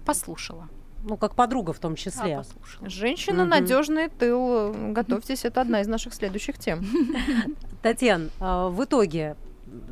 Послушала. 0.06 0.68
Ну, 1.04 1.18
как 1.18 1.34
подруга 1.36 1.74
в 1.74 1.80
том 1.80 1.96
числе. 1.96 2.38
послушала. 2.38 2.88
Женщина 2.90 3.42
Мгм. 3.42 3.50
надежный 3.50 4.10
тыл. 4.10 4.74
Готовьтесь, 4.92 5.46
это 5.46 5.62
одна 5.62 5.82
из 5.82 5.88
наших 5.88 6.14
следующих 6.14 6.60
тем. 6.60 6.86
Татьяна, 7.82 8.30
а, 8.40 8.70
в 8.70 8.84
итоге 8.84 9.36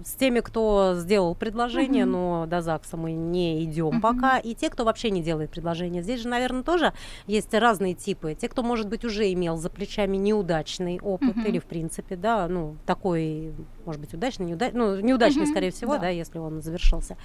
с 0.05 0.13
теми, 0.15 0.39
кто 0.41 0.95
сделал 0.97 1.35
предложение, 1.35 2.03
Мгм. 2.05 2.11
но 2.11 2.45
до 2.47 2.61
ЗАГСа 2.61 2.97
мы 2.97 3.13
не 3.13 3.63
идем 3.63 3.87
Мгм. 3.87 4.01
пока, 4.01 4.37
и 4.37 4.53
те, 4.53 4.69
кто 4.69 4.83
вообще 4.85 5.09
не 5.09 5.21
делает 5.21 5.51
предложение. 5.51 6.03
Здесь 6.03 6.21
же, 6.21 6.27
наверное, 6.27 6.63
тоже 6.63 6.93
есть 7.27 7.53
разные 7.53 7.93
типы. 7.93 8.35
Те, 8.39 8.49
кто, 8.49 8.63
может 8.63 8.87
быть, 8.87 9.05
уже 9.05 9.31
имел 9.31 9.57
за 9.57 9.69
плечами 9.69 10.17
неудачный 10.17 10.99
опыт, 11.01 11.35
Мгм. 11.37 11.45
или, 11.45 11.59
в 11.59 11.65
принципе, 11.65 12.15
да, 12.15 12.47
ну, 12.47 12.75
такой, 12.85 13.53
может 13.85 14.01
быть, 14.01 14.13
удачный, 14.13 14.47
неудачный, 14.47 14.79
ну, 14.79 14.99
неудачный, 14.99 15.43
Мгм, 15.43 15.51
скорее 15.51 15.71
всего, 15.71 15.93
да. 15.93 15.99
да, 16.01 16.09
если 16.09 16.39
он 16.39 16.61
завершился. 16.61 17.17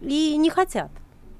И 0.00 0.36
не 0.36 0.50
хотят. 0.50 0.90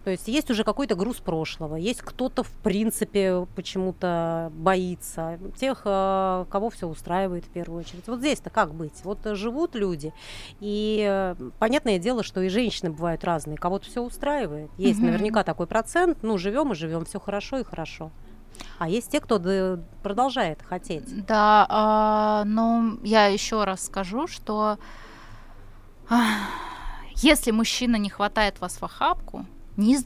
То 0.05 0.11
есть 0.11 0.29
есть 0.29 0.51
уже 0.51 0.65
какой-то 0.65 0.95
груз 0.95 1.17
прошлого, 1.19 1.77
есть 1.77 2.01
кто-то, 2.01 2.43
в 2.43 2.51
принципе, 2.51 3.47
почему-то 3.55 4.51
боится. 4.55 5.39
Тех, 5.59 5.83
э, 5.85 6.47
кого 6.51 6.71
все 6.71 6.89
устраивает 6.89 7.45
в 7.45 7.49
первую 7.49 7.81
очередь. 7.81 8.07
Вот 8.07 8.21
здесь-то 8.21 8.49
как 8.49 8.73
быть? 8.75 9.05
Вот 9.05 9.27
э, 9.27 9.35
живут 9.35 9.75
люди, 9.75 10.15
и 10.61 11.05
э, 11.07 11.35
понятное 11.59 11.99
дело, 11.99 12.23
что 12.23 12.41
и 12.41 12.49
женщины 12.49 12.91
бывают 12.91 13.25
разные. 13.25 13.59
Кого-то 13.59 13.87
все 13.87 14.03
устраивает. 14.03 14.71
Есть 14.79 15.01
Мгм. 15.01 15.09
наверняка 15.09 15.45
такой 15.45 15.67
процент, 15.67 16.19
ну, 16.23 16.39
живем 16.39 16.73
и 16.73 16.75
живем, 16.75 17.05
все 17.05 17.21
хорошо 17.21 17.59
и 17.59 17.65
хорошо. 17.65 18.11
А 18.79 18.89
есть 18.89 19.11
те, 19.11 19.21
кто 19.21 19.39
продолжает 20.03 20.63
хотеть. 20.63 21.27
Да, 21.27 21.67
а, 21.69 22.45
но 22.45 22.97
я 23.03 23.27
еще 23.27 23.65
раз 23.65 23.85
скажу, 23.87 24.27
что 24.27 24.79
если 27.17 27.51
мужчина 27.51 27.97
не 27.97 28.11
хватает 28.11 28.61
вас 28.61 28.81
в 28.81 28.83
охапку, 28.85 29.47
не 29.81 29.97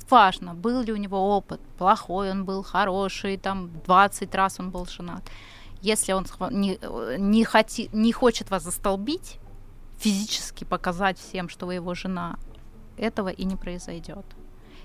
был 0.54 0.82
ли 0.82 0.92
у 0.92 0.96
него 0.96 1.36
опыт, 1.36 1.60
плохой 1.78 2.30
он 2.30 2.44
был, 2.44 2.62
хороший, 2.62 3.36
там 3.36 3.70
20 3.84 4.34
раз 4.34 4.60
он 4.60 4.70
был 4.70 4.86
женат. 4.86 5.22
Если 5.82 6.12
он 6.12 6.26
не, 6.50 6.78
э, 6.80 7.16
не, 7.18 7.44
хоти- 7.44 7.90
не 7.92 8.12
хочет 8.12 8.50
вас 8.50 8.62
застолбить, 8.62 9.38
физически 9.98 10.64
показать 10.64 11.18
всем, 11.18 11.48
что 11.48 11.66
вы 11.66 11.74
его 11.74 11.94
жена, 11.94 12.36
этого 12.96 13.28
и 13.28 13.44
не 13.44 13.56
произойдет. 13.56 14.24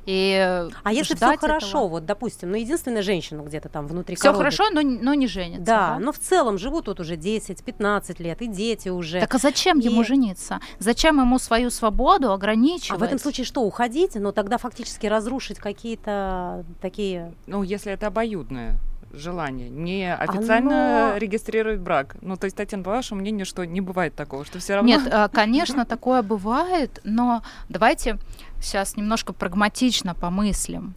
И 0.10 0.68
А 0.84 0.92
если 0.92 1.14
все 1.14 1.38
хорошо, 1.38 1.68
этого- 1.68 1.88
вот, 1.88 2.06
допустим, 2.08 2.50
ну, 2.50 2.58
единственная 2.58 3.04
женщина 3.04 3.44
где-то 3.44 3.70
там 3.70 3.86
внутри 3.86 4.16
Все 4.16 4.34
хорошо, 4.34 4.72
но, 4.72 4.82
не- 4.82 4.98
но 4.98 5.14
не 5.14 5.28
женится. 5.28 5.64
Да, 5.64 6.00
но 6.00 6.12
в 6.12 6.18
целом 6.18 6.58
живут 6.58 6.86
тут 6.86 7.00
уже 7.00 7.16
10-15 7.16 8.20
лет, 8.20 8.42
и 8.42 8.48
дети 8.48 8.90
уже. 8.90 9.20
Так 9.20 9.36
а 9.36 9.38
зачем 9.38 9.78
ему 9.78 10.02
И- 10.02 10.06
жениться? 10.06 10.62
Зачем 10.80 11.20
ему 11.20 11.38
свою 11.38 11.70
свободу 11.70 12.32
ограничивать? 12.32 13.00
А 13.00 13.04
в 13.04 13.04
этом 13.04 13.20
случае 13.20 13.46
что, 13.46 13.62
уходить, 13.62 14.16
но 14.16 14.32
тогда 14.32 14.58
фактически 14.58 15.06
разрушить 15.06 15.60
какие-то 15.60 16.66
такие... 16.82 17.32
Ну, 17.46 17.62
если 17.62 17.92
это 17.94 18.08
обоюдное 18.08 18.80
желание, 19.14 19.70
не 19.70 20.12
официально 20.14 21.10
Оно- 21.10 21.18
регистрировать 21.18 21.80
брак. 21.80 22.16
Ну, 22.22 22.36
то 22.36 22.46
есть, 22.46 22.56
Татьяна, 22.56 22.84
по 22.84 22.92
вашему 22.92 23.22
мнению, 23.22 23.46
что 23.46 23.64
не 23.64 23.82
бывает 23.82 24.16
такого, 24.16 24.46
что 24.46 24.60
все 24.60 24.76
равно... 24.76 24.88
Нет, 24.90 25.08
э, 25.12 25.30
конечно, 25.32 25.86
такое 25.86 26.22
бывает, 26.22 27.00
но 27.04 27.42
давайте 27.70 28.18
сейчас 28.62 28.96
немножко 28.96 29.34
прагматично 29.34 30.16
помыслим. 30.16 30.96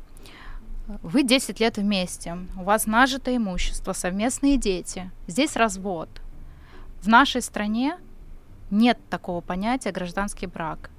Вы 1.02 1.22
10 1.22 1.60
лет 1.60 1.76
вместе, 1.78 2.36
у 2.56 2.64
вас 2.64 2.86
нажитое 2.86 3.36
имущество, 3.36 3.92
совместные 3.92 4.56
дети, 4.56 5.10
здесь 5.26 5.56
развод. 5.56 6.08
В 7.00 7.08
нашей 7.08 7.40
стране 7.40 7.98
нет 8.70 8.98
такого 9.08 9.40
понятия 9.40 9.92
гражданский 9.92 10.46
брак. 10.46 10.90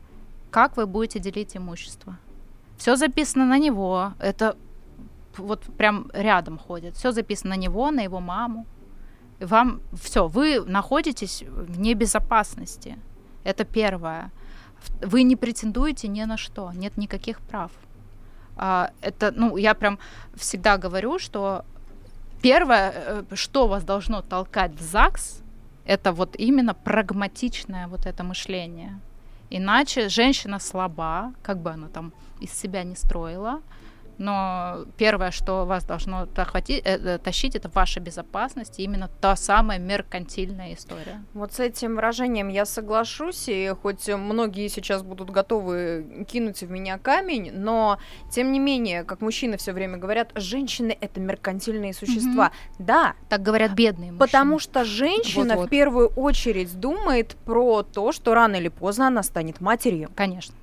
Как 0.51 0.77
вы 0.77 0.85
будете 0.85 1.19
делить 1.19 1.57
имущество? 1.57 2.17
Все 2.77 2.95
записано 2.95 3.45
на 3.45 3.57
него, 3.57 4.13
это 4.19 4.55
вот 5.37 5.63
прям 5.77 6.09
рядом 6.13 6.57
ходит. 6.57 6.95
Все 6.95 7.11
записано 7.11 7.55
на 7.55 7.59
него, 7.59 7.91
на 7.91 8.01
его 8.01 8.19
маму. 8.19 8.65
Вам 9.39 9.81
все, 9.93 10.27
вы 10.27 10.61
находитесь 10.61 11.43
в 11.43 11.79
небезопасности. 11.79 12.97
Это 13.43 13.65
первое. 13.65 14.31
Вы 15.01 15.23
не 15.23 15.35
претендуете 15.35 16.07
ни 16.07 16.23
на 16.23 16.37
что, 16.37 16.71
нет 16.73 16.97
никаких 16.97 17.39
прав. 17.39 17.71
А, 18.55 18.91
это, 19.01 19.31
ну, 19.35 19.57
я 19.57 19.73
прям 19.73 19.99
всегда 20.35 20.77
говорю, 20.77 21.19
что 21.19 21.65
первое, 22.41 22.93
э, 22.95 23.23
что 23.33 23.67
вас 23.67 23.83
должно 23.83 24.21
толкать 24.21 24.73
в 24.73 24.81
ЗАГС, 24.81 25.41
это 25.85 26.11
вот 26.11 26.35
именно 26.37 26.73
прагматичное 26.73 27.87
вот 27.87 28.05
это 28.05 28.23
мышление. 28.23 28.99
Иначе 29.49 30.09
женщина 30.09 30.59
слаба, 30.59 31.33
как 31.41 31.57
бы 31.57 31.71
она 31.71 31.87
там 31.87 32.13
из 32.39 32.51
себя 32.51 32.83
не 32.83 32.95
строила, 32.95 33.61
но 34.17 34.85
первое, 34.97 35.31
что 35.31 35.65
вас 35.65 35.83
должно 35.85 36.25
э, 36.25 36.79
э, 36.83 37.17
тащить, 37.17 37.55
это 37.55 37.69
ваша 37.69 37.99
безопасность, 37.99 38.79
и 38.79 38.83
именно 38.83 39.07
та 39.07 39.35
самая 39.35 39.79
меркантильная 39.79 40.73
история. 40.73 41.23
Вот 41.33 41.53
с 41.53 41.59
этим 41.59 41.95
выражением 41.95 42.47
я 42.49 42.65
соглашусь, 42.65 43.45
и 43.47 43.73
хоть 43.81 44.07
многие 44.07 44.67
сейчас 44.67 45.03
будут 45.03 45.29
готовы 45.29 46.25
кинуть 46.29 46.61
в 46.61 46.69
меня 46.69 46.97
камень, 46.97 47.51
но 47.53 47.99
тем 48.31 48.51
не 48.51 48.59
менее, 48.59 49.03
как 49.03 49.21
мужчины 49.21 49.57
все 49.57 49.73
время 49.73 49.97
говорят, 49.97 50.31
женщины 50.35 50.97
это 50.99 51.19
меркантильные 51.19 51.93
существа. 51.93 52.51
Да, 52.79 53.13
Так 53.29 53.41
говорят 53.41 53.73
бедные 53.73 54.11
мужчины. 54.11 54.19
потому 54.19 54.59
что 54.59 54.83
женщина 54.83 55.53
Вот-вот. 55.55 55.67
в 55.67 55.69
первую 55.69 56.07
очередь 56.09 56.79
думает 56.79 57.35
про 57.45 57.83
то, 57.83 58.11
что 58.11 58.33
рано 58.33 58.55
или 58.55 58.69
поздно 58.69 59.07
она 59.07 59.23
станет 59.23 59.61
матерью. 59.61 60.09
Конечно. 60.15 60.55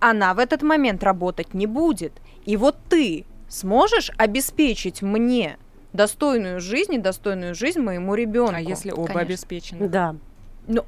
Она 0.00 0.34
в 0.34 0.38
этот 0.38 0.62
момент 0.62 1.02
работать 1.02 1.54
не 1.54 1.66
будет. 1.66 2.12
И 2.44 2.56
вот 2.56 2.76
ты 2.88 3.24
сможешь 3.48 4.10
обеспечить 4.16 5.02
мне 5.02 5.58
достойную 5.92 6.60
жизнь 6.60 6.94
и 6.94 6.98
достойную 6.98 7.54
жизнь 7.54 7.80
моему 7.80 8.14
ребенку. 8.14 8.54
А 8.54 8.60
если 8.60 8.90
оба 8.90 9.06
Конечно. 9.06 9.20
обеспечены? 9.22 9.88
Да, 9.88 10.14
Это- 10.68 10.84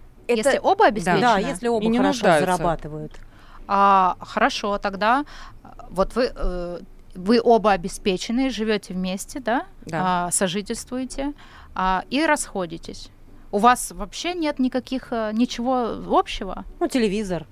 Если 0.48 0.61
оба 0.62 0.86
обеспечены, 0.86 1.20
да, 1.20 1.38
если 1.38 1.66
оба 1.68 1.84
И 1.84 1.88
не 1.88 1.98
хорошо 1.98 2.18
нуждаются. 2.18 2.57
зарабатывают. 2.57 3.18
а, 3.66 4.16
хорошо, 4.20 4.78
тогда 4.78 5.24
а, 5.64 5.86
вот 5.90 6.14
вы, 6.14 6.30
э, 6.34 6.80
вы 7.16 7.40
оба 7.42 7.72
обеспечены, 7.72 8.51
живете 8.51 8.94
вместе, 8.94 9.40
да, 9.40 9.64
Да. 9.86 10.26
А, 10.26 10.30
сожительствуете 10.30 11.32
а, 11.74 12.05
и 12.11 12.24
расходитесь. 12.26 13.11
У 13.53 13.59
вас 13.59 13.90
вообще 13.90 14.34
нет 14.34 14.61
никаких 14.61 15.09
э, 15.11 15.30
ничего 15.32 15.96
общего. 16.09 16.64
Ну, 16.78 16.86
телевизор. 16.86 17.46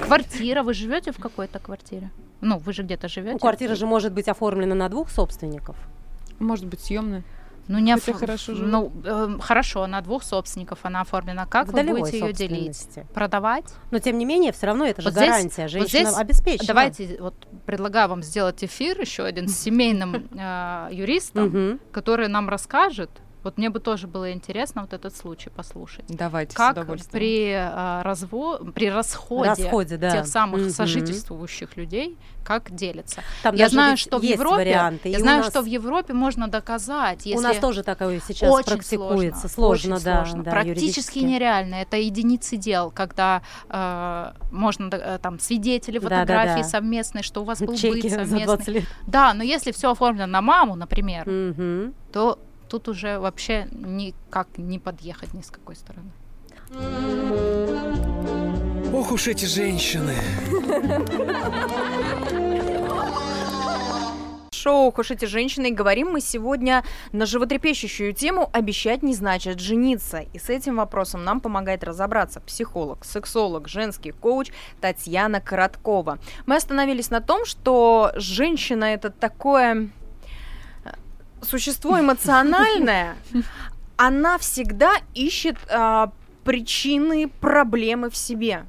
Квартира, 0.00 0.62
вы 0.62 0.74
живете 0.74 1.12
в 1.12 1.18
какой-то 1.18 1.58
квартире? 1.58 2.10
Ну, 2.40 2.58
вы 2.58 2.72
же 2.72 2.82
где-то 2.82 3.08
живете. 3.08 3.32
Ну, 3.34 3.38
квартира 3.38 3.74
же 3.74 3.86
может 3.86 4.12
быть 4.12 4.28
оформлена 4.28 4.74
на 4.74 4.88
двух 4.88 5.10
собственников. 5.10 5.76
Может 6.38 6.66
быть, 6.66 6.80
съемная. 6.80 7.22
Ну, 7.68 7.80
не 7.80 7.92
оф- 7.92 8.12
хорошо. 8.12 8.52
Ну, 8.52 8.92
эм, 9.04 9.40
хорошо, 9.40 9.86
на 9.88 10.00
двух 10.00 10.22
собственников 10.22 10.80
она 10.82 11.00
оформлена. 11.00 11.46
Как 11.46 11.66
в 11.68 11.72
вы 11.72 11.82
будете 11.82 12.20
ее 12.20 12.32
делить? 12.32 12.86
Продавать? 13.12 13.64
Но 13.90 13.98
тем 13.98 14.18
не 14.18 14.24
менее, 14.24 14.52
все 14.52 14.66
равно 14.66 14.86
это 14.86 15.02
же 15.02 15.08
Вот 15.08 15.14
здесь- 15.16 15.28
гарантия. 15.28 15.66
Женщина 15.66 16.04
здесь 16.10 16.16
обеспечена. 16.16 16.66
Давайте 16.68 17.16
вот 17.20 17.34
предлагаю 17.66 18.08
вам 18.08 18.22
сделать 18.22 18.62
эфир 18.62 19.00
еще 19.00 19.24
один 19.24 19.48
с 19.48 19.56
семейным 19.58 20.28
э, 20.38 20.88
юристом, 20.92 21.80
который 21.90 22.28
нам 22.28 22.48
расскажет 22.48 23.10
Вот 23.46 23.58
мне 23.58 23.70
бы 23.70 23.78
тоже 23.78 24.08
было 24.08 24.32
интересно 24.32 24.80
вот 24.80 24.92
этот 24.92 25.16
случай 25.16 25.50
послушать. 25.50 26.04
Давайте, 26.08 26.50
с 26.50 26.56
Как 26.56 26.72
удовольствием. 26.72 27.12
при, 27.12 27.52
а, 27.56 28.02
разво... 28.02 28.56
при 28.74 28.90
расходе, 28.90 29.50
Расходе, 29.50 29.96
да. 29.98 30.10
тех 30.10 30.26
самых 30.26 30.62
Мгм. 30.62 30.70
сожительствующих 30.70 31.76
людей, 31.76 32.18
как 32.44 32.74
делятся. 32.74 33.22
Там 33.44 33.54
Я 33.54 33.68
знаю, 33.68 33.96
что 33.98 34.18
в 34.18 34.22
Европе, 34.22 34.56
варианты. 34.56 35.10
я 35.10 35.20
знаю, 35.20 35.42
нас- 35.44 35.50
что 35.52 35.62
в 35.62 35.66
Европе 35.66 36.12
можно 36.12 36.48
доказать, 36.48 37.24
если 37.24 37.38
У 37.38 37.40
нас 37.40 37.58
тоже 37.58 37.84
такое 37.84 38.20
сейчас 38.26 38.50
очень 38.52 38.66
практикуется. 38.66 39.48
Сложно, 39.48 39.96
Сложно, 40.00 40.04
да, 40.04 40.20
очень 40.22 40.30
сложно. 40.32 40.42
да, 40.44 40.50
практически 40.50 41.20
нереально. 41.20 41.76
Это 41.76 41.98
единицы 41.98 42.56
дел, 42.56 42.90
когда 42.90 43.42
э, 43.70 44.32
можно 44.50 44.88
э, 44.92 45.18
там 45.22 45.38
свидетели 45.38 46.00
Да, 46.00 46.08
да, 46.08 46.16
фотографии 46.22 46.62
да. 46.62 46.68
совместные, 46.68 47.22
что 47.22 47.42
у 47.42 47.44
вас 47.44 47.60
был 47.60 47.76
Чеки 47.76 48.02
быт 48.02 48.02
за 48.10 48.16
совместный. 48.24 48.44
20 48.44 48.68
лет. 48.68 48.84
Да, 49.06 49.32
но 49.34 49.44
если 49.44 49.70
все 49.70 49.92
оформлено 49.92 50.26
на 50.26 50.40
маму, 50.42 50.74
например, 50.74 51.28
Мгм. 51.30 51.94
то 52.12 52.40
тут 52.68 52.88
уже 52.88 53.18
вообще 53.18 53.68
никак 53.72 54.58
не 54.58 54.78
подъехать 54.78 55.34
ни 55.34 55.42
с 55.42 55.50
какой 55.50 55.76
стороны. 55.76 56.10
Ох 58.92 59.12
уж 59.12 59.28
эти 59.28 59.44
женщины. 59.44 60.14
Шоу 64.66 64.92
«Уж 64.96 65.12
эти 65.12 65.26
женщины» 65.26 65.68
и 65.68 65.70
говорим 65.70 66.10
мы 66.10 66.20
сегодня 66.20 66.82
на 67.12 67.24
животрепещущую 67.24 68.12
тему 68.12 68.50
«Обещать 68.52 69.04
не 69.04 69.14
значит 69.14 69.60
жениться». 69.60 70.24
И 70.32 70.40
с 70.40 70.50
этим 70.50 70.78
вопросом 70.78 71.22
нам 71.22 71.40
помогает 71.40 71.84
разобраться 71.84 72.40
психолог, 72.40 73.04
сексолог, 73.04 73.68
женский 73.68 74.10
коуч 74.10 74.50
Татьяна 74.80 75.40
Короткова. 75.40 76.18
Мы 76.46 76.56
остановились 76.56 77.10
на 77.10 77.20
том, 77.20 77.44
что 77.44 78.10
женщина– 78.16 78.84
это 78.86 79.10
такое 79.10 79.90
существо 81.42 82.00
эмоциональное, 82.00 83.16
она 83.96 84.38
всегда 84.38 84.92
ищет 85.14 85.56
а, 85.70 86.12
причины, 86.44 87.28
проблемы 87.40 88.08
в 88.10 88.16
себе. 88.16 88.64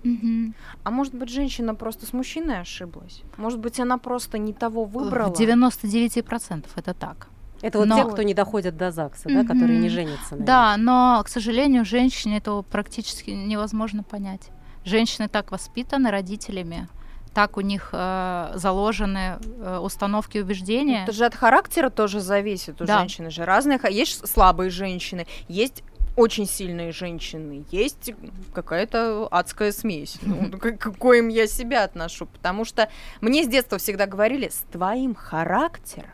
А 0.84 0.92
может 0.92 1.14
быть, 1.14 1.30
женщина 1.30 1.76
просто 1.76 2.06
с 2.06 2.14
мужчиной 2.14 2.62
ошиблась? 2.62 3.22
Может 3.38 3.60
быть, 3.60 3.80
она 3.80 3.98
просто 3.98 4.38
не 4.38 4.54
того 4.54 4.86
выбрала? 4.86 5.34
В 5.34 5.40
99% 5.40 6.66
это 6.76 6.94
так. 6.94 7.28
Это 7.62 7.80
вот 7.80 7.88
Но- 7.88 7.96
те, 7.98 8.06
кто 8.06 8.22
не 8.22 8.34
доходят 8.34 8.78
до 8.78 8.92
ЗАГСа, 8.92 9.30
да, 9.30 9.44
которые 9.44 9.80
не 9.80 9.90
женятся. 9.90 10.36
наверное. 10.36 10.46
Да, 10.46 10.78
но, 10.78 11.22
к 11.26 11.28
сожалению, 11.30 11.86
женщине 11.86 12.38
это 12.38 12.62
практически 12.62 13.32
невозможно 13.32 14.04
понять. 14.04 14.50
Женщины 14.86 15.28
так 15.28 15.52
воспитаны 15.52 16.12
родителями, 16.12 16.88
так 17.38 17.56
у 17.56 17.62
них 17.62 17.90
э, 17.92 18.52
заложены 18.56 19.38
э, 19.44 19.78
установки 19.78 20.40
убеждения. 20.40 21.04
Это 21.04 21.12
же 21.12 21.24
от 21.24 21.36
характера 21.36 21.92
тоже 21.92 22.20
зависит. 22.20 22.82
У 22.82 22.86
Да. 22.86 22.98
женщины 22.98 23.30
же 23.30 23.46
разные. 23.46 23.80
Есть 23.92 24.28
слабые 24.28 24.72
женщины, 24.72 25.28
есть 25.48 25.84
очень 26.16 26.48
сильные 26.48 26.92
женщины, 26.92 27.64
есть 27.70 28.12
какая-то 28.56 29.28
адская 29.30 29.72
смесь. 29.72 30.18
Ну, 30.24 30.50
к 30.60 30.78
к 30.78 30.98
коим 30.98 31.28
я 31.28 31.46
себя 31.46 31.84
отношу. 31.84 32.26
Потому 32.26 32.66
что 32.66 32.90
мне 33.22 33.44
с 33.44 33.48
детства 33.48 33.78
всегда 33.78 34.08
говорили, 34.08 34.50
с 34.50 34.64
твоим 34.72 35.14
характером 35.14 36.10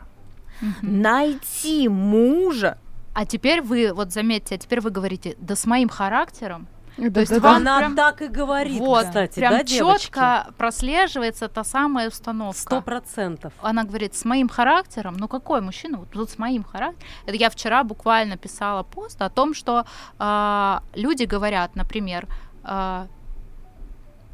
найти 0.82 1.88
мужа. 1.88 2.76
А 3.14 3.24
теперь 3.24 3.62
вы, 3.62 3.94
вот 3.94 4.12
заметьте, 4.12 4.56
а 4.56 4.58
теперь 4.58 4.82
вы 4.82 4.90
говорите, 4.90 5.36
да 5.38 5.56
с 5.56 5.64
моим 5.64 5.88
характером. 5.88 6.66
Да, 6.96 7.20
есть 7.20 7.32
да, 7.32 7.40
вам. 7.40 7.56
Она 7.56 7.78
прям- 7.78 7.96
так 7.96 8.22
и 8.22 8.28
говорит, 8.28 8.78
вот, 8.78 9.06
кстати, 9.06 9.34
прям 9.34 9.52
да, 9.52 9.62
девочки? 9.64 10.04
четко 10.06 10.46
прослеживается 10.56 11.48
та 11.48 11.64
самая 11.64 12.08
установка. 12.08 12.60
Сто 12.60 12.80
процентов. 12.82 13.52
Она 13.62 13.82
говорит, 13.84 14.14
с 14.14 14.24
моим 14.24 14.48
характером, 14.48 15.16
ну 15.18 15.26
какой 15.26 15.60
мужчина, 15.60 15.98
вот 15.98 16.10
тут 16.10 16.30
с 16.30 16.38
моим 16.38 16.62
характером. 16.62 17.08
Это 17.26 17.36
я 17.36 17.50
вчера 17.50 17.82
буквально 17.82 18.36
писала 18.36 18.82
пост 18.84 19.20
о 19.22 19.28
том, 19.28 19.54
что 19.54 19.86
а, 20.18 20.82
люди 20.94 21.24
говорят, 21.24 21.74
например, 21.74 22.28
а, 22.62 23.08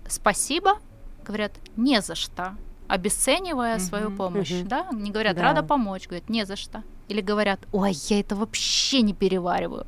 спасибо, 0.08 0.78
говорят, 1.24 1.52
не 1.76 2.00
за 2.02 2.14
что, 2.14 2.54
обесценивая 2.88 3.78
свою 3.78 4.08
Мгм, 4.08 4.16
помощь, 4.16 4.50
мгм. 4.50 4.68
да, 4.68 4.86
не 4.92 5.10
говорят, 5.10 5.36
Да. 5.36 5.42
рада 5.42 5.62
помочь, 5.62 6.06
говорят, 6.08 6.28
не 6.28 6.44
за 6.44 6.56
что. 6.56 6.82
Или 7.08 7.20
говорят, 7.20 7.60
ой, 7.72 7.92
я 8.08 8.20
это 8.20 8.36
вообще 8.36 9.02
не 9.02 9.14
перевариваю. 9.14 9.86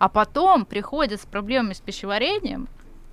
А 0.00 0.08
потом 0.08 0.64
приходят 0.64 1.20
с 1.20 1.26
проблемами 1.26 1.74
с 1.74 1.80
пищеварением 1.80 2.68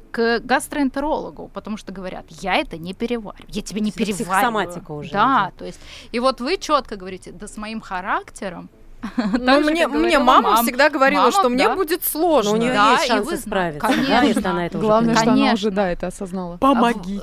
к 0.09 0.39
гастроэнтерологу, 0.39 1.49
потому 1.53 1.75
что 1.77 1.91
говорят, 1.91 2.25
я 2.29 2.55
это 2.55 2.77
не 2.77 2.93
перевариваю, 2.93 3.45
я 3.49 3.61
тебе 3.61 3.81
не 3.81 3.91
перевариваю. 3.91 4.25
психосоматика 4.25 4.91
уже 4.93 5.11
Да, 5.11 5.47
идет. 5.49 5.59
то 5.59 5.65
есть, 5.65 5.79
и 6.13 6.19
вот 6.21 6.39
вы 6.39 6.57
четко 6.57 6.95
говорите, 6.95 7.31
да 7.33 7.47
с 7.47 7.57
моим 7.57 7.81
характером. 7.81 8.69
Ну, 9.17 9.59
мне, 9.69 9.88
мне 9.88 10.17
мама 10.17 10.51
мам. 10.53 10.65
всегда 10.65 10.89
говорила, 10.89 11.23
Мама, 11.23 11.31
что 11.33 11.49
мне 11.49 11.67
да. 11.67 11.75
будет 11.75 12.03
сложно. 12.05 12.51
Но 12.51 12.57
у 12.57 12.59
нее 12.61 12.73
Да, 12.73 12.93
есть 12.93 13.05
и 13.05 13.07
шансы 13.09 13.25
вы 13.29 13.35
зна- 13.35 13.45
справиться, 13.45 13.88
конечно. 13.88 14.49
она 14.49 14.65
это 14.65 14.77
уже 14.77 14.88
Главное, 14.88 15.15
понимает. 15.15 15.19
что 15.19 15.29
она 15.31 15.38
Конечно. 15.45 15.53
уже, 15.67 15.71
да, 15.75 15.91
это 15.91 16.07
осознала. 16.07 16.57
Помоги. 16.57 17.21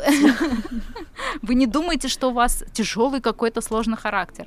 Вы 1.43 1.55
не 1.55 1.67
думаете, 1.67 2.09
что 2.09 2.29
у 2.31 2.33
вас 2.33 2.65
тяжелый 2.73 3.21
какой-то 3.21 3.61
сложный 3.61 3.97
характер. 3.97 4.47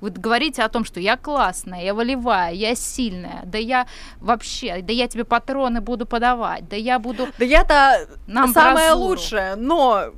Вы 0.00 0.10
говорите 0.10 0.62
о 0.62 0.68
том, 0.68 0.84
что 0.84 1.00
я 1.00 1.16
классная, 1.16 1.82
я 1.82 1.94
волевая, 1.94 2.52
я 2.52 2.74
сильная, 2.74 3.42
да 3.44 3.58
я 3.58 3.86
вообще, 4.20 4.82
да 4.82 4.92
я 4.92 5.08
тебе 5.08 5.24
патроны 5.24 5.80
буду 5.80 6.06
подавать, 6.06 6.68
да 6.68 6.76
я 6.76 6.98
буду 6.98 7.28
Да 7.38 7.44
я-то 7.44 8.08
самое 8.52 8.92
лучшее, 8.92 9.54
но 9.56 10.12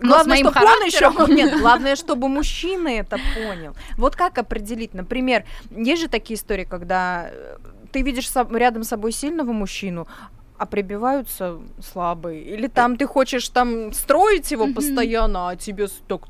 Но 0.00 0.08
главное, 0.08 0.36
чтобы 0.38 0.60
он 0.60 0.86
еще... 0.86 1.10
характером. 1.10 1.36
Нет, 1.36 1.60
главное, 1.60 1.96
чтобы 1.96 2.28
мужчина 2.28 2.88
это 2.88 3.18
понял. 3.34 3.74
Вот 3.96 4.16
как 4.16 4.38
определить? 4.38 4.94
Например, 4.94 5.44
есть 5.70 6.02
же 6.02 6.08
такие 6.08 6.36
истории, 6.36 6.64
когда 6.64 7.28
э, 7.30 7.56
ты 7.92 8.02
видишь 8.02 8.30
рядом 8.50 8.82
с 8.82 8.88
собой 8.88 9.12
сильного 9.12 9.52
мужчину, 9.52 10.06
а 10.58 10.66
прибиваются 10.66 11.58
слабые. 11.80 12.42
Или 12.42 12.68
там 12.68 12.96
ты 12.96 13.06
хочешь 13.06 13.48
там 13.48 13.92
строить 13.92 14.50
его 14.50 14.68
постоянно, 14.72 15.48
а 15.48 15.56
тебе 15.56 15.88
так 16.08 16.22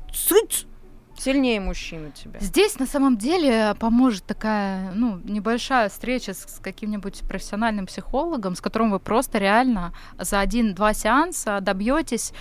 сильнее 1.17 1.59
мужчина 1.59 2.11
тебя. 2.11 2.39
Здесь 2.39 2.79
на 2.79 2.85
самом 2.85 3.17
деле 3.17 3.75
поможет 3.79 4.25
такая, 4.25 4.91
ну, 4.93 5.19
небольшая 5.23 5.89
встреча 5.89 6.33
с, 6.33 6.43
с 6.43 6.59
каким-нибудь 6.59 7.21
профессиональным 7.27 7.85
психологом, 7.85 8.55
с 8.55 8.61
которым 8.61 8.91
вы 8.91 8.99
просто 8.99 9.37
реально 9.37 9.93
за 10.17 10.39
один-два 10.39 10.93
сеанса 10.93 11.59
добьетесь 11.61 12.33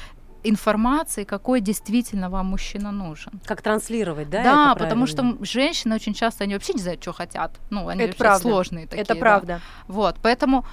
информации, 0.45 1.25
какой 1.25 1.61
действительно 1.61 2.31
вам 2.31 2.47
мужчина 2.47 2.93
нужен. 2.93 3.41
Как 3.47 3.63
транслировать, 3.63 4.29
да? 4.31 4.43
Да, 4.43 4.73
это 4.73 4.85
потому 4.85 5.07
что 5.07 5.37
женщины 5.41 5.95
очень 5.95 6.15
часто 6.15 6.45
они 6.45 6.55
вообще 6.55 6.75
не 6.75 6.83
знают, 6.83 7.03
что 7.03 7.13
хотят. 7.13 7.59
Ну, 7.71 7.89
они 7.89 8.03
Это 8.03 8.17
правда. 8.17 8.43
сложные 8.43 8.87
такие. 8.87 9.03
это 9.03 9.15
да. 9.15 9.21
правда. 9.21 9.61
Вот, 9.89 10.17
поэтому, 10.23 10.65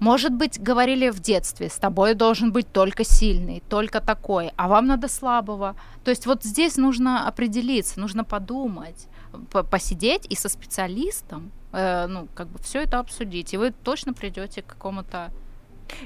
может 0.00 0.32
быть, 0.32 0.60
говорили 0.60 1.10
в 1.10 1.20
детстве, 1.20 1.68
с 1.68 1.76
тобой 1.76 2.14
должен 2.14 2.52
быть 2.52 2.70
только 2.72 3.04
сильный, 3.04 3.62
только 3.68 4.00
такой, 4.00 4.52
а 4.56 4.68
вам 4.68 4.86
надо 4.86 5.08
слабого. 5.08 5.74
То 6.04 6.10
есть 6.10 6.26
вот 6.26 6.44
здесь 6.44 6.76
нужно 6.76 7.26
определиться, 7.28 8.00
нужно 8.00 8.24
подумать, 8.24 9.08
по- 9.50 9.62
посидеть 9.62 10.26
и 10.28 10.34
со 10.36 10.48
специалистом, 10.48 11.50
э, 11.72 12.06
ну, 12.06 12.28
как 12.34 12.48
бы 12.48 12.58
все 12.58 12.82
это 12.82 12.98
обсудить, 12.98 13.54
и 13.54 13.56
вы 13.56 13.70
точно 13.70 14.12
придете 14.12 14.62
к 14.62 14.66
какому-то... 14.66 15.30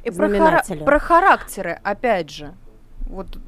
И 0.05 0.11
про, 0.11 0.29
хара- 0.29 0.85
про 0.85 0.99
характеры, 0.99 1.81
опять 1.83 2.31
же. 2.31 2.55
Вот 3.07 3.39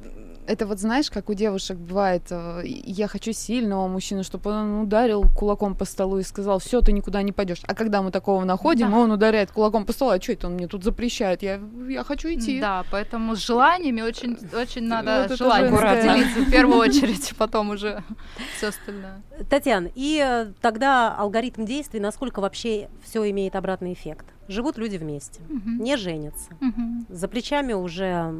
Это 0.45 0.65
вот 0.65 0.79
знаешь, 0.79 1.09
как 1.09 1.29
у 1.29 1.33
девушек 1.33 1.77
бывает, 1.77 2.23
э, 2.31 2.61
я 2.65 3.07
хочу 3.07 3.31
сильного 3.33 3.87
мужчину, 3.87 4.23
чтобы 4.23 4.51
он 4.51 4.81
ударил 4.81 5.23
кулаком 5.35 5.75
по 5.75 5.85
столу 5.85 6.17
и 6.19 6.23
сказал, 6.23 6.59
все, 6.59 6.81
ты 6.81 6.91
никуда 6.91 7.21
не 7.21 7.31
пойдешь. 7.31 7.61
А 7.67 7.73
когда 7.73 8.01
мы 8.01 8.11
такого 8.11 8.43
находим, 8.43 8.91
Да. 8.91 8.97
он 8.97 9.11
ударяет 9.11 9.51
кулаком 9.51 9.85
по 9.85 9.93
столу, 9.93 10.11
а 10.11 10.21
что 10.21 10.33
это 10.33 10.47
он 10.47 10.53
мне 10.55 10.67
тут 10.67 10.83
запрещает? 10.83 11.43
Я, 11.43 11.59
я 11.87 12.03
хочу 12.03 12.27
идти. 12.27 12.59
Да, 12.59 12.83
поэтому 12.91 13.35
с 13.35 13.39
желаниями 13.39 14.01
очень, 14.01 14.37
очень 14.53 14.83
надо 14.83 15.27
Вот 15.29 15.37
желание 15.37 15.71
определиться 15.73 16.39
в 16.41 16.51
первую 16.51 16.77
очередь, 16.79 17.33
потом 17.37 17.69
уже 17.69 18.03
все 18.57 18.67
остальное. 18.67 19.21
Татьяна, 19.49 19.89
и 19.95 20.21
э, 20.25 20.51
тогда 20.61 21.15
алгоритм 21.15 21.65
действий, 21.65 21.99
насколько 21.99 22.39
вообще 22.41 22.89
все 23.03 23.29
имеет 23.29 23.55
обратный 23.55 23.93
эффект? 23.93 24.25
Живут 24.49 24.77
люди 24.77 24.97
вместе, 24.97 25.39
Мгм. 25.47 25.81
не 25.83 25.95
женятся. 25.95 26.49
Мгм. 26.59 27.05
За 27.09 27.27
плечами 27.29 27.71
уже 27.73 28.33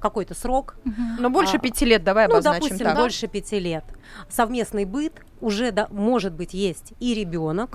какой-то 0.00 0.34
срок. 0.34 0.76
Но 1.18 1.30
больше 1.30 1.56
А, 1.56 1.58
пяти 1.58 1.84
лет 1.84 2.04
давай 2.04 2.26
ну, 2.26 2.34
обозначим 2.34 2.62
допустим, 2.62 2.86
так. 2.86 2.96
больше 2.96 3.26
пяти 3.26 3.58
лет. 3.58 3.84
Совместный 4.28 4.84
быт, 4.84 5.12
уже, 5.40 5.70
да, 5.72 5.88
может 5.90 6.32
быть, 6.32 6.54
есть 6.54 6.92
и 7.00 7.14
ребенок. 7.14 7.70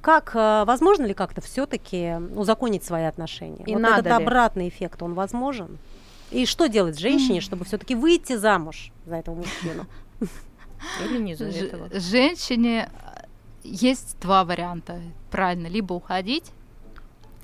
Как, 0.00 0.30
э, 0.34 0.64
возможно 0.64 1.04
ли 1.04 1.12
как-то 1.12 1.40
все-таки 1.40 2.14
узаконить 2.34 2.84
свои 2.84 3.02
отношения? 3.04 3.64
И 3.66 3.72
вот 3.72 3.80
надо 3.80 4.08
этот 4.08 4.18
ли? 4.18 4.24
обратный 4.24 4.68
эффект, 4.68 5.02
он 5.02 5.14
возможен? 5.14 5.78
И 6.30 6.46
что 6.46 6.68
делать 6.68 6.98
женщине, 6.98 7.40
чтобы 7.40 7.64
все-таки 7.64 7.94
выйти 7.94 8.36
замуж 8.36 8.92
за 9.06 9.16
этого 9.16 9.34
мужчину? 9.34 9.86
Или 11.04 11.18
не 11.18 11.34
Ж- 11.34 11.40
этого. 11.42 11.88
Женщине 11.92 12.88
э, 12.92 13.24
есть 13.64 14.16
два 14.20 14.44
варианта, 14.44 15.00
правильно, 15.30 15.66
либо 15.66 15.94
уходить, 15.94 16.52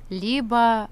либо 0.08 0.88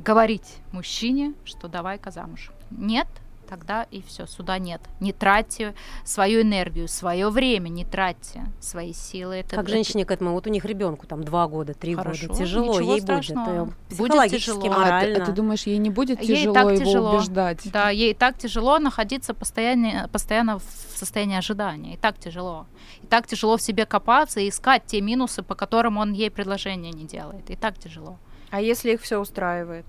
говорить 0.00 0.58
мужчине, 0.72 1.34
что 1.44 1.68
давай-ка 1.68 2.10
замуж. 2.10 2.50
Нет, 2.70 3.06
тогда 3.48 3.82
и 3.90 4.00
все, 4.02 4.26
суда 4.26 4.58
нет. 4.58 4.80
Не 5.00 5.12
тратьте 5.12 5.74
свою 6.04 6.42
энергию, 6.42 6.86
свое 6.86 7.30
время, 7.30 7.68
не 7.68 7.84
тратьте 7.84 8.44
свои 8.60 8.92
силы. 8.92 9.36
Это, 9.36 9.50
Как 9.56 9.64
это 9.64 9.70
женщине 9.72 10.04
к 10.04 10.10
этому, 10.12 10.32
вот 10.32 10.46
у 10.46 10.50
них 10.50 10.64
ребенку 10.64 11.06
там 11.08 11.24
два 11.24 11.48
года, 11.48 11.74
три 11.74 11.96
Хорошо, 11.96 12.28
года, 12.28 12.38
тяжело, 12.38 12.74
ничего 12.78 12.92
ей 12.92 13.00
страшного. 13.00 13.64
будет. 13.64 13.98
Будет 13.98 14.30
тяжело. 14.30 14.60
А 14.60 14.62
ты, 14.62 14.70
морально. 14.70 15.22
а 15.22 15.26
ты 15.26 15.32
думаешь, 15.32 15.62
ей 15.64 15.78
не 15.78 15.90
будет 15.90 16.22
Ей 16.22 16.36
тяжело 16.36 16.54
так 16.54 16.64
его 16.72 16.76
тяжело. 16.84 17.10
убеждать? 17.16 17.72
Да, 17.72 17.90
ей 17.90 18.14
так 18.14 18.38
тяжело 18.38 18.78
находиться 18.78 19.34
постоянно, 19.34 20.08
постоянно 20.12 20.60
в 20.60 20.64
состоянии 20.94 21.36
ожидания. 21.36 21.94
И 21.94 21.96
так 21.96 22.18
тяжело. 22.20 22.66
И 23.02 23.06
так 23.08 23.26
тяжело 23.26 23.56
в 23.56 23.62
себе 23.62 23.84
копаться 23.84 24.38
и 24.38 24.48
искать 24.48 24.84
те 24.86 25.00
минусы, 25.00 25.42
по 25.42 25.56
которым 25.56 25.96
он 25.96 26.12
ей 26.12 26.30
предложение 26.30 26.92
не 26.92 27.04
делает. 27.04 27.50
И 27.50 27.56
так 27.56 27.76
тяжело. 27.78 28.16
А 28.50 28.60
если 28.60 28.92
их 28.92 29.02
все 29.02 29.18
устраивает? 29.18 29.86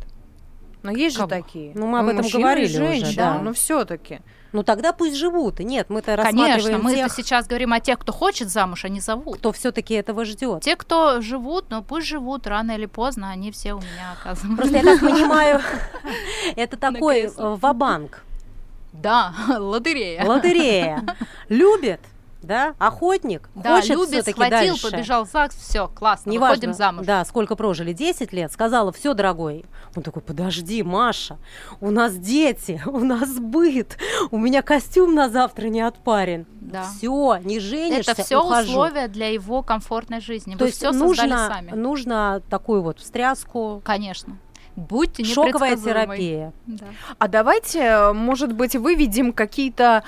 Но 0.84 0.92
есть 0.92 1.16
же 1.16 1.22
Кого? 1.22 1.30
такие. 1.30 1.72
Ну, 1.76 1.86
мы 1.86 2.00
об 2.00 2.08
этом 2.08 2.24
мужчин 2.24 2.40
и 2.40 2.44
говорили 2.44 2.66
уже, 2.68 2.78
женщин, 2.78 3.16
да. 3.16 3.40
Но 3.40 3.54
все-таки. 3.54 4.22
Ну 4.52 4.64
тогда 4.64 4.92
пусть 4.94 5.16
живут. 5.16 5.60
И 5.60 5.64
Нет, 5.64 5.90
мы-то 5.90 6.16
Конечно, 6.18 6.24
рассматриваем 6.42 6.84
мы 6.84 6.96
тех, 6.96 7.06
это 7.06 7.16
сейчас 7.16 7.48
говорим 7.48 7.72
о 7.72 7.80
тех, 7.80 8.00
кто 8.00 8.12
хочет 8.12 8.50
замуж, 8.50 8.84
они 8.84 9.00
зовут. 9.00 9.38
кто 9.38 9.52
все-таки 9.54 9.94
этого 9.94 10.26
ждет. 10.26 10.62
Те, 10.64 10.76
кто 10.76 11.22
живут, 11.22 11.66
ну 11.70 11.84
пусть 11.84 12.08
живут, 12.08 12.48
рано 12.48 12.72
или 12.72 12.88
поздно, 12.88 13.30
они 13.30 13.52
все 13.52 13.74
у 13.74 13.78
меня 13.78 14.14
оказываются. 14.20 14.58
Просто 14.58 14.78
я 14.78 14.84
так 14.84 15.00
понимаю, 15.12 15.62
это 16.56 16.76
такой 16.78 17.22
э, 17.22 17.30
ва-банк, 17.38 18.24
Да, 18.92 19.34
лотерея. 19.58 20.26
лотерея. 20.26 21.06
Любит, 21.48 22.02
да, 22.42 22.74
охотник, 22.80 23.50
Да, 23.56 23.76
хочет 23.76 23.92
любит, 23.92 24.10
все-таки 24.10 24.32
схватил, 24.34 24.74
дальше. 24.74 24.92
побежал 24.92 25.26
в 25.26 25.30
ЗАГС, 25.30 25.56
все, 25.56 25.88
классно, 25.88 26.30
Неважно, 26.32 26.56
выходим 26.56 26.74
замуж. 26.74 27.06
да, 27.06 27.24
сколько 27.26 27.56
прожили, 27.56 27.94
10 27.94 28.34
лет, 28.34 28.52
сказала, 28.52 28.92
все, 28.92 29.14
дорогой. 29.14 29.66
Он 29.96 30.04
такой, 30.04 30.22
подожди, 30.22 30.82
Маша, 30.84 31.38
у 31.80 31.92
нас 31.92 32.16
дети, 32.18 32.82
у 32.88 33.00
нас 33.00 33.30
быт, 33.40 33.98
у 34.32 34.38
меня 34.38 34.62
костюм 34.62 35.14
на 35.16 35.30
завтра 35.30 35.68
не 35.68 35.82
отпарен. 35.82 36.46
Да. 36.60 36.84
Все, 36.84 37.38
не 37.44 37.60
женишься, 37.60 38.12
Это 38.12 38.24
все 38.24 38.38
ухожу. 38.44 38.70
условия 38.72 39.08
для 39.08 39.28
его 39.32 39.62
комфортной 39.64 40.22
жизни. 40.22 40.54
То 40.54 40.60
Вы 40.60 40.66
есть 40.68 40.78
все 40.78 40.92
создали 40.94 41.08
нужно, 41.08 41.48
сами. 41.48 41.72
нужно 41.72 42.42
такую 42.50 42.82
вот 42.82 43.00
встряску, 43.00 43.82
Конечно. 43.84 44.38
Будьте 44.78 45.26
шоковая 45.26 45.76
терапия. 45.76 46.54
Да. 46.66 46.86
А 47.20 47.28
давайте, 47.28 48.14
может 48.14 48.54
быть, 48.54 48.74
выведем 48.76 49.34
какие-то 49.34 50.04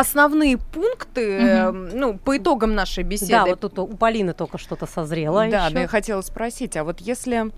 основные 0.00 0.58
пункты, 0.58 1.38
э, 1.40 1.70
ну, 1.70 2.18
по 2.18 2.36
итогам 2.36 2.74
нашей 2.74 3.02
беседы. 3.04 3.32
Да, 3.32 3.46
вот 3.46 3.60
тут 3.60 3.78
у 3.78 3.86
Полины 3.96 4.32
только 4.34 4.58
что-то 4.58 4.86
созрело 4.86 5.46
Да, 5.48 5.66
ещё. 5.66 5.74
но 5.74 5.80
я 5.80 5.88
хотела 5.88 6.20
спросить, 6.20 6.76
а 6.76 6.84
вот 6.84 7.00
если 7.00 7.50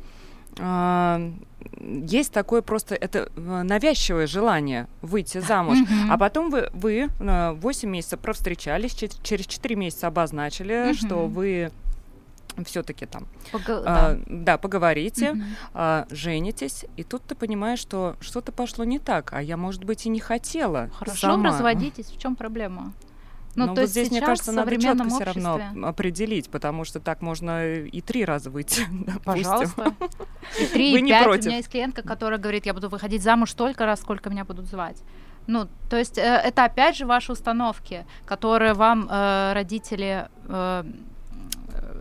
а, 0.60 1.20
есть 1.80 2.32
такое 2.32 2.62
просто 2.62 2.94
это 2.94 3.28
э, 3.36 3.62
навязчивое 3.62 4.26
желание 4.26 4.86
выйти 5.02 5.38
замуж, 5.38 5.78
Мгм. 5.78 6.10
а 6.12 6.18
потом 6.18 6.50
вы, 6.50 6.68
вы 6.72 7.08
э, 7.20 7.52
8 7.52 7.88
месяцев 7.90 8.18
провстречались, 8.20 8.94
че- 8.94 9.08
через 9.22 9.46
4 9.46 9.76
месяца 9.76 10.06
обозначили, 10.08 10.86
Мгм. 10.86 10.94
что 10.94 11.14
вы 11.26 11.70
все-таки 12.64 13.06
там, 13.06 13.26
Пога- 13.52 13.82
а, 13.86 14.14
да. 14.14 14.18
да, 14.26 14.58
поговорите, 14.58 15.32
Мгм. 15.32 15.44
а, 15.74 16.06
женитесь, 16.10 16.84
и 16.96 17.02
тут 17.04 17.22
ты 17.24 17.34
понимаешь, 17.34 17.78
что 17.78 18.16
что-то 18.20 18.52
пошло 18.52 18.84
не 18.84 18.98
так, 18.98 19.32
а 19.32 19.42
я, 19.42 19.56
может 19.56 19.84
быть, 19.84 20.06
и 20.06 20.08
не 20.08 20.20
хотела 20.20 20.90
Хорошо, 20.98 21.28
сама. 21.28 21.50
разводитесь. 21.50 22.06
В 22.06 22.18
чем 22.18 22.36
проблема? 22.36 22.92
Ну, 23.54 23.66
Но 23.66 23.74
то 23.74 23.80
вот 23.80 23.80
есть 23.80 23.92
здесь, 23.92 24.10
мне 24.10 24.20
кажется, 24.20 24.52
надо 24.52 24.76
четко 24.80 25.08
все 25.08 25.24
равно 25.24 25.60
определить, 25.88 26.48
потому 26.48 26.84
что 26.84 27.00
так 27.00 27.22
можно 27.22 27.74
и 27.76 28.00
три 28.00 28.24
раза 28.24 28.50
выйти. 28.50 28.82
Пожалуйста. 29.24 29.94
И 30.60 30.66
три, 30.66 30.96
и 30.96 31.02
не 31.02 31.10
пять. 31.10 31.24
против? 31.24 31.44
У 31.44 31.48
меня 31.48 31.56
есть 31.56 31.68
клиентка, 31.68 32.02
которая 32.02 32.38
говорит, 32.38 32.66
я 32.66 32.74
буду 32.74 32.88
выходить 32.88 33.22
замуж 33.22 33.50
столько 33.50 33.84
раз, 33.84 34.00
сколько 34.00 34.30
меня 34.30 34.44
будут 34.44 34.66
звать. 34.66 35.02
Ну, 35.48 35.66
то 35.88 35.96
есть 35.96 36.18
э, 36.18 36.22
это 36.22 36.64
опять 36.66 36.96
же 36.96 37.06
ваши 37.06 37.32
установки, 37.32 38.04
которые 38.26 38.74
вам 38.74 39.08
э, 39.10 39.52
родители 39.54 40.28
э, 40.46 40.84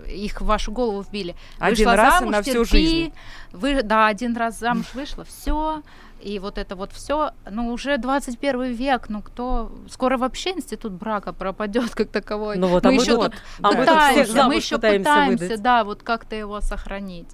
их 0.08 0.42
в 0.42 0.46
вашу 0.46 0.72
голову 0.72 1.02
вбили. 1.02 1.36
Один 1.60 1.88
Вышла 1.88 1.96
раз 1.96 2.16
и 2.16 2.20
замуж, 2.20 2.36
на 2.36 2.42
всю 2.42 2.66
терпи, 2.66 2.66
жизнь. 2.66 3.14
Вы, 3.52 3.84
да, 3.84 4.08
один 4.08 4.36
раз 4.36 4.60
замуж 4.60 4.88
вышла, 4.94 5.24
все. 5.24 5.82
И 6.22 6.40
вот 6.40 6.58
это 6.58 6.76
вот 6.76 6.92
все, 6.94 7.32
ну, 7.50 7.72
уже 7.72 7.98
21 7.98 8.74
век, 8.74 9.08
ну, 9.10 9.22
кто... 9.22 9.72
Скоро 9.90 10.18
вообще 10.18 10.52
институт 10.52 10.94
брака 10.94 11.32
пропадет 11.32 11.94
как 11.94 12.10
таковой. 12.10 12.58
Ну 12.58 12.68
вот, 12.68 12.86
а 12.86 12.90
мы 12.90 12.96
мы 12.96 13.02
еще 13.04 13.14
а 13.14 13.18
мы 13.20 13.30
тут 13.30 13.44
всех 13.62 13.86
пытаемся, 13.86 14.34
замуж 14.34 14.48
мы 14.48 14.56
еще 14.56 14.76
пытаемся 14.76 15.10
пытаемся, 15.10 15.44
выдать. 15.44 15.62
да, 15.62 15.84
вот 15.84 16.04
как-то 16.04 16.36
его 16.36 16.60
сохранить. 16.62 17.30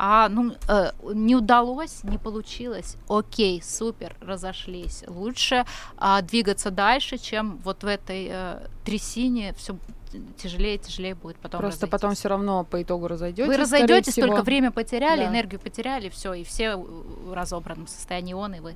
А, 0.00 0.28
ну, 0.28 0.54
э, 0.68 0.92
не 1.12 1.34
удалось, 1.34 2.04
не 2.04 2.18
получилось. 2.18 2.96
Окей, 3.08 3.60
супер, 3.60 4.14
разошлись. 4.20 5.02
Лучше 5.08 5.66
а, 5.96 6.22
двигаться 6.22 6.70
дальше, 6.70 7.18
чем 7.18 7.58
вот 7.64 7.82
в 7.82 7.86
этой 7.86 8.28
э, 8.30 8.60
трясине 8.84 9.54
все 9.54 9.76
тяжелее 10.36 10.76
и 10.76 10.78
тяжелее 10.78 11.14
будет 11.14 11.36
потом 11.36 11.60
Просто 11.60 11.86
разойтись. 11.86 11.90
потом 11.90 12.14
все 12.14 12.28
равно 12.28 12.64
по 12.64 12.82
итогу 12.82 13.08
разойдетесь. 13.08 13.48
Вы 13.48 13.56
разойдетесь, 13.56 14.12
всего. 14.12 14.28
только 14.28 14.42
время 14.42 14.70
потеряли, 14.70 15.24
Да. 15.24 15.28
энергию 15.30 15.60
потеряли, 15.60 16.08
все, 16.08 16.34
и 16.34 16.44
все 16.44 16.76
в 16.76 17.32
разобранном 17.32 17.86
состоянии 17.86 18.34
он 18.34 18.54
и 18.54 18.60
вы. 18.60 18.74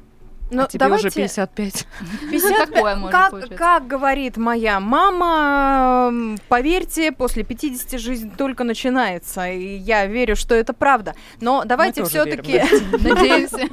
Но 0.50 0.64
а 0.64 0.66
тебе 0.66 0.80
давайте... 0.80 1.08
уже 1.08 1.16
55. 1.16 1.86
55. 2.30 2.68
Такое 2.68 2.96
может 2.96 3.12
как, 3.12 3.30
случиться. 3.30 3.56
как 3.56 3.86
говорит 3.86 4.36
моя 4.36 4.80
мама, 4.80 6.36
поверьте, 6.48 7.10
после 7.12 7.42
50 7.42 7.98
жизнь 7.98 8.32
только 8.36 8.62
начинается. 8.62 9.48
И 9.48 9.76
я 9.76 10.04
верю, 10.06 10.36
что 10.36 10.54
это 10.54 10.74
правда. 10.74 11.14
Но 11.40 11.64
давайте 11.64 12.04
все-таки... 12.04 12.60
Надеемся. 12.92 13.60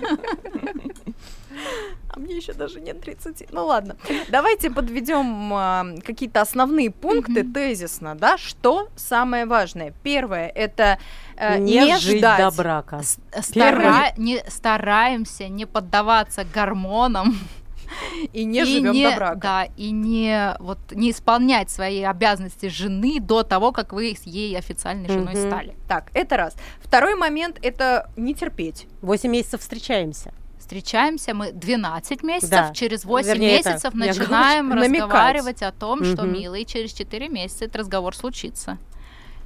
Мне 2.20 2.38
еще 2.38 2.54
даже 2.54 2.82
нет 2.82 3.02
30. 3.02 3.52
Ну 3.52 3.66
ладно. 3.66 3.96
Давайте 4.30 4.70
подведем 4.70 5.54
а, 5.54 5.86
какие-то 6.06 6.42
основные 6.42 6.92
пункты 6.92 7.44
Мгм. 7.44 7.54
тезисно, 7.54 8.16
да, 8.16 8.38
что 8.38 8.90
самое 8.96 9.46
важное. 9.46 9.94
Первое 10.04 10.48
это 10.50 11.00
э, 11.38 11.58
не, 11.58 11.76
не, 11.80 11.98
жить 11.98 12.20
ждать. 12.20 12.40
до 12.40 12.52
брака. 12.52 13.02
С- 13.02 13.20
стара- 13.42 14.14
не, 14.18 14.44
стараемся 14.48 15.48
не 15.48 15.66
поддаваться 15.66 16.46
гормонам 16.54 17.38
И 18.34 18.44
не 18.46 18.66
живем 18.66 18.94
до 18.94 19.16
брака. 19.16 19.36
Да, 19.36 19.64
и 19.76 19.90
не, 19.92 20.56
вот, 20.60 20.78
не 20.92 21.10
исполнять 21.12 21.72
свои 21.72 22.04
обязанности 22.04 22.68
жены 22.68 23.20
до 23.20 23.42
того, 23.44 23.72
как 23.72 23.94
вы 23.94 24.16
с 24.16 24.24
ей 24.28 24.56
официальной 24.58 25.08
женой 25.08 25.34
Мгм. 25.34 25.48
стали. 25.48 25.76
Так, 25.88 26.12
это 26.14 26.38
раз. 26.38 26.54
Второй 26.84 27.16
момент 27.16 27.58
это 27.64 28.12
не 28.16 28.36
терпеть. 28.36 28.88
Восемь 29.02 29.32
месяцев 29.32 29.62
встречаемся. 29.62 30.34
Встречаемся 30.74 31.34
мы 31.34 31.52
12 31.52 32.22
месяцев, 32.22 32.52
Да. 32.52 32.72
через 32.76 33.04
8 33.04 33.28
Вернее, 33.28 33.58
это, 33.60 33.70
месяцев 33.72 33.94
я 33.96 34.00
начинаем 34.06 34.66
говорю, 34.70 34.82
намекать. 34.88 35.02
разговаривать 35.10 35.62
о 35.64 35.72
том, 35.72 36.04
что, 36.06 36.22
Мгм. 36.26 36.34
милый, 36.34 36.64
через 36.64 36.94
4 36.94 37.28
месяца 37.28 37.66
этот 37.66 37.78
разговор 37.78 38.16
случится. 38.16 38.78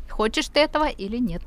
Хочешь 0.09 0.49
ты 0.49 0.59
этого 0.59 0.89
или 0.89 1.15
нет? 1.15 1.41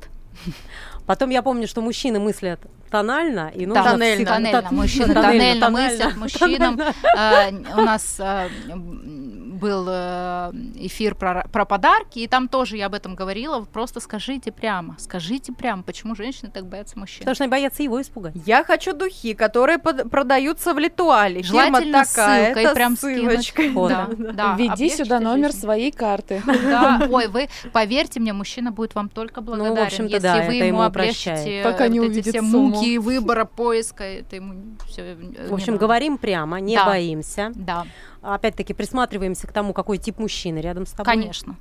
Потом 1.05 1.29
я 1.29 1.43
помню, 1.43 1.67
что 1.67 1.81
мужчины 1.81 2.19
мыслят 2.19 2.59
тонально 2.89 3.51
и 3.53 3.65
Да, 3.65 3.73
нужно 3.75 3.91
тоннельно. 3.91 4.15
всегда- 4.15 4.33
Тоннельно. 4.35 4.61
тон- 4.61 4.75
Мужчины 4.75 5.13
тоннельно 5.13 5.69
мыслят, 5.69 6.15
мужчинам. 6.17 6.79
Э, 6.81 7.51
У 7.77 7.81
нас 7.81 8.15
э, 8.19 8.47
был 8.75 9.87
э, 9.89 10.51
эфир 10.75 11.15
про, 11.15 11.47
про 11.51 11.65
подарки, 11.65 12.19
и 12.19 12.27
там 12.27 12.47
тоже 12.47 12.77
я 12.77 12.85
об 12.87 12.93
этом 12.93 13.15
говорила. 13.15 13.61
Просто 13.61 13.99
скажите 13.99 14.51
прямо, 14.51 14.95
скажите 14.99 15.51
прямо, 15.51 15.81
почему 15.83 16.15
женщины 16.15 16.51
так 16.53 16.65
боятся 16.67 16.97
мужчин. 16.99 17.19
Потому 17.19 17.35
что 17.35 17.43
они 17.45 17.51
боятся 17.51 17.81
его 17.83 17.99
испугать. 18.01 18.33
Я 18.45 18.63
хочу 18.63 18.93
духи, 18.93 19.33
которые 19.33 19.79
под- 19.79 20.09
продаются 20.11 20.73
в 20.73 20.79
Литуале. 20.79 21.41
Фирма 21.41 21.63
Желательно 21.63 22.03
такая, 22.05 22.45
ссылкой 22.45 22.63
это 22.63 22.75
прям 22.75 22.97
ссылочкой. 22.97 23.69
Вот. 23.69 23.89
Да, 23.89 24.07
да, 24.17 24.55
Введи 24.57 24.89
сюда 24.89 25.19
номер 25.19 25.47
жизнь. 25.51 25.61
своей 25.61 25.91
карты. 25.91 26.41
Да, 26.67 27.07
ой, 27.09 27.27
вы 27.27 27.47
поверьте 27.71 28.19
мне, 28.19 28.33
мужчина 28.33 28.71
будет 28.71 28.93
вам 28.93 29.09
только 29.09 29.41
благодарен, 29.41 29.75
Ну, 29.75 29.83
общем-то, 29.83 30.13
если 30.15 30.19
да, 30.27 30.43
вы 30.45 30.53
ему 30.55 30.81
облегчите. 30.81 31.61
Пока 31.63 31.85
вот 31.85 31.93
не 31.93 31.99
эти 32.07 32.21
все 32.29 32.41
сумму. 32.41 32.76
Муки 32.77 32.97
выбора, 32.97 33.45
поиска, 33.45 34.03
это 34.03 34.35
ему 34.37 34.77
все. 34.87 35.15
В 35.49 35.53
общем, 35.53 35.77
говорим 35.77 36.17
прямо, 36.17 36.59
не 36.59 36.75
Да. 36.75 36.85
боимся. 36.85 37.51
Да, 37.55 37.85
Опять-таки 38.21 38.73
присматриваемся 38.73 39.47
к 39.47 39.51
тому, 39.51 39.73
какой 39.73 39.97
тип 39.97 40.19
мужчины 40.19 40.59
рядом 40.59 40.85
с 40.85 40.91
тобой. 40.91 41.05
конечно. 41.05 41.55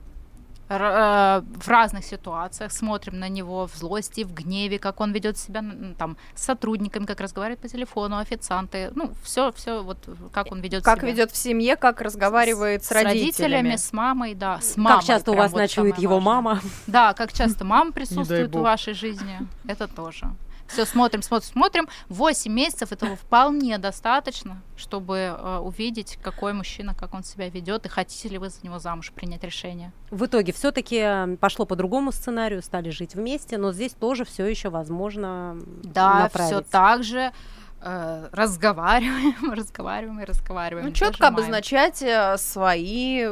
Р- 0.69 0.83
э, 0.83 1.43
в 1.61 1.69
разных 1.69 2.05
ситуациях 2.05 2.73
смотрим 2.73 3.21
на 3.21 3.29
него 3.29 3.69
в 3.69 3.77
злости, 3.77 4.25
в 4.25 4.35
гневе, 4.35 4.81
как 4.81 5.01
он 5.01 5.13
ведет 5.13 5.39
себя 5.39 5.63
там 5.97 6.17
с 6.35 6.43
сотрудниками, 6.43 7.05
как 7.07 7.21
разговаривает 7.21 7.61
по 7.61 7.69
телефону, 7.69 8.17
официанты, 8.19 8.91
ну 8.97 9.13
все, 9.23 9.53
все 9.53 9.85
вот 9.85 9.99
как 10.33 10.51
он 10.51 10.61
ведет 10.61 10.83
Как 10.83 10.99
себя. 10.99 11.13
ведет 11.13 11.31
в 11.31 11.37
семье, 11.37 11.77
как 11.77 12.01
разговаривает 12.01 12.83
с, 12.85 12.91
родителями. 12.91 13.77
с 13.77 13.93
мамой, 13.93 14.35
да, 14.35 14.59
с 14.61 14.77
мамой. 14.77 14.97
Как 14.99 15.05
часто 15.07 15.31
у 15.31 15.35
вас 15.37 15.53
вот 15.53 15.59
ночует 15.61 15.99
его 15.99 16.15
важное. 16.19 16.35
мама? 16.35 16.61
Да, 16.89 17.15
как 17.15 17.33
часто 17.33 17.65
мама 17.65 17.93
присутствует 17.93 18.53
в 18.53 18.59
вашей 18.61 18.95
жизни, 18.95 19.39
это 19.69 19.87
тоже. 19.87 20.27
Все 20.69 20.85
смотрим, 20.85 21.23
смотрим, 21.23 21.51
смотрим. 21.53 21.89
8 22.09 22.53
месяцев 22.53 22.93
этого 22.93 23.17
вполне 23.17 23.79
достаточно, 23.79 24.63
чтобы 24.77 25.17
э, 25.17 25.59
увидеть, 25.59 26.19
какой 26.23 26.53
мужчина, 26.53 26.95
как 26.95 27.15
он 27.15 27.23
себя 27.25 27.49
ведет, 27.49 27.87
и 27.87 27.89
хотите 27.89 28.29
ли 28.29 28.39
вы 28.39 28.51
за 28.51 28.59
него 28.63 28.79
замуж 28.79 29.13
принять 29.13 29.45
решение. 29.45 29.93
В 30.11 30.27
итоге 30.27 30.53
все-таки 30.53 31.37
пошло 31.41 31.67
по 31.67 31.77
другому 31.77 32.13
сценарию, 32.13 32.63
стали 32.63 32.91
жить 32.91 33.15
вместе, 33.15 33.59
но 33.59 33.73
здесь 33.73 33.93
тоже 33.93 34.25
все 34.25 34.47
еще 34.47 34.69
возможно 34.71 35.57
Да, 35.85 36.29
все 36.35 36.61
так 36.61 37.05
же. 37.05 37.33
э, 37.81 38.29
разговариваем, 38.33 39.53
разговариваем 39.53 40.21
и 40.21 40.25
разговариваем. 40.25 40.87
Ну, 40.87 40.93
четко 40.93 41.13
дожимаем. 41.31 41.35
обозначать 41.35 42.03
э, 42.03 42.37
свои 42.39 43.27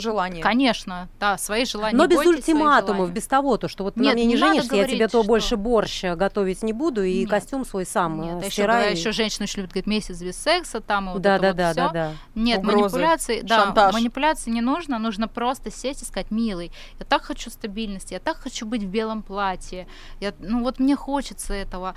желания. 0.00 0.42
Конечно, 0.42 1.08
да, 1.20 1.38
свои 1.38 1.64
желания. 1.64 1.96
Но 1.96 2.06
без 2.06 2.18
ультиматумов, 2.18 3.10
без 3.12 3.26
того, 3.26 3.56
то, 3.56 3.68
что 3.68 3.84
вот 3.84 3.96
на 3.96 4.02
Нет, 4.02 4.14
мне 4.14 4.24
не, 4.24 4.32
не 4.34 4.36
женишься, 4.36 4.74
я 4.76 4.84
тебе 4.84 4.96
говорить, 4.96 5.12
то 5.12 5.20
что- 5.22 5.28
больше 5.28 5.56
борщ 5.56 6.04
э, 6.04 6.14
готовить 6.16 6.62
не 6.62 6.72
буду, 6.72 7.02
и 7.02 7.20
Нет. 7.20 7.30
костюм 7.30 7.64
свой 7.64 7.86
сам 7.86 8.20
Нет, 8.20 8.34
э, 8.34 8.36
а 8.36 8.40
еще, 8.46 8.50
стирай. 8.50 8.92
еще 8.94 9.12
женщины 9.12 9.44
очень 9.44 9.56
любят 9.62 9.72
говорить 9.72 9.86
месяц 9.86 10.20
без 10.20 10.36
секса, 10.36 10.80
там 10.80 11.10
и 11.10 11.12
вот 11.14 11.22
да, 11.22 11.36
это 11.36 11.42
да, 11.42 11.48
вот 11.48 11.56
да, 11.56 11.70
всё. 11.72 11.80
да, 11.80 11.88
да. 11.92 12.12
Нет, 12.34 12.58
Угрозы, 12.58 12.76
манипуляции, 12.82 13.40
да, 13.42 13.64
шантаж. 13.64 13.94
манипуляции 13.94 14.50
не 14.50 14.60
нужно, 14.60 14.98
нужно 14.98 15.28
просто 15.28 15.70
сесть 15.70 16.02
и 16.02 16.04
сказать, 16.04 16.30
милый, 16.30 16.70
я 16.98 17.04
так 17.04 17.22
хочу 17.22 17.50
стабильности, 17.50 18.12
я 18.14 18.20
так 18.20 18.36
хочу 18.38 18.66
быть 18.66 18.82
в 18.82 18.86
белом 18.88 19.22
платье, 19.22 19.86
я, 20.20 20.32
ну 20.38 20.62
вот 20.62 20.78
мне 20.78 20.96
хочется 20.96 21.54
этого, 21.54 21.94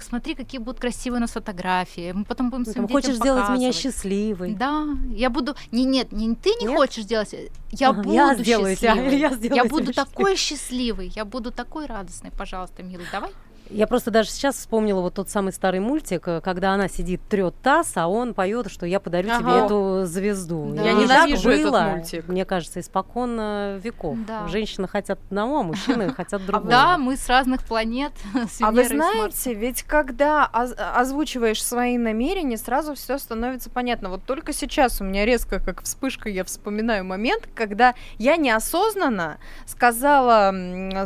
смотри, 0.00 0.34
какие 0.34 0.60
будут 0.60 0.80
красивые 0.80 1.18
у 1.18 1.20
нас 1.22 1.30
фотографии, 1.32 2.12
мы 2.12 2.24
потом 2.24 2.50
будем 2.50 2.64
Ну, 2.66 2.72
своим 2.72 2.86
там, 2.88 2.94
хочешь 2.96 3.16
сделать 3.16 3.48
меня 3.50 3.68
показывать». 3.68 3.76
счастливой. 3.76 4.54
Да, 4.54 4.84
я 5.10 5.30
буду, 5.30 5.54
не, 5.70 5.84
нет, 5.84 6.12
не 6.12 6.34
ты 6.34 6.50
не 6.60 6.66
Нет? 6.66 6.76
хочешь 6.76 7.04
сделать, 7.28 7.50
я 7.70 7.90
Ага, 7.90 8.02
буду 8.02 8.14
я 8.14 8.34
сделаю 8.34 8.74
счастливой. 8.76 9.18
я 9.18 9.28
я 9.28 9.30
тебя 9.36 9.64
буду 9.64 9.92
счастливой. 9.92 9.94
такой 9.94 10.36
счастливый, 10.36 11.12
я 11.14 11.24
буду 11.24 11.50
такой 11.52 11.86
радостный, 11.86 12.30
пожалуйста, 12.30 12.82
милый, 12.82 13.06
давай. 13.12 13.30
Я 13.70 13.86
просто 13.86 14.10
даже 14.10 14.30
сейчас 14.30 14.56
вспомнила 14.56 15.00
вот 15.00 15.14
тот 15.14 15.28
самый 15.28 15.52
старый 15.52 15.80
мультик, 15.80 16.26
э, 16.26 16.40
когда 16.40 16.72
она 16.72 16.88
сидит, 16.88 17.20
трет 17.28 17.54
таз, 17.62 17.92
а 17.96 18.08
он 18.08 18.34
поет, 18.34 18.70
что 18.70 18.86
я 18.86 19.00
подарю 19.00 19.28
тебе 19.28 19.50
Ага. 19.50 19.64
эту 19.66 20.02
звезду. 20.06 20.72
Да. 20.74 20.82
Я 20.82 20.92
так 20.94 21.02
ненавижу 21.02 21.50
этот 21.50 21.64
было, 21.64 21.80
мультик. 21.80 22.28
Мне 22.28 22.44
кажется, 22.44 22.80
испокон 22.80 23.36
э, 23.38 23.78
веков. 23.82 24.16
Да. 24.26 24.48
Женщины 24.48 24.88
хотят 24.88 25.18
одного, 25.28 25.60
а 25.60 25.62
мужчины 25.62 26.08
хотят 26.14 26.44
другого. 26.46 26.70
Да, 26.70 26.98
мы 26.98 27.16
с 27.16 27.28
разных 27.28 27.62
планет, 27.64 28.12
А 28.60 28.70
вы 28.70 28.84
знаете, 28.84 29.54
ведь 29.54 29.82
когда 29.82 30.46
оз- 30.52 30.74
озвучиваешь 30.78 31.62
свои 31.62 31.98
намерения, 31.98 32.56
сразу 32.56 32.94
все 32.94 33.18
становится 33.18 33.70
понятно. 33.70 34.08
Вот 34.08 34.24
только 34.24 34.52
сейчас 34.52 35.00
у 35.00 35.04
меня 35.04 35.24
резко, 35.26 35.60
как 35.60 35.82
вспышка, 35.82 36.28
я 36.28 36.44
вспоминаю 36.44 37.04
момент, 37.04 37.48
когда 37.54 37.94
я 38.18 38.36
неосознанно 38.36 39.38
сказала 39.66 40.52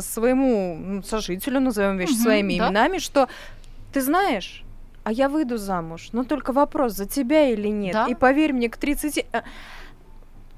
своему 0.01 0.75
м, 0.75 1.03
сожителю, 1.03 1.59
назовем 1.59 1.97
вещи 1.97 2.13
Мгм, 2.13 2.23
своими 2.53 2.59
да. 2.59 2.67
именами, 2.67 2.97
что 2.99 3.27
ты 3.91 4.01
знаешь, 4.01 4.63
а 5.03 5.11
я 5.11 5.29
выйду 5.29 5.57
замуж, 5.57 6.09
но 6.13 6.23
только 6.23 6.53
вопрос, 6.53 6.93
за 6.93 7.05
тебя 7.05 7.49
или 7.49 7.67
нет. 7.67 7.93
Да. 7.93 8.07
И 8.07 8.15
поверь 8.15 8.53
мне, 8.53 8.69
к 8.69 8.77
30... 8.77 9.17
э, 9.31 9.41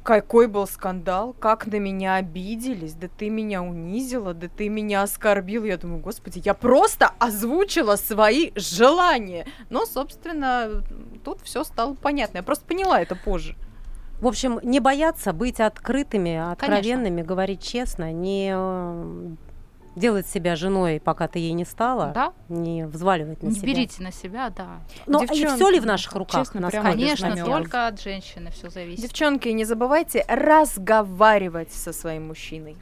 Какой 0.03 0.47
был 0.47 0.67
скандал, 0.67 1.33
как 1.33 1.65
на 1.65 1.79
меня 1.79 2.15
обиделись, 2.15 2.93
да 2.93 3.07
ты 3.07 3.29
меня 3.29 3.63
унизила, 3.63 4.35
да 4.35 4.47
ты 4.47 4.69
меня 4.69 5.01
оскорбил. 5.01 5.63
Я 5.63 5.77
думаю, 5.77 5.99
господи, 5.99 6.41
я 6.45 6.53
просто 6.53 7.11
озвучила 7.17 7.95
свои 7.95 8.51
желания. 8.55 9.47
Но, 9.71 9.85
собственно, 9.87 10.83
тут 11.23 11.41
все 11.41 11.63
стало 11.63 11.95
понятно. 11.95 12.37
Я 12.37 12.43
просто 12.43 12.65
поняла 12.65 13.01
это 13.01 13.15
позже. 13.15 13.55
В 14.21 14.27
общем, 14.27 14.59
не 14.63 14.79
бояться 14.79 15.33
быть 15.33 15.59
открытыми, 15.59 16.51
откровенными, 16.51 17.21
говорить 17.21 17.61
честно, 17.61 18.13
не 18.13 18.53
э, 18.55 19.35
делать 19.95 20.27
себя 20.27 20.55
женой, 20.55 20.99
пока 21.03 21.27
ты 21.27 21.39
ей 21.39 21.53
не 21.53 21.65
стала, 21.65 22.11
Да, 22.13 22.33
не 22.49 22.85
взваливать 22.85 23.41
на 23.43 23.47
не 23.47 23.55
себя. 23.55 23.67
берите 23.67 24.03
на 24.03 24.11
себя, 24.11 24.49
да. 24.49 24.81
Но 25.05 25.21
Девчонки, 25.21 25.55
все 25.55 25.69
ли 25.69 25.79
в 25.79 25.85
наших 25.85 26.13
руках? 26.13 26.41
честно, 26.45 26.61
на 26.61 26.69
прямо 26.69 26.85
самом 26.89 26.97
без 26.99 27.05
деле? 27.07 27.17
Конечно, 27.21 27.29
намёков. 27.43 27.63
только 27.63 27.87
от 27.87 28.01
женщины 28.01 28.51
все 28.51 28.69
зависит. 28.69 29.01
Девчонки, 29.01 29.47
не 29.49 29.65
забывайте 29.65 30.25
разговаривать 30.27 31.71
со 31.71 31.93
своим 31.93 32.27
мужчиной. 32.27 32.75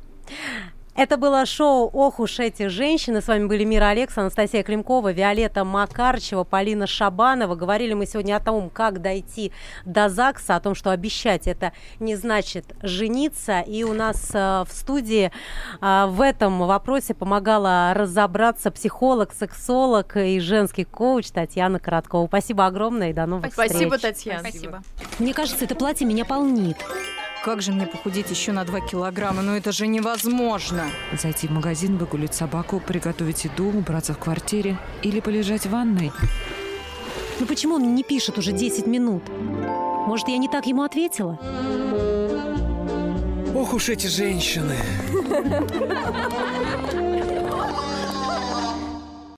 Это 0.96 1.18
было 1.18 1.44
шоу 1.48 1.90
«Ох 1.92 2.20
уж 2.20 2.40
эти 2.40 2.68
женщины». 2.68 3.20
С 3.20 3.28
вами 3.28 3.48
были 3.48 3.64
Мира 3.64 3.86
Алекс, 3.86 4.16
Анастасия 4.16 4.62
Климкова, 4.62 5.12
Виолетта 5.12 5.64
Макарчева, 5.64 6.44
Полина 6.44 6.86
Шабанова. 6.86 7.56
Говорили 7.56 7.94
мы 7.94 8.06
сегодня 8.06 8.36
о 8.36 8.40
том, 8.40 8.70
как 8.70 9.02
дойти 9.02 9.52
до 9.86 10.08
ЗАГСа, 10.10 10.56
о 10.56 10.60
том, 10.60 10.76
что 10.76 10.92
обещать 10.92 11.48
это 11.48 11.74
не 12.00 12.16
значит 12.16 12.76
жениться. 12.84 13.62
И 13.62 13.84
у 13.84 13.94
нас 13.94 14.30
э, 14.36 14.66
в 14.68 14.72
студии 14.72 15.32
э, 15.82 16.06
в 16.08 16.22
этом 16.22 16.60
вопросе 16.60 17.16
помогала 17.16 17.92
разобраться 17.96 18.70
психолог, 18.70 19.34
сексолог 19.34 20.16
и 20.16 20.40
женский 20.40 20.84
коуч 20.84 21.32
Татьяна 21.32 21.80
Короткова. 21.80 22.28
Спасибо 22.28 22.68
огромное 22.68 23.10
и 23.10 23.14
до 23.14 23.26
новых 23.26 23.52
Спасибо, 23.52 23.96
встреч. 23.96 24.16
Татьяна. 24.16 24.50
Спасибо. 24.50 24.84
Мне 25.18 25.34
кажется, 25.34 25.66
это 25.66 25.74
платье 25.74 26.06
меня 26.06 26.24
полнит. 26.24 26.78
Как 27.44 27.62
же 27.62 27.74
мне 27.74 27.86
похудеть 27.86 28.30
еще 28.30 28.54
на 28.54 28.64
2 28.64 28.80
килограмма? 28.80 29.42
Ну 29.42 29.54
это 29.54 29.74
же 29.74 29.86
невозможно. 29.86 30.86
Зайти 31.22 31.48
в 31.48 31.52
магазин, 31.52 31.98
выгулить 31.98 32.34
собаку, 32.34 32.80
приготовить 32.80 33.44
еду, 33.44 33.66
убраться 33.66 34.14
в 34.14 34.18
квартире 34.18 34.78
или 35.02 35.20
полежать 35.20 35.66
в 35.66 35.72
ванной. 35.72 36.14
Ну 37.42 37.46
почему 37.46 37.76
он 37.76 37.82
мне 37.82 37.92
не 37.92 38.04
пишет 38.04 38.38
уже 38.38 38.54
10 38.54 38.88
минут? 38.88 39.24
Может, 40.08 40.30
я 40.30 40.38
не 40.38 40.48
так 40.48 40.66
ему 40.68 40.84
ответила? 40.84 41.38
Ох 43.54 43.74
уж 43.74 43.90
эти 43.90 44.08
женщины. 44.08 44.78